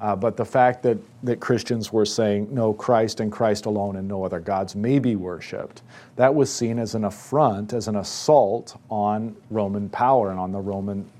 Uh, 0.00 0.14
but 0.14 0.36
the 0.36 0.44
fact 0.44 0.84
that, 0.84 0.98
that 1.24 1.40
Christians 1.40 1.92
were 1.92 2.06
saying, 2.06 2.54
no, 2.54 2.72
Christ 2.72 3.18
and 3.18 3.32
Christ 3.32 3.66
alone 3.66 3.96
and 3.96 4.06
no 4.06 4.22
other 4.22 4.38
gods 4.38 4.76
may 4.76 5.00
be 5.00 5.16
worshiped, 5.16 5.82
that 6.14 6.32
was 6.32 6.54
seen 6.54 6.78
as 6.78 6.94
an 6.94 7.02
affront, 7.02 7.72
as 7.72 7.88
an 7.88 7.96
assault 7.96 8.80
on 8.88 9.34
Roman 9.50 9.88
power 9.88 10.30
and 10.30 10.38
on 10.38 10.52
the 10.52 10.60
Roman 10.60 11.10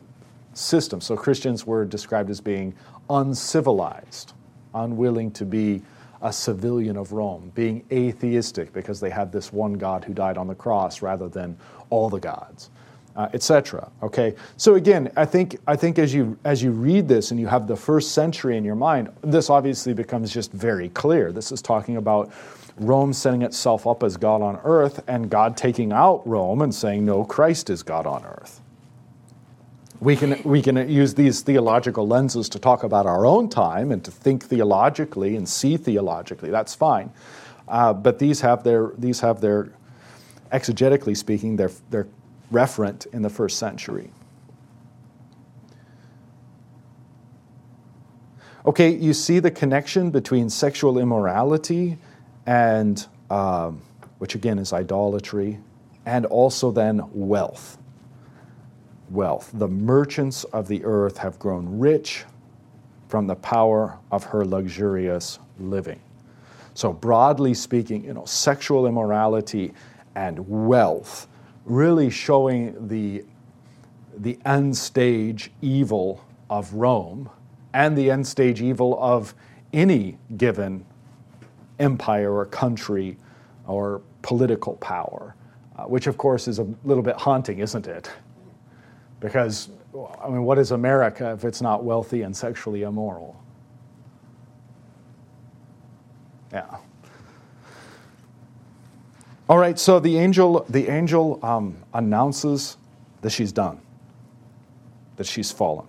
system. 0.55 1.01
So 1.01 1.16
Christians 1.16 1.66
were 1.66 1.84
described 1.84 2.30
as 2.30 2.40
being 2.40 2.74
uncivilized, 3.09 4.32
unwilling 4.74 5.30
to 5.32 5.44
be 5.44 5.82
a 6.22 6.32
civilian 6.32 6.96
of 6.96 7.12
Rome, 7.12 7.51
being 7.55 7.84
atheistic 7.90 8.72
because 8.72 9.01
they 9.01 9.11
had 9.11 9.32
this 9.32 9.53
one 9.53 9.74
God 9.74 10.05
who 10.05 10.12
died 10.12 10.36
on 10.36 10.46
the 10.46 10.55
cross 10.55 11.03
rather 11.03 11.28
than 11.28 11.57
all 11.88 12.11
the 12.11 12.20
gods. 12.20 12.70
Uh, 13.16 13.28
etc. 13.34 13.90
Okay, 14.05 14.36
so 14.57 14.76
again, 14.76 15.11
I 15.16 15.24
think 15.24 15.59
I 15.66 15.74
think 15.74 15.98
as 15.98 16.14
you 16.14 16.38
as 16.44 16.62
you 16.62 16.70
read 16.70 17.09
this 17.09 17.32
and 17.32 17.40
you 17.40 17.48
have 17.48 17.66
the 17.66 17.76
first 17.76 18.12
century 18.12 18.57
in 18.57 18.64
your 18.64 18.76
mind, 18.76 19.11
this 19.20 19.51
obviously 19.51 19.92
becomes 19.92 20.32
just 20.32 20.53
very 20.53 20.90
clear. 20.90 21.32
This 21.32 21.51
is 21.51 21.61
talking 21.61 21.96
about 21.96 22.30
Rome 22.78 23.12
setting 23.12 23.42
itself 23.42 23.84
up 23.84 24.05
as 24.05 24.16
God 24.16 24.42
on 24.42 24.61
earth, 24.62 25.03
and 25.09 25.28
God 25.28 25.57
taking 25.57 25.92
out 25.92 26.24
Rome 26.24 26.62
and 26.62 26.72
saying, 26.72 27.05
"No, 27.05 27.24
Christ 27.24 27.68
is 27.68 27.82
God 27.82 28.07
on 28.07 28.24
earth." 28.24 28.61
We 30.01 30.16
can, 30.16 30.42
we 30.44 30.62
can 30.62 30.88
use 30.88 31.14
these 31.14 31.42
theological 31.42 32.07
lenses 32.07 32.48
to 32.48 32.59
talk 32.59 32.82
about 32.82 33.05
our 33.07 33.26
own 33.26 33.48
time 33.51 33.92
and 33.92 34.03
to 34.05 34.11
think 34.11 34.44
theologically 34.44 35.36
and 35.36 35.46
see 35.46 35.76
theologically. 35.76 36.51
That's 36.51 36.74
fine. 36.74 37.12
Uh, 37.68 37.92
but 37.92 38.18
these 38.18 38.40
have 38.40 38.64
their, 38.64 38.92
these 38.96 39.20
have 39.20 39.40
their, 39.42 39.72
exegetically 40.53 41.16
speaking, 41.16 41.57
their, 41.57 41.70
their 41.90 42.09
referent 42.51 43.07
in 43.12 43.22
the 43.22 43.30
first 43.30 43.59
century. 43.59 44.11
Okay, 48.66 48.90
you 48.90 49.14
see 49.14 49.38
the 49.38 49.51
connection 49.51 50.11
between 50.11 50.51
sexual 50.51 50.98
immorality 50.98 51.98
and, 52.46 53.07
um, 53.30 53.82
which 54.18 54.34
again 54.34 54.59
is 54.59 54.72
idolatry, 54.72 55.59
and 56.05 56.26
also 56.26 56.70
then 56.70 57.03
wealth 57.12 57.78
wealth. 59.11 59.50
The 59.54 59.68
merchants 59.68 60.44
of 60.44 60.68
the 60.68 60.84
earth 60.84 61.18
have 61.18 61.38
grown 61.38 61.78
rich 61.78 62.24
from 63.08 63.26
the 63.26 63.34
power 63.34 63.98
of 64.12 64.24
her 64.24 64.44
luxurious 64.44 65.38
living. 65.58 66.00
So, 66.74 66.92
broadly 66.92 67.54
speaking, 67.54 68.04
you 68.04 68.14
know, 68.14 68.24
sexual 68.24 68.86
immorality 68.86 69.72
and 70.14 70.38
wealth 70.48 71.26
really 71.64 72.11
showing 72.11 72.88
the, 72.88 73.24
the 74.18 74.38
end 74.44 74.76
stage 74.76 75.50
evil 75.61 76.24
of 76.48 76.72
Rome 76.72 77.28
and 77.74 77.96
the 77.96 78.11
end 78.11 78.26
stage 78.26 78.61
evil 78.62 78.98
of 79.00 79.34
any 79.72 80.18
given 80.36 80.84
empire 81.78 82.32
or 82.32 82.46
country 82.46 83.16
or 83.66 84.02
political 84.22 84.74
power, 84.76 85.34
uh, 85.76 85.84
which 85.84 86.06
of 86.06 86.16
course 86.18 86.48
is 86.48 86.58
a 86.58 86.66
little 86.84 87.02
bit 87.02 87.16
haunting, 87.16 87.58
isn't 87.58 87.86
it? 87.86 88.11
Because, 89.20 89.68
I 90.22 90.28
mean, 90.28 90.44
what 90.44 90.58
is 90.58 90.70
America 90.70 91.32
if 91.32 91.44
it's 91.44 91.60
not 91.60 91.84
wealthy 91.84 92.22
and 92.22 92.36
sexually 92.36 92.82
immoral? 92.82 93.40
Yeah. 96.52 96.78
All 99.48 99.58
right, 99.58 99.78
so 99.78 100.00
the 100.00 100.16
angel, 100.16 100.64
the 100.68 100.88
angel 100.88 101.38
um, 101.44 101.76
announces 101.92 102.76
that 103.20 103.30
she's 103.30 103.52
done, 103.52 103.80
that 105.16 105.26
she's 105.26 105.50
fallen. 105.50 105.86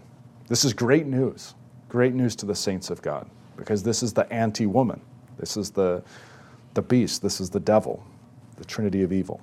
This 0.47 0.65
is 0.65 0.73
great 0.73 1.05
news, 1.05 1.53
great 1.87 2.13
news 2.13 2.35
to 2.37 2.45
the 2.45 2.55
saints 2.55 2.89
of 2.89 3.01
God, 3.01 3.29
because 3.55 3.83
this 3.83 4.03
is 4.03 4.13
the 4.13 4.31
anti 4.33 4.65
woman. 4.65 4.99
This 5.37 5.57
is 5.57 5.71
the, 5.71 6.03
the 6.73 6.81
beast. 6.81 7.21
This 7.21 7.39
is 7.39 7.49
the 7.49 7.59
devil, 7.59 8.03
the 8.57 8.65
trinity 8.65 9.03
of 9.03 9.13
evil. 9.13 9.39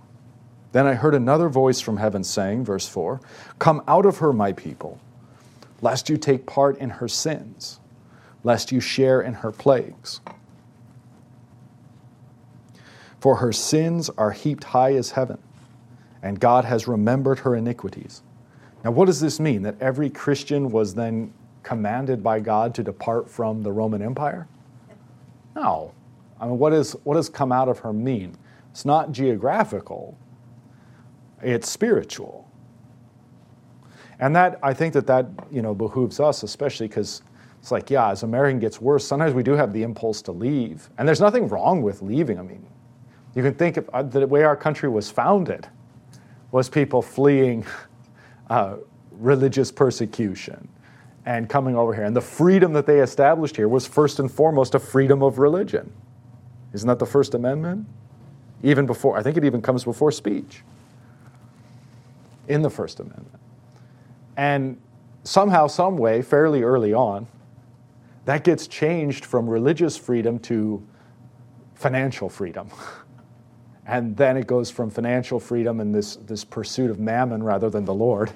Then 0.73 0.87
I 0.87 0.95
heard 0.95 1.15
another 1.15 1.49
voice 1.49 1.81
from 1.81 1.97
heaven 1.97 2.23
saying, 2.23 2.65
verse 2.65 2.87
4 2.87 3.21
Come 3.59 3.83
out 3.89 4.07
of 4.07 4.19
her, 4.19 4.33
my 4.33 4.53
people, 4.53 5.01
lest 5.81 6.09
you 6.09 6.17
take 6.17 6.47
part 6.47 6.79
in 6.79 6.91
her 6.91 7.09
sins, 7.09 7.81
lest 8.45 8.71
you 8.71 8.81
share 8.81 9.21
in 9.21 9.35
her 9.35 9.53
plagues. 9.53 10.21
For 13.21 13.37
her 13.37 13.53
sins 13.53 14.11
are 14.11 14.31
heaped 14.31 14.65
high 14.65 14.95
as 14.95 15.13
heaven, 15.13 15.39
and 16.23 16.39
God 16.39 16.65
has 16.65 16.87
remembered 16.87 17.41
her 17.41 17.57
iniquities. 17.57 18.23
Now, 18.85 18.93
what 18.93 19.07
does 19.07 19.21
this 19.21 19.41
mean? 19.41 19.63
That 19.63 19.81
every 19.81 20.09
Christian 20.09 20.71
was 20.71 20.95
then 20.95 21.33
commanded 21.63 22.23
by 22.23 22.41
God 22.41 22.75
to 22.77 22.83
depart 22.83 23.29
from 23.29 23.63
the 23.63 23.73
Roman 23.73 24.03
Empire? 24.03 24.47
No. 25.57 25.93
I 26.41 26.47
mean, 26.47 26.59
what, 26.59 26.73
is, 26.73 26.93
what 27.03 27.15
does 27.15 27.29
come 27.29 27.51
out 27.51 27.69
of 27.69 27.81
her 27.81 27.93
mean? 27.93 28.37
It's 28.71 28.85
not 28.85 29.11
geographical, 29.11 30.17
it's 31.43 31.71
spiritual. 31.71 32.49
And 34.21 34.35
that, 34.35 34.59
I 34.63 34.75
think 34.75 34.95
that 34.95 35.07
that, 35.07 35.27
you 35.51 35.63
know, 35.63 35.75
behooves 35.75 36.19
us, 36.19 36.43
especially 36.43 36.89
because 36.89 37.23
it's 37.61 37.71
like, 37.71 37.91
yeah, 37.91 38.11
as 38.11 38.23
American 38.23 38.59
gets 38.59 38.81
worse, 38.81 39.07
sometimes 39.07 39.35
we 39.35 39.43
do 39.43 39.53
have 39.53 39.73
the 39.73 39.83
impulse 39.83 40.23
to 40.23 40.33
leave. 40.33 40.91
And 40.99 41.07
there's 41.07 41.21
nothing 41.21 41.49
wrong 41.49 41.83
with 41.83 42.03
leaving. 42.03 42.39
I 42.39 42.43
mean, 42.43 42.67
you 43.35 43.43
can 43.43 43.55
think 43.55 43.77
of 43.77 43.89
uh, 43.93 44.03
the 44.03 44.27
way 44.27 44.43
our 44.43 44.57
country 44.57 44.89
was 44.89 45.11
founded 45.11 45.69
was 46.51 46.69
people 46.69 47.03
fleeing 47.03 47.65
uh, 48.51 48.77
religious 49.13 49.71
persecution 49.71 50.69
and 51.27 51.49
coming 51.49 51.77
over 51.77 51.95
here. 51.95 52.05
And 52.05 52.17
the 52.17 52.21
freedom 52.21 52.73
that 52.73 52.87
they 52.87 53.01
established 53.01 53.57
here 53.57 53.69
was 53.69 53.87
first 53.87 54.19
and 54.19 54.31
foremost 54.31 54.75
a 54.75 54.79
freedom 54.79 55.23
of 55.23 55.39
religion. 55.39 55.93
Isn't 56.73 56.89
that 56.89 56.99
the 56.99 57.07
First 57.07 57.35
Amendment? 57.35 57.87
Even 58.63 58.87
before, 58.87 59.17
I 59.17 59.23
think 59.23 59.37
it 59.37 59.45
even 59.45 59.63
comes 59.63 59.85
before 59.85 60.11
speech 60.11 60.63
in 62.49 62.63
the 62.63 62.71
First 62.71 63.01
Amendment. 63.01 63.39
And 64.37 64.81
somehow, 65.25 65.67
some 65.67 65.97
way, 65.97 66.23
fairly 66.23 66.63
early 66.63 66.95
on, 66.95 67.27
that 68.25 68.45
gets 68.45 68.67
changed 68.67 69.25
from 69.25 69.49
religious 69.49 69.97
freedom 69.97 70.39
to 70.41 70.87
financial 71.75 72.29
freedom. 72.29 72.69
and 73.87 74.17
then 74.17 74.37
it 74.37 74.47
goes 74.47 74.71
from 74.71 74.91
financial 74.91 75.41
freedom 75.41 75.81
and 75.81 75.95
this, 75.95 76.17
this 76.17 76.45
pursuit 76.45 76.91
of 76.91 76.99
mammon 76.99 77.43
rather 77.43 77.71
than 77.71 77.85
the 77.85 77.95
Lord 77.95 78.31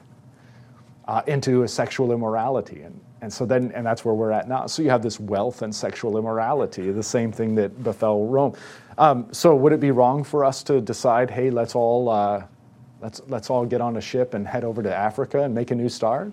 uh, 1.07 1.23
into 1.27 1.63
a 1.63 1.69
sexual 1.69 2.13
immorality. 2.13 2.83
And, 2.83 3.01
and 3.21 3.33
so 3.33 3.45
then, 3.45 3.71
and 3.75 3.85
that's 3.85 4.05
where 4.05 4.15
we're 4.15 4.31
at 4.31 4.49
now. 4.49 4.67
So 4.67 4.83
you 4.83 4.91
have 4.91 5.03
this 5.03 5.21
wealth 5.21 5.63
and 5.63 5.75
sexual 5.75 6.17
immorality, 6.17 6.91
the 6.91 7.03
same 7.03 7.33
thing 7.33 7.55
that 7.57 7.83
befell 7.83 8.27
Rome. 8.27 8.55
Um, 8.99 9.27
so 9.33 9.55
would 9.55 9.73
it 9.73 9.81
be 9.81 9.91
wrong 9.91 10.25
for 10.25 10.45
us 10.45 10.63
to 10.65 10.81
decide, 10.81 11.31
hey, 11.31 11.51
let's 11.51 11.75
all 11.75 12.09
uh, 12.09 12.45
let's, 13.03 13.20
let's 13.28 13.50
all 13.50 13.66
get 13.66 13.80
on 13.80 13.96
a 13.96 14.00
ship 14.00 14.32
and 14.32 14.46
head 14.46 14.64
over 14.64 14.82
to 14.82 14.94
Africa 14.94 15.42
and 15.42 15.55
make 15.55 15.70
a 15.70 15.74
new 15.74 15.88
start? 15.88 16.32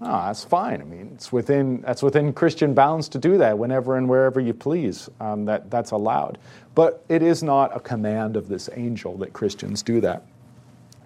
Oh, 0.00 0.26
that's 0.26 0.44
fine. 0.44 0.82
I 0.82 0.84
mean, 0.84 1.10
it's 1.14 1.32
within 1.32 1.80
that's 1.80 2.02
within 2.02 2.34
Christian 2.34 2.74
bounds 2.74 3.08
to 3.10 3.18
do 3.18 3.38
that 3.38 3.58
whenever 3.58 3.96
and 3.96 4.06
wherever 4.08 4.40
you 4.40 4.52
please. 4.52 5.08
Um, 5.20 5.46
that 5.46 5.70
that's 5.70 5.90
allowed, 5.90 6.36
but 6.74 7.02
it 7.08 7.22
is 7.22 7.42
not 7.42 7.74
a 7.74 7.80
command 7.80 8.36
of 8.36 8.48
this 8.48 8.68
angel 8.74 9.16
that 9.18 9.32
Christians 9.32 9.82
do 9.82 10.02
that. 10.02 10.26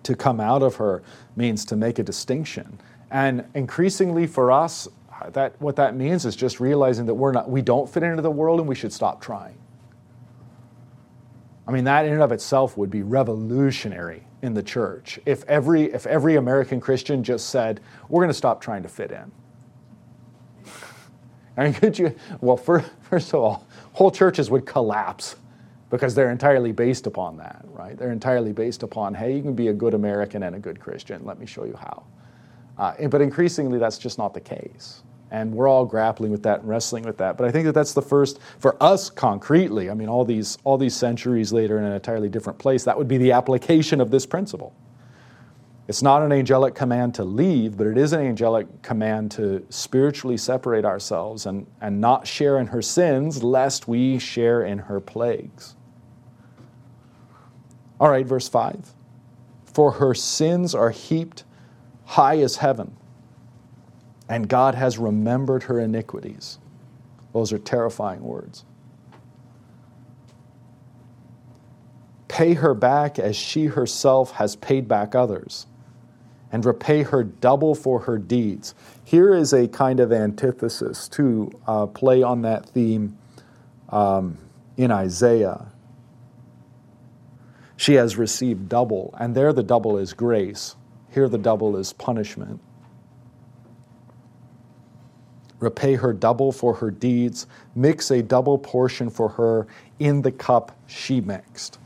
To 0.04 0.16
come 0.16 0.40
out 0.40 0.62
of 0.62 0.74
her 0.76 1.04
means 1.36 1.64
to 1.66 1.76
make 1.76 2.00
a 2.00 2.02
distinction, 2.02 2.80
and 3.12 3.44
increasingly 3.54 4.26
for 4.26 4.50
us, 4.50 4.88
that 5.32 5.60
what 5.60 5.76
that 5.76 5.94
means 5.94 6.24
is 6.24 6.34
just 6.34 6.58
realizing 6.58 7.06
that 7.06 7.14
we're 7.14 7.32
not 7.32 7.48
we 7.48 7.62
don't 7.62 7.88
fit 7.88 8.02
into 8.02 8.22
the 8.22 8.30
world 8.30 8.58
and 8.58 8.68
we 8.68 8.74
should 8.74 8.92
stop 8.92 9.22
trying. 9.22 9.56
I 11.68 11.70
mean, 11.70 11.84
that 11.84 12.06
in 12.06 12.12
and 12.12 12.22
of 12.22 12.32
itself 12.32 12.76
would 12.76 12.90
be 12.90 13.02
revolutionary 13.02 14.24
in 14.42 14.54
the 14.54 14.62
church 14.62 15.18
if 15.26 15.44
every, 15.44 15.84
if 15.92 16.06
every 16.06 16.36
American 16.36 16.80
Christian 16.80 17.22
just 17.22 17.50
said, 17.50 17.80
we're 18.08 18.20
going 18.20 18.30
to 18.30 18.34
stop 18.34 18.60
trying 18.60 18.82
to 18.82 18.88
fit 18.88 19.10
in. 19.10 19.30
I 21.56 21.64
mean, 21.64 21.74
could 21.74 21.98
you, 21.98 22.14
well, 22.40 22.56
first, 22.56 22.90
first 23.02 23.28
of 23.34 23.40
all, 23.40 23.66
whole 23.92 24.10
churches 24.10 24.50
would 24.50 24.66
collapse 24.66 25.36
because 25.90 26.14
they're 26.14 26.30
entirely 26.30 26.72
based 26.72 27.06
upon 27.06 27.36
that, 27.38 27.64
right? 27.72 27.98
They're 27.98 28.12
entirely 28.12 28.52
based 28.52 28.82
upon, 28.82 29.12
hey, 29.12 29.34
you 29.36 29.42
can 29.42 29.54
be 29.54 29.68
a 29.68 29.72
good 29.72 29.94
American 29.94 30.44
and 30.44 30.54
a 30.54 30.58
good 30.58 30.78
Christian. 30.78 31.24
Let 31.24 31.38
me 31.38 31.46
show 31.46 31.64
you 31.64 31.76
how. 31.76 32.04
Uh, 32.78 33.08
but 33.08 33.20
increasingly, 33.20 33.78
that's 33.78 33.98
just 33.98 34.16
not 34.16 34.32
the 34.32 34.40
case. 34.40 35.02
And 35.30 35.54
we're 35.54 35.68
all 35.68 35.84
grappling 35.84 36.32
with 36.32 36.42
that 36.42 36.60
and 36.60 36.68
wrestling 36.68 37.04
with 37.04 37.18
that. 37.18 37.36
But 37.36 37.46
I 37.46 37.52
think 37.52 37.66
that 37.66 37.72
that's 37.72 37.92
the 37.92 38.02
first, 38.02 38.40
for 38.58 38.76
us 38.82 39.10
concretely, 39.10 39.88
I 39.88 39.94
mean, 39.94 40.08
all 40.08 40.24
these, 40.24 40.58
all 40.64 40.76
these 40.76 40.96
centuries 40.96 41.52
later 41.52 41.78
in 41.78 41.84
an 41.84 41.92
entirely 41.92 42.28
different 42.28 42.58
place, 42.58 42.84
that 42.84 42.98
would 42.98 43.08
be 43.08 43.16
the 43.16 43.32
application 43.32 44.00
of 44.00 44.10
this 44.10 44.26
principle. 44.26 44.74
It's 45.86 46.02
not 46.02 46.22
an 46.22 46.30
angelic 46.32 46.74
command 46.74 47.14
to 47.16 47.24
leave, 47.24 47.76
but 47.76 47.86
it 47.86 47.98
is 47.98 48.12
an 48.12 48.20
angelic 48.20 48.82
command 48.82 49.32
to 49.32 49.66
spiritually 49.70 50.36
separate 50.36 50.84
ourselves 50.84 51.46
and, 51.46 51.66
and 51.80 52.00
not 52.00 52.26
share 52.26 52.58
in 52.58 52.68
her 52.68 52.82
sins, 52.82 53.42
lest 53.42 53.88
we 53.88 54.18
share 54.18 54.62
in 54.62 54.78
her 54.78 55.00
plagues. 55.00 55.74
All 57.98 58.08
right, 58.08 58.24
verse 58.24 58.48
5. 58.48 58.94
For 59.64 59.92
her 59.92 60.14
sins 60.14 60.74
are 60.74 60.90
heaped 60.90 61.44
high 62.04 62.38
as 62.38 62.56
heaven 62.56 62.96
and 64.30 64.48
God 64.48 64.76
has 64.76 64.96
remembered 64.96 65.64
her 65.64 65.80
iniquities. 65.80 66.60
Those 67.32 67.52
are 67.52 67.58
terrifying 67.58 68.22
words. 68.22 68.64
Pay 72.28 72.54
her 72.54 72.72
back 72.72 73.18
as 73.18 73.34
she 73.34 73.66
herself 73.66 74.30
has 74.30 74.54
paid 74.54 74.86
back 74.86 75.16
others, 75.16 75.66
and 76.52 76.64
repay 76.64 77.02
her 77.02 77.24
double 77.24 77.74
for 77.74 77.98
her 78.00 78.18
deeds. 78.18 78.72
Here 79.04 79.34
is 79.34 79.52
a 79.52 79.66
kind 79.66 79.98
of 79.98 80.12
antithesis 80.12 81.08
to 81.08 81.50
uh, 81.66 81.86
play 81.86 82.22
on 82.22 82.42
that 82.42 82.66
theme 82.66 83.18
um, 83.88 84.38
in 84.76 84.92
Isaiah. 84.92 85.66
She 87.76 87.94
has 87.94 88.16
received 88.16 88.68
double, 88.68 89.12
and 89.18 89.34
there 89.34 89.52
the 89.52 89.64
double 89.64 89.98
is 89.98 90.12
grace. 90.12 90.76
Here 91.12 91.28
the 91.28 91.38
double 91.38 91.76
is 91.76 91.92
punishment 91.92 92.60
repay 95.60 95.94
her 95.94 96.12
double 96.12 96.50
for 96.50 96.74
her 96.74 96.90
deeds, 96.90 97.46
mix 97.74 98.10
a 98.10 98.22
double 98.22 98.58
portion 98.58 99.10
for 99.10 99.28
her 99.28 99.66
in 99.98 100.22
the 100.22 100.32
cup 100.32 100.76
she 100.86 101.20
mixed. 101.20 101.78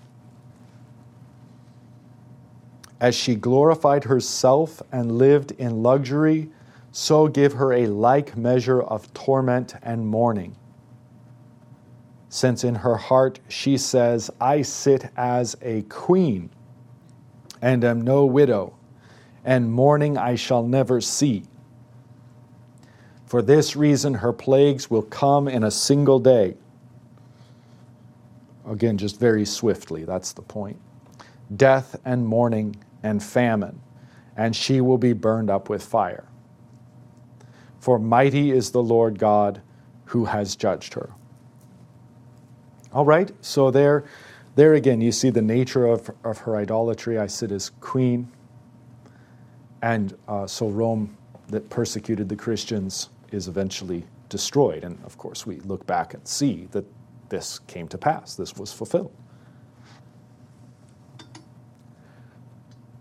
As 3.01 3.15
she 3.15 3.35
glorified 3.35 4.05
herself 4.05 4.81
and 4.91 5.19
lived 5.19 5.51
in 5.53 5.83
luxury, 5.83 6.49
so 6.93 7.27
give 7.29 7.53
her 7.55 7.73
a 7.73 7.87
like 7.87 8.37
measure 8.37 8.81
of 8.81 9.13
torment 9.13 9.75
and 9.83 10.07
mourning. 10.07 10.57
Since 12.29 12.65
in 12.65 12.77
her 12.77 12.97
heart 12.97 13.41
she 13.49 13.77
says, 13.77 14.31
I 14.41 14.63
sit 14.63 15.11
as 15.17 15.57
a 15.61 15.83
queen 15.83 16.51
and 17.61 17.85
am 17.85 18.01
no 18.01 18.25
widow, 18.27 18.77
and 19.45 19.73
mourning 19.73 20.17
I 20.17 20.37
shall 20.37 20.63
never 20.63 21.01
see. 21.01 21.45
For 23.27 23.43
this 23.43 23.75
reason, 23.75 24.15
her 24.15 24.33
plagues 24.33 24.91
will 24.91 25.03
come 25.03 25.49
in 25.49 25.65
a 25.65 25.71
single 25.71 26.19
day. 26.19 26.57
Again, 28.67 28.97
just 28.99 29.19
very 29.19 29.45
swiftly, 29.45 30.05
that's 30.05 30.33
the 30.33 30.43
point. 30.43 30.79
Death 31.57 31.97
and 32.05 32.27
mourning 32.27 32.77
and 33.03 33.23
famine, 33.23 33.81
and 34.37 34.55
she 34.55 34.81
will 34.81 34.99
be 34.99 35.13
burned 35.13 35.51
up 35.51 35.69
with 35.69 35.83
fire. 35.83 36.25
For 37.81 37.99
mighty 37.99 38.51
is 38.51 38.71
the 38.71 38.83
Lord 38.83 39.19
God 39.19 39.61
who 40.07 40.25
has 40.25 40.57
judged 40.57 40.95
her. 40.95 41.11
All 42.93 43.05
right, 43.05 43.33
so 43.41 43.71
there, 43.71 44.05
there 44.55 44.75
again, 44.75 45.01
you 45.01 45.13
see 45.13 45.31
the 45.31 45.43
nature 45.43 45.87
of, 45.87 46.11
of 46.25 46.39
her 46.39 46.57
idolatry. 46.57 47.19
I 47.19 47.27
sit 47.27 47.51
as 47.51 47.71
queen. 47.81 48.31
And 49.83 50.17
uh, 50.29 50.47
so 50.47 50.69
Rome, 50.69 51.17
that 51.49 51.69
persecuted 51.69 52.29
the 52.29 52.37
Christians, 52.37 53.11
is 53.35 53.49
eventually 53.49 54.05
destroyed. 54.29 54.85
And 54.85 54.99
of 55.05 55.19
course, 55.19 55.45
we 55.45 55.61
look 55.61 55.87
back 55.87 56.15
and 56.15 56.27
see 56.27 56.69
that 56.71 56.87
this 57.29 57.59
came 57.61 57.89
to 57.89 57.99
pass, 57.99 58.35
this 58.35 58.57
was 58.57 58.73
fulfilled. 58.73 59.13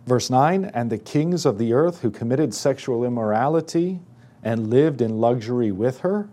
Verse 0.06 0.30
9 0.30 0.66
And 0.66 0.92
the 0.92 0.98
kings 0.98 1.46
of 1.46 1.58
the 1.58 1.74
earth 1.74 2.02
who 2.02 2.12
committed 2.12 2.54
sexual 2.54 3.06
immorality 3.06 4.00
and 4.44 4.70
lived 4.70 5.02
in 5.02 5.20
luxury 5.20 5.72
with 5.72 6.00
her 6.02 6.30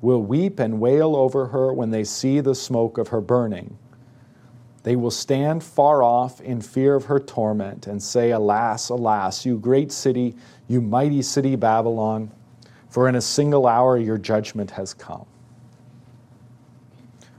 will 0.00 0.22
weep 0.22 0.58
and 0.58 0.80
wail 0.80 1.16
over 1.16 1.46
her 1.46 1.72
when 1.72 1.90
they 1.90 2.04
see 2.04 2.40
the 2.40 2.54
smoke 2.54 2.98
of 2.98 3.08
her 3.08 3.20
burning. 3.20 3.76
They 4.82 4.96
will 4.96 5.10
stand 5.10 5.64
far 5.64 6.02
off 6.02 6.42
in 6.42 6.60
fear 6.60 6.94
of 6.94 7.06
her 7.06 7.18
torment 7.18 7.86
and 7.86 8.02
say, 8.02 8.30
Alas, 8.30 8.90
alas, 8.90 9.46
you 9.46 9.58
great 9.58 9.90
city, 9.90 10.34
you 10.68 10.82
mighty 10.82 11.22
city 11.22 11.56
Babylon 11.56 12.30
for 12.94 13.08
in 13.08 13.16
a 13.16 13.20
single 13.20 13.66
hour 13.66 13.98
your 13.98 14.16
judgment 14.16 14.70
has 14.70 14.94
come. 14.94 15.26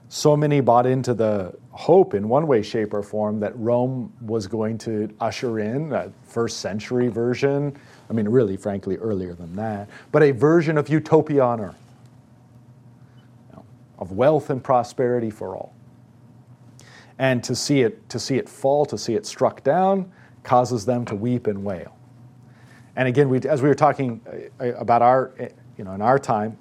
So 0.10 0.36
many 0.36 0.60
bought 0.60 0.86
into 0.86 1.14
the 1.14 1.56
hope 1.72 2.14
in 2.14 2.28
one 2.28 2.46
way, 2.46 2.62
shape, 2.62 2.94
or 2.94 3.02
form 3.02 3.40
that 3.40 3.58
Rome 3.58 4.12
was 4.20 4.48
going 4.48 4.78
to 4.80 5.10
usher 5.22 5.60
in 5.60 5.94
a 5.94 6.12
first 6.26 6.60
century 6.60 7.08
version. 7.08 7.74
I 8.10 8.14
mean, 8.14 8.28
really, 8.28 8.58
frankly, 8.58 8.98
earlier 8.98 9.34
than 9.34 9.56
that, 9.56 9.88
but 10.12 10.24
a 10.24 10.32
version 10.32 10.78
of 10.78 10.90
utopia 10.90 11.42
on 11.42 11.62
earth, 11.62 11.82
you 13.50 13.56
know, 13.56 13.66
of 13.98 14.12
wealth 14.12 14.50
and 14.50 14.62
prosperity 14.62 15.30
for 15.30 15.56
all. 15.56 15.74
And 17.18 17.42
to 17.46 17.56
see 17.56 17.80
it, 17.80 18.10
to 18.10 18.20
see 18.20 18.36
it 18.36 18.50
fall, 18.50 18.86
to 18.88 18.98
see 18.98 19.14
it 19.14 19.26
struck 19.26 19.64
down, 19.64 20.12
causes 20.44 20.86
them 20.86 21.06
to 21.06 21.16
weep 21.16 21.48
and 21.48 21.64
wail. 21.64 21.96
And 22.96 23.08
again, 23.08 23.30
we, 23.30 23.40
as 23.42 23.62
we 23.62 23.68
were 23.68 23.76
talking 23.76 24.22
uh, 24.60 24.74
about 24.76 25.02
our, 25.02 25.32
you 25.78 25.84
know, 25.84 25.92
in 25.92 26.02
our 26.02 26.18
time, 26.18 26.58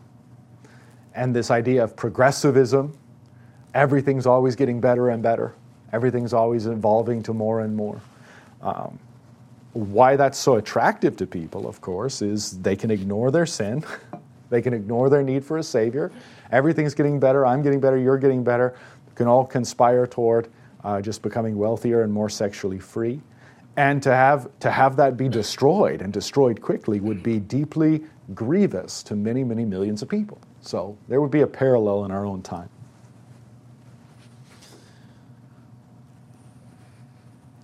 and 1.14 1.34
this 1.34 1.50
idea 1.50 1.84
of 1.84 1.94
progressivism, 1.94 2.96
everything's 3.72 4.26
always 4.26 4.56
getting 4.56 4.80
better 4.80 5.10
and 5.10 5.22
better. 5.22 5.54
Everything's 5.92 6.32
always 6.32 6.66
evolving 6.66 7.22
to 7.22 7.32
more 7.32 7.60
and 7.60 7.76
more. 7.76 8.00
Um, 8.62 8.98
why 9.74 10.16
that's 10.16 10.38
so 10.38 10.56
attractive 10.56 11.16
to 11.18 11.26
people, 11.26 11.68
of 11.68 11.80
course, 11.80 12.22
is 12.22 12.60
they 12.62 12.76
can 12.76 12.90
ignore 12.90 13.30
their 13.30 13.46
sin, 13.46 13.84
they 14.50 14.62
can 14.62 14.72
ignore 14.74 15.08
their 15.08 15.22
need 15.22 15.44
for 15.44 15.58
a 15.58 15.62
savior. 15.62 16.10
Everything's 16.50 16.94
getting 16.94 17.18
better. 17.18 17.46
I'm 17.46 17.62
getting 17.62 17.80
better. 17.80 17.98
You're 17.98 18.18
getting 18.18 18.44
better. 18.44 18.76
We 19.08 19.14
can 19.14 19.26
all 19.26 19.44
conspire 19.44 20.06
toward 20.06 20.48
uh, 20.84 21.00
just 21.00 21.22
becoming 21.22 21.56
wealthier 21.56 22.02
and 22.02 22.12
more 22.12 22.28
sexually 22.28 22.78
free. 22.78 23.20
And 23.76 24.02
to 24.04 24.14
have, 24.14 24.48
to 24.60 24.70
have 24.70 24.96
that 24.96 25.16
be 25.16 25.28
destroyed 25.28 26.00
and 26.00 26.12
destroyed 26.12 26.60
quickly 26.60 27.00
would 27.00 27.22
be 27.22 27.40
deeply 27.40 28.04
grievous 28.34 29.02
to 29.04 29.16
many, 29.16 29.42
many 29.42 29.64
millions 29.64 30.00
of 30.02 30.08
people. 30.08 30.38
So 30.60 30.96
there 31.08 31.20
would 31.20 31.30
be 31.30 31.40
a 31.40 31.46
parallel 31.46 32.04
in 32.04 32.10
our 32.10 32.24
own 32.24 32.42
time. 32.42 32.68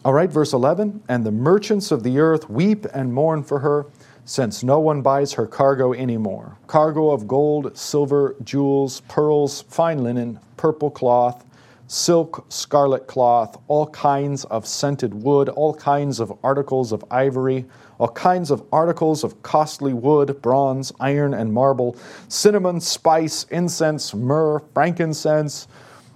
All 0.05 0.15
right, 0.15 0.31
verse 0.31 0.53
11 0.53 1.03
And 1.09 1.25
the 1.25 1.31
merchants 1.31 1.91
of 1.91 2.03
the 2.03 2.19
earth 2.19 2.49
weep 2.49 2.87
and 2.93 3.13
mourn 3.13 3.43
for 3.43 3.61
her, 3.61 3.87
since 4.25 4.63
no 4.63 4.81
one 4.81 5.03
buys 5.03 5.33
her 5.35 5.47
cargo 5.47 5.93
anymore 5.93 6.57
cargo 6.67 7.11
of 7.11 7.29
gold, 7.29 7.77
silver, 7.77 8.37
jewels, 8.43 9.01
pearls, 9.03 9.63
fine 9.63 10.03
linen, 10.03 10.41
purple 10.57 10.91
cloth 10.91 11.45
silk, 11.91 12.47
scarlet 12.51 13.09
cloth, 13.09 13.61
all 13.67 13.89
kinds 13.89 14.45
of 14.45 14.65
scented 14.65 15.13
wood, 15.13 15.49
all 15.49 15.75
kinds 15.75 16.21
of 16.21 16.33
articles 16.45 16.93
of 16.93 17.05
ivory, 17.11 17.65
all 17.99 18.07
kinds 18.07 18.53
of 18.53 18.63
articles 18.73 19.25
of 19.25 19.43
costly 19.43 19.93
wood, 19.93 20.41
bronze, 20.41 20.93
iron, 21.01 21.35
and 21.35 21.53
marble, 21.53 21.97
cinnamon, 22.29 22.81
spice, 22.81 23.43
incense, 23.51 24.15
myrrh, 24.15 24.61
frankincense, 24.73 25.67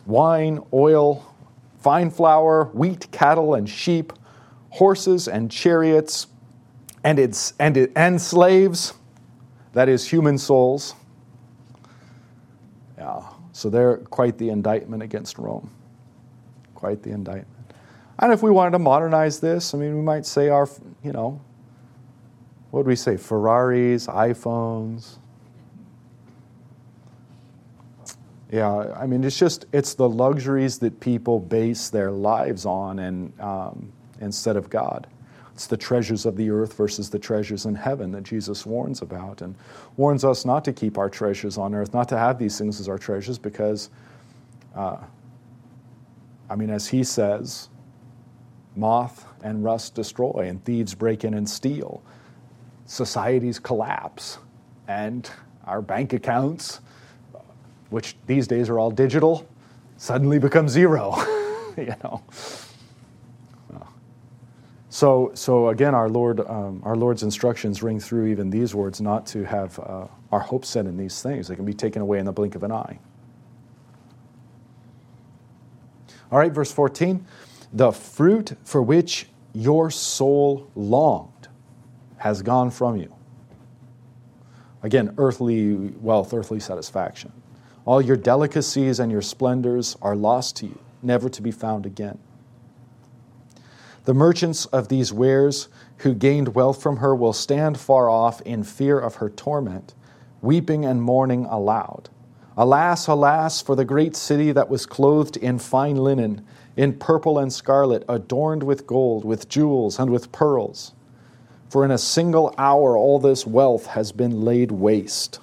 wine, 0.07 0.61
oil, 0.73 1.35
fine 1.81 2.09
flour, 2.09 2.67
wheat, 2.67 3.11
cattle, 3.11 3.55
and 3.55 3.69
sheep, 3.69 4.13
horses 4.71 5.27
and 5.27 5.51
chariots, 5.51 6.29
and, 7.03 7.19
its, 7.19 7.53
and, 7.59 7.77
it, 7.77 7.91
and 7.97 8.23
slaves. 8.23 8.95
that 9.73 9.89
is, 9.89 10.07
human 10.07 10.39
souls. 10.39 10.95
Yeah, 12.97 13.25
so 13.55 13.71
they're 13.71 13.99
quite 13.99 14.37
the 14.37 14.51
indictment 14.51 15.01
against 15.01 15.39
Rome. 15.39 15.71
Quite 16.75 17.05
the 17.05 17.11
indictment. 17.11 17.47
And 18.19 18.33
if 18.33 18.43
we 18.43 18.51
wanted 18.51 18.73
to 18.73 18.81
modernize 18.81 19.39
this, 19.39 19.73
I 19.75 19.79
mean, 19.79 19.95
we 19.95 20.03
might 20.03 20.27
say 20.27 20.49
our, 20.49 20.69
you 21.05 21.13
know, 21.13 21.41
what 22.71 22.81
would 22.81 22.89
we 22.89 22.97
say? 22.97 23.17
Ferraris, 23.17 24.09
iPhones. 24.09 25.19
Yeah, 28.51 28.93
I 28.97 29.07
mean, 29.07 29.23
it's 29.23 29.39
just, 29.39 29.67
it's 29.73 29.95
the 29.95 30.09
luxuries 30.09 30.81
that 30.81 30.99
people 30.99 31.39
base 31.39 31.91
their 31.91 32.11
lives 32.11 32.67
on 32.67 32.99
and 32.99 33.41
um, 33.41 33.93
instead 34.21 34.57
of 34.57 34.69
God. 34.69 35.07
It's 35.55 35.69
the 35.69 35.77
treasures 35.77 36.27
of 36.27 36.37
the 36.37 36.51
earth 36.51 36.77
versus 36.77 37.09
the 37.09 37.19
treasures 37.19 37.65
in 37.65 37.77
heaven 37.77 38.11
that 38.11 38.25
Jesus 38.25 38.67
warns 38.67 39.03
about 39.03 39.41
and 39.41 39.55
warns 39.97 40.25
us 40.25 40.45
not 40.45 40.65
to 40.65 40.73
keep 40.73 40.99
our 40.99 41.09
treasures 41.09 41.57
on 41.59 41.77
earth, 41.77 41.95
not 41.95 42.09
to 42.09 42.19
have 42.19 42.41
these 42.41 42.59
things 42.59 42.81
as 42.81 42.89
our 42.89 42.99
treasures 42.99 43.39
because, 43.39 43.91
uh, 44.75 44.97
I 46.51 46.57
mean, 46.57 46.71
as 46.71 46.89
he 46.89 47.05
says, 47.05 47.69
moth 48.75 49.27
and 49.45 49.63
rust 49.63 49.95
destroy 49.95 50.47
and 50.49 50.63
thieves 50.65 50.93
break 50.93 51.23
in 51.23 51.35
and 51.35 51.49
steal. 51.49 52.03
Societies 52.87 53.61
collapse 53.61 54.39
and 54.89 55.31
our 55.67 55.81
bank 55.81 56.13
accounts, 56.13 56.81
which 57.91 58.17
these 58.27 58.49
days 58.49 58.69
are 58.69 58.81
all 58.81 58.91
digital, 58.91 59.49
suddenly 59.99 60.41
become 60.41 60.69
zero. 60.69 61.15
you 61.77 61.95
know. 62.03 62.25
So, 64.95 65.33
so 65.35 65.71
again, 65.71 65.93
our 65.93 66.09
Lord, 66.09 66.39
um, 66.39 66.81
our 66.85 66.95
Lord's 66.95 67.25
instructions 67.25 67.83
ring 67.83 67.99
through 67.99 68.29
even 68.29 68.49
these 68.49 68.77
words, 68.77 69.01
not 69.01 69.27
to 69.27 69.43
have 69.43 69.77
uh, 69.81 70.07
our 70.31 70.39
hope 70.39 70.65
set 70.65 70.87
in 70.87 70.97
these 70.97 71.21
things. 71.21 71.49
They 71.49 71.57
can 71.57 71.65
be 71.65 71.75
taken 71.75 72.01
away 72.01 72.21
in 72.21 72.25
the 72.25 72.33
blink 72.33 72.55
of 72.55 72.63
an 72.63 72.71
eye. 72.71 73.01
All 76.31 76.39
right, 76.39 76.53
verse 76.53 76.71
14. 76.71 77.27
The 77.73 77.91
fruit 77.91 78.57
for 78.63 78.83
which 78.83 79.27
your 79.53 79.91
soul 79.91 80.71
longed 80.77 81.49
has 82.19 82.41
gone 82.41 82.71
from 82.71 82.97
you. 82.97 83.13
Again, 84.85 85.13
earthly 85.19 85.75
wealth, 85.75 86.33
earthly 86.33 86.61
satisfaction. 86.61 87.33
All 87.85 88.01
your 88.01 88.17
delicacies 88.17 89.01
and 89.01 89.11
your 89.11 89.23
splendors 89.23 89.97
are 90.01 90.15
lost 90.15 90.55
to 90.59 90.67
you, 90.67 90.79
never 91.03 91.29
to 91.31 91.43
be 91.43 91.51
found 91.51 91.85
again. 91.85 92.21
The 94.05 94.15
merchants 94.15 94.67
of 94.67 94.89
these 94.89 95.13
wares 95.13 95.69
who 95.99 96.15
gained 96.15 96.55
wealth 96.55 96.83
from 96.83 96.99
her 96.99 97.15
will 97.15 97.33
stand 97.33 97.79
far 97.79 98.11
off 98.11 98.43
in 98.43 98.63
fear 98.63 98.99
of 98.99 99.17
her 99.17 99.31
torment, 99.31 99.95
weeping 100.43 100.85
and 100.85 101.03
mourning 101.03 101.47
aloud. 101.47 102.11
Alas, 102.57 103.07
alas, 103.07 103.63
for 103.63 103.75
the 103.75 103.85
great 103.85 104.15
city 104.15 104.53
that 104.53 104.69
was 104.69 104.87
clothed 104.87 105.39
in 105.39 105.59
fine 105.59 105.97
linen, 105.97 106.47
in 106.77 106.93
purple 106.93 107.39
and 107.39 107.53
scarlet, 107.53 108.05
adorned 108.09 108.63
with 108.63 108.87
gold, 108.87 109.25
with 109.25 109.49
jewels, 109.49 109.99
and 109.99 110.11
with 110.11 110.31
pearls. 110.33 110.93
For 111.71 111.85
in 111.85 111.91
a 111.91 111.99
single 111.99 112.55
hour 112.59 112.97
all 112.97 113.19
this 113.19 113.47
wealth 113.47 113.87
has 113.87 114.13
been 114.13 114.43
laid 114.43 114.71
waste. 114.71 115.41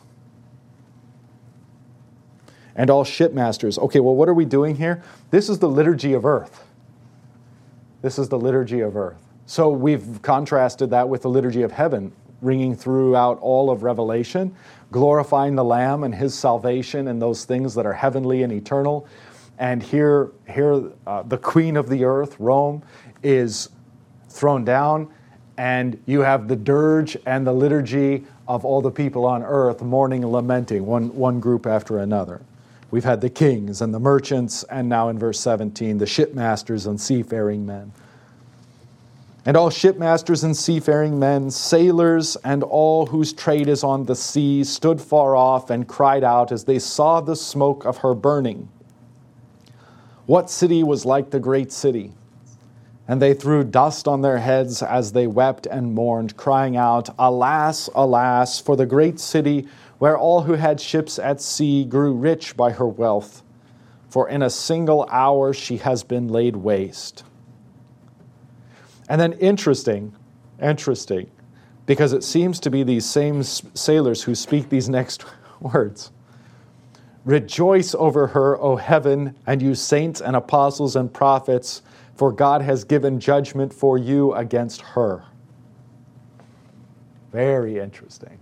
And 2.75 2.89
all 2.89 3.03
shipmasters. 3.03 3.77
Okay, 3.79 3.99
well, 3.99 4.15
what 4.15 4.29
are 4.29 4.33
we 4.33 4.45
doing 4.45 4.75
here? 4.75 5.03
This 5.31 5.49
is 5.49 5.59
the 5.59 5.67
liturgy 5.67 6.13
of 6.13 6.25
earth. 6.25 6.63
This 8.01 8.17
is 8.17 8.29
the 8.29 8.39
liturgy 8.39 8.81
of 8.81 8.95
earth. 8.97 9.23
So 9.45 9.69
we've 9.69 10.21
contrasted 10.21 10.89
that 10.91 11.07
with 11.07 11.21
the 11.23 11.29
liturgy 11.29 11.61
of 11.61 11.71
heaven, 11.71 12.11
ringing 12.41 12.75
throughout 12.75 13.37
all 13.39 13.69
of 13.69 13.83
Revelation, 13.83 14.55
glorifying 14.91 15.55
the 15.55 15.63
Lamb 15.63 16.03
and 16.03 16.13
his 16.13 16.33
salvation 16.33 17.07
and 17.07 17.21
those 17.21 17.45
things 17.45 17.75
that 17.75 17.85
are 17.85 17.93
heavenly 17.93 18.43
and 18.43 18.51
eternal. 18.51 19.07
And 19.59 19.83
here, 19.83 20.31
here 20.49 20.91
uh, 21.05 21.23
the 21.23 21.37
queen 21.37 21.77
of 21.77 21.89
the 21.89 22.03
earth, 22.03 22.39
Rome, 22.39 22.81
is 23.21 23.69
thrown 24.29 24.65
down, 24.65 25.13
and 25.57 26.01
you 26.07 26.21
have 26.21 26.47
the 26.47 26.55
dirge 26.55 27.15
and 27.25 27.45
the 27.45 27.53
liturgy 27.53 28.25
of 28.47 28.65
all 28.65 28.81
the 28.81 28.91
people 28.91 29.25
on 29.25 29.43
earth 29.43 29.81
mourning 29.81 30.23
and 30.23 30.31
lamenting, 30.31 30.85
one, 30.85 31.13
one 31.15 31.39
group 31.39 31.67
after 31.67 31.99
another. 31.99 32.41
We've 32.91 33.05
had 33.05 33.21
the 33.21 33.29
kings 33.29 33.81
and 33.81 33.93
the 33.93 33.99
merchants, 33.99 34.63
and 34.63 34.89
now 34.89 35.07
in 35.07 35.17
verse 35.17 35.39
17, 35.39 35.97
the 35.97 36.05
shipmasters 36.05 36.85
and 36.85 36.99
seafaring 36.99 37.65
men. 37.65 37.93
And 39.45 39.57
all 39.57 39.69
shipmasters 39.69 40.43
and 40.43 40.55
seafaring 40.55 41.17
men, 41.17 41.49
sailors, 41.49 42.35
and 42.43 42.63
all 42.63 43.07
whose 43.07 43.33
trade 43.33 43.69
is 43.69 43.83
on 43.83 44.05
the 44.05 44.15
sea 44.15 44.63
stood 44.65 45.01
far 45.01 45.35
off 45.35 45.69
and 45.69 45.87
cried 45.87 46.23
out 46.23 46.51
as 46.51 46.65
they 46.65 46.77
saw 46.77 47.21
the 47.21 47.35
smoke 47.35 47.85
of 47.85 47.99
her 47.99 48.13
burning. 48.13 48.67
What 50.27 50.49
city 50.49 50.83
was 50.83 51.05
like 51.05 51.31
the 51.31 51.39
great 51.39 51.71
city? 51.71 52.11
And 53.07 53.21
they 53.21 53.33
threw 53.33 53.63
dust 53.63 54.07
on 54.07 54.21
their 54.21 54.37
heads 54.37 54.83
as 54.83 55.13
they 55.13 55.27
wept 55.27 55.65
and 55.65 55.95
mourned, 55.95 56.37
crying 56.37 56.77
out, 56.77 57.09
Alas, 57.17 57.89
alas, 57.95 58.59
for 58.59 58.75
the 58.75 58.85
great 58.85 59.19
city 59.19 59.67
where 60.01 60.17
all 60.17 60.41
who 60.41 60.53
had 60.53 60.81
ships 60.81 61.19
at 61.19 61.39
sea 61.39 61.85
grew 61.85 62.11
rich 62.11 62.57
by 62.57 62.71
her 62.71 62.87
wealth, 62.87 63.43
for 64.09 64.27
in 64.27 64.41
a 64.41 64.49
single 64.49 65.07
hour 65.11 65.53
she 65.53 65.77
has 65.77 66.01
been 66.01 66.27
laid 66.27 66.55
waste. 66.55 67.23
And 69.07 69.21
then, 69.21 69.33
interesting, 69.33 70.15
interesting, 70.59 71.29
because 71.85 72.13
it 72.13 72.23
seems 72.23 72.59
to 72.61 72.71
be 72.71 72.81
these 72.81 73.05
same 73.05 73.43
sailors 73.43 74.23
who 74.23 74.33
speak 74.33 74.69
these 74.69 74.89
next 74.99 75.23
words. 75.59 76.09
Rejoice 77.23 77.93
over 77.93 78.25
her, 78.25 78.59
O 78.59 78.77
heaven, 78.77 79.35
and 79.45 79.61
you 79.61 79.75
saints 79.75 80.19
and 80.19 80.35
apostles 80.35 80.95
and 80.95 81.13
prophets, 81.13 81.83
for 82.15 82.31
God 82.31 82.63
has 82.63 82.83
given 82.83 83.19
judgment 83.19 83.71
for 83.71 83.99
you 83.99 84.33
against 84.33 84.81
her. 84.81 85.25
Very 87.31 87.77
interesting. 87.77 88.39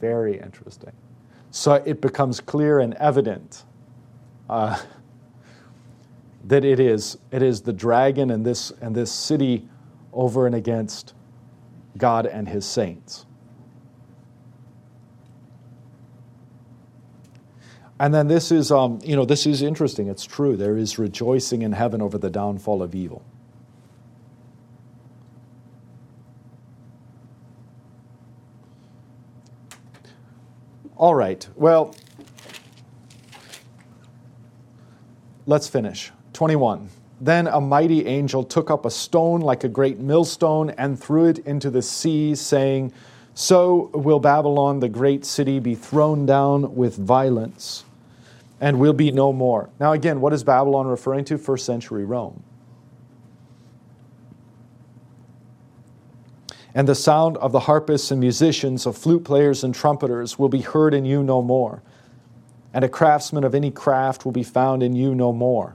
Very 0.00 0.38
interesting. 0.38 0.92
So 1.50 1.74
it 1.74 2.00
becomes 2.00 2.40
clear 2.40 2.80
and 2.80 2.94
evident 2.94 3.64
uh, 4.48 4.80
that 6.44 6.64
it 6.64 6.80
is, 6.80 7.18
it 7.30 7.42
is 7.42 7.62
the 7.62 7.72
dragon 7.72 8.30
and 8.30 8.44
this, 8.44 8.70
and 8.80 8.94
this 8.94 9.10
city 9.10 9.68
over 10.12 10.46
and 10.46 10.54
against 10.54 11.14
God 11.96 12.26
and 12.26 12.48
his 12.48 12.64
saints. 12.64 13.26
And 18.00 18.14
then 18.14 18.28
this 18.28 18.52
is, 18.52 18.70
um, 18.70 19.00
you 19.02 19.16
know, 19.16 19.24
this 19.24 19.44
is 19.44 19.60
interesting. 19.60 20.08
It's 20.08 20.24
true. 20.24 20.56
There 20.56 20.76
is 20.76 20.98
rejoicing 20.98 21.62
in 21.62 21.72
heaven 21.72 22.00
over 22.00 22.16
the 22.16 22.30
downfall 22.30 22.82
of 22.82 22.94
evil. 22.94 23.24
All 30.98 31.14
right, 31.14 31.46
well, 31.54 31.94
let's 35.46 35.68
finish. 35.68 36.10
21. 36.32 36.90
Then 37.20 37.46
a 37.46 37.60
mighty 37.60 38.04
angel 38.06 38.42
took 38.42 38.68
up 38.68 38.84
a 38.84 38.90
stone 38.90 39.40
like 39.40 39.62
a 39.62 39.68
great 39.68 40.00
millstone 40.00 40.70
and 40.70 40.98
threw 40.98 41.26
it 41.26 41.38
into 41.40 41.70
the 41.70 41.82
sea, 41.82 42.34
saying, 42.34 42.92
So 43.34 43.90
will 43.94 44.18
Babylon, 44.18 44.80
the 44.80 44.88
great 44.88 45.24
city, 45.24 45.60
be 45.60 45.76
thrown 45.76 46.26
down 46.26 46.74
with 46.74 46.96
violence 46.96 47.84
and 48.60 48.80
will 48.80 48.92
be 48.92 49.12
no 49.12 49.32
more. 49.32 49.70
Now, 49.78 49.92
again, 49.92 50.20
what 50.20 50.32
is 50.32 50.42
Babylon 50.42 50.88
referring 50.88 51.24
to? 51.26 51.38
First 51.38 51.64
century 51.64 52.04
Rome. 52.04 52.42
And 56.78 56.86
the 56.86 56.94
sound 56.94 57.36
of 57.38 57.50
the 57.50 57.58
harpists 57.58 58.12
and 58.12 58.20
musicians, 58.20 58.86
of 58.86 58.96
flute 58.96 59.24
players 59.24 59.64
and 59.64 59.74
trumpeters 59.74 60.38
will 60.38 60.48
be 60.48 60.60
heard 60.60 60.94
in 60.94 61.04
you 61.04 61.24
no 61.24 61.42
more. 61.42 61.82
And 62.72 62.84
a 62.84 62.88
craftsman 62.88 63.42
of 63.42 63.52
any 63.52 63.72
craft 63.72 64.24
will 64.24 64.30
be 64.30 64.44
found 64.44 64.84
in 64.84 64.94
you 64.94 65.12
no 65.12 65.32
more. 65.32 65.74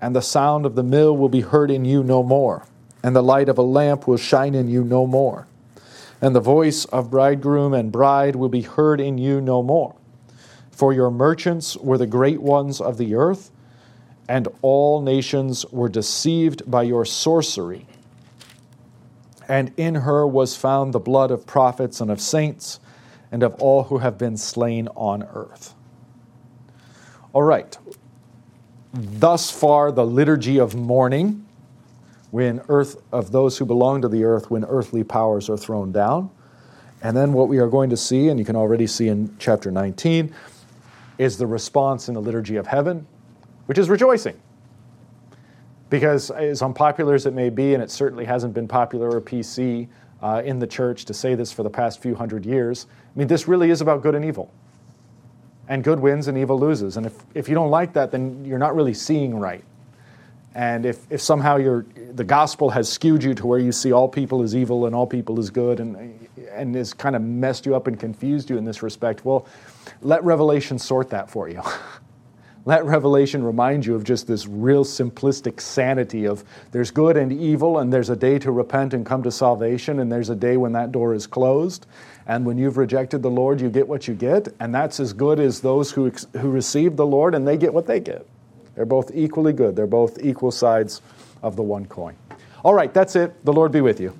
And 0.00 0.16
the 0.16 0.22
sound 0.22 0.64
of 0.64 0.74
the 0.74 0.82
mill 0.82 1.14
will 1.14 1.28
be 1.28 1.42
heard 1.42 1.70
in 1.70 1.84
you 1.84 2.02
no 2.02 2.22
more. 2.22 2.66
And 3.02 3.14
the 3.14 3.22
light 3.22 3.50
of 3.50 3.58
a 3.58 3.62
lamp 3.62 4.08
will 4.08 4.16
shine 4.16 4.54
in 4.54 4.68
you 4.68 4.84
no 4.84 5.06
more. 5.06 5.46
And 6.22 6.34
the 6.34 6.40
voice 6.40 6.86
of 6.86 7.10
bridegroom 7.10 7.74
and 7.74 7.92
bride 7.92 8.34
will 8.34 8.48
be 8.48 8.62
heard 8.62 9.02
in 9.02 9.18
you 9.18 9.42
no 9.42 9.62
more. 9.62 9.96
For 10.70 10.94
your 10.94 11.10
merchants 11.10 11.76
were 11.76 11.98
the 11.98 12.06
great 12.06 12.40
ones 12.40 12.80
of 12.80 12.96
the 12.96 13.16
earth, 13.16 13.50
and 14.26 14.48
all 14.62 15.02
nations 15.02 15.66
were 15.66 15.90
deceived 15.90 16.70
by 16.70 16.84
your 16.84 17.04
sorcery 17.04 17.86
and 19.48 19.72
in 19.76 19.94
her 19.96 20.26
was 20.26 20.56
found 20.56 20.92
the 20.92 21.00
blood 21.00 21.30
of 21.30 21.46
prophets 21.46 22.00
and 22.00 22.10
of 22.10 22.20
saints 22.20 22.80
and 23.32 23.42
of 23.42 23.54
all 23.54 23.84
who 23.84 23.98
have 23.98 24.18
been 24.18 24.36
slain 24.36 24.88
on 24.88 25.22
earth. 25.34 25.74
All 27.32 27.42
right. 27.42 27.76
Thus 28.92 29.50
far, 29.50 29.92
the 29.92 30.04
liturgy 30.04 30.58
of 30.58 30.74
mourning, 30.74 31.46
when 32.30 32.60
earth 32.68 33.00
of 33.12 33.32
those 33.32 33.58
who 33.58 33.64
belong 33.64 34.02
to 34.02 34.08
the 34.08 34.24
earth, 34.24 34.50
when 34.50 34.64
earthly 34.64 35.04
powers 35.04 35.48
are 35.48 35.56
thrown 35.56 35.92
down. 35.92 36.30
And 37.02 37.16
then 37.16 37.32
what 37.32 37.48
we 37.48 37.58
are 37.58 37.68
going 37.68 37.90
to 37.90 37.96
see, 37.96 38.28
and 38.28 38.38
you 38.38 38.44
can 38.44 38.56
already 38.56 38.86
see 38.86 39.08
in 39.08 39.34
chapter 39.38 39.70
19, 39.70 40.34
is 41.16 41.38
the 41.38 41.46
response 41.46 42.08
in 42.08 42.14
the 42.14 42.20
liturgy 42.20 42.56
of 42.56 42.66
heaven, 42.66 43.06
which 43.66 43.78
is 43.78 43.88
rejoicing. 43.88 44.40
Because, 45.90 46.30
as 46.30 46.62
unpopular 46.62 47.14
as 47.14 47.26
it 47.26 47.32
may 47.32 47.48
be, 47.48 47.74
and 47.74 47.82
it 47.82 47.90
certainly 47.90 48.24
hasn't 48.24 48.52
been 48.54 48.68
popular 48.68 49.10
or 49.10 49.20
PC 49.20 49.88
uh, 50.22 50.42
in 50.44 50.58
the 50.58 50.66
church 50.66 51.04
to 51.06 51.14
say 51.14 51.34
this 51.34 51.52
for 51.52 51.62
the 51.62 51.70
past 51.70 52.02
few 52.02 52.14
hundred 52.14 52.44
years, 52.44 52.86
I 53.14 53.18
mean, 53.18 53.28
this 53.28 53.48
really 53.48 53.70
is 53.70 53.80
about 53.80 54.02
good 54.02 54.14
and 54.14 54.24
evil. 54.24 54.52
And 55.68 55.84
good 55.84 56.00
wins 56.00 56.28
and 56.28 56.36
evil 56.36 56.58
loses. 56.58 56.96
And 56.96 57.06
if, 57.06 57.14
if 57.34 57.48
you 57.48 57.54
don't 57.54 57.70
like 57.70 57.92
that, 57.94 58.10
then 58.10 58.44
you're 58.44 58.58
not 58.58 58.74
really 58.74 58.94
seeing 58.94 59.38
right. 59.38 59.64
And 60.54 60.86
if, 60.86 61.06
if 61.10 61.20
somehow 61.20 61.56
you 61.56 61.86
the 62.14 62.24
gospel 62.24 62.70
has 62.70 62.88
skewed 62.88 63.22
you 63.22 63.32
to 63.34 63.46
where 63.46 63.60
you 63.60 63.70
see 63.70 63.92
all 63.92 64.08
people 64.08 64.42
as 64.42 64.56
evil 64.56 64.86
and 64.86 64.94
all 64.94 65.06
people 65.06 65.38
as 65.38 65.50
good 65.50 65.78
and, 65.78 66.28
and 66.50 66.74
has 66.74 66.92
kind 66.92 67.14
of 67.14 67.22
messed 67.22 67.64
you 67.64 67.76
up 67.76 67.86
and 67.86 68.00
confused 68.00 68.50
you 68.50 68.58
in 68.58 68.64
this 68.64 68.82
respect, 68.82 69.24
well, 69.24 69.46
let 70.02 70.24
Revelation 70.24 70.78
sort 70.78 71.10
that 71.10 71.30
for 71.30 71.48
you. 71.48 71.62
let 72.68 72.84
Revelation 72.84 73.42
remind 73.42 73.86
you 73.86 73.94
of 73.94 74.04
just 74.04 74.26
this 74.26 74.46
real 74.46 74.84
simplistic 74.84 75.58
sanity 75.58 76.26
of 76.26 76.44
there's 76.70 76.90
good 76.90 77.16
and 77.16 77.32
evil, 77.32 77.78
and 77.78 77.90
there's 77.90 78.10
a 78.10 78.14
day 78.14 78.38
to 78.40 78.52
repent 78.52 78.92
and 78.92 79.06
come 79.06 79.22
to 79.22 79.32
salvation, 79.32 80.00
and 80.00 80.12
there's 80.12 80.28
a 80.28 80.36
day 80.36 80.58
when 80.58 80.72
that 80.72 80.92
door 80.92 81.14
is 81.14 81.26
closed. 81.26 81.86
And 82.26 82.44
when 82.44 82.58
you've 82.58 82.76
rejected 82.76 83.22
the 83.22 83.30
Lord, 83.30 83.58
you 83.58 83.70
get 83.70 83.88
what 83.88 84.06
you 84.06 84.12
get, 84.12 84.48
and 84.60 84.74
that's 84.74 85.00
as 85.00 85.14
good 85.14 85.40
as 85.40 85.62
those 85.62 85.90
who, 85.90 86.12
who 86.38 86.50
receive 86.50 86.96
the 86.96 87.06
Lord 87.06 87.34
and 87.34 87.48
they 87.48 87.56
get 87.56 87.72
what 87.72 87.86
they 87.86 88.00
get. 88.00 88.26
They're 88.74 88.84
both 88.84 89.12
equally 89.14 89.54
good. 89.54 89.74
They're 89.74 89.86
both 89.86 90.22
equal 90.22 90.50
sides 90.50 91.00
of 91.42 91.56
the 91.56 91.62
one 91.62 91.86
coin. 91.86 92.16
All 92.62 92.74
right, 92.74 92.92
that's 92.92 93.16
it. 93.16 93.46
The 93.46 93.52
Lord 93.54 93.72
be 93.72 93.80
with 93.80 93.98
you. 93.98 94.14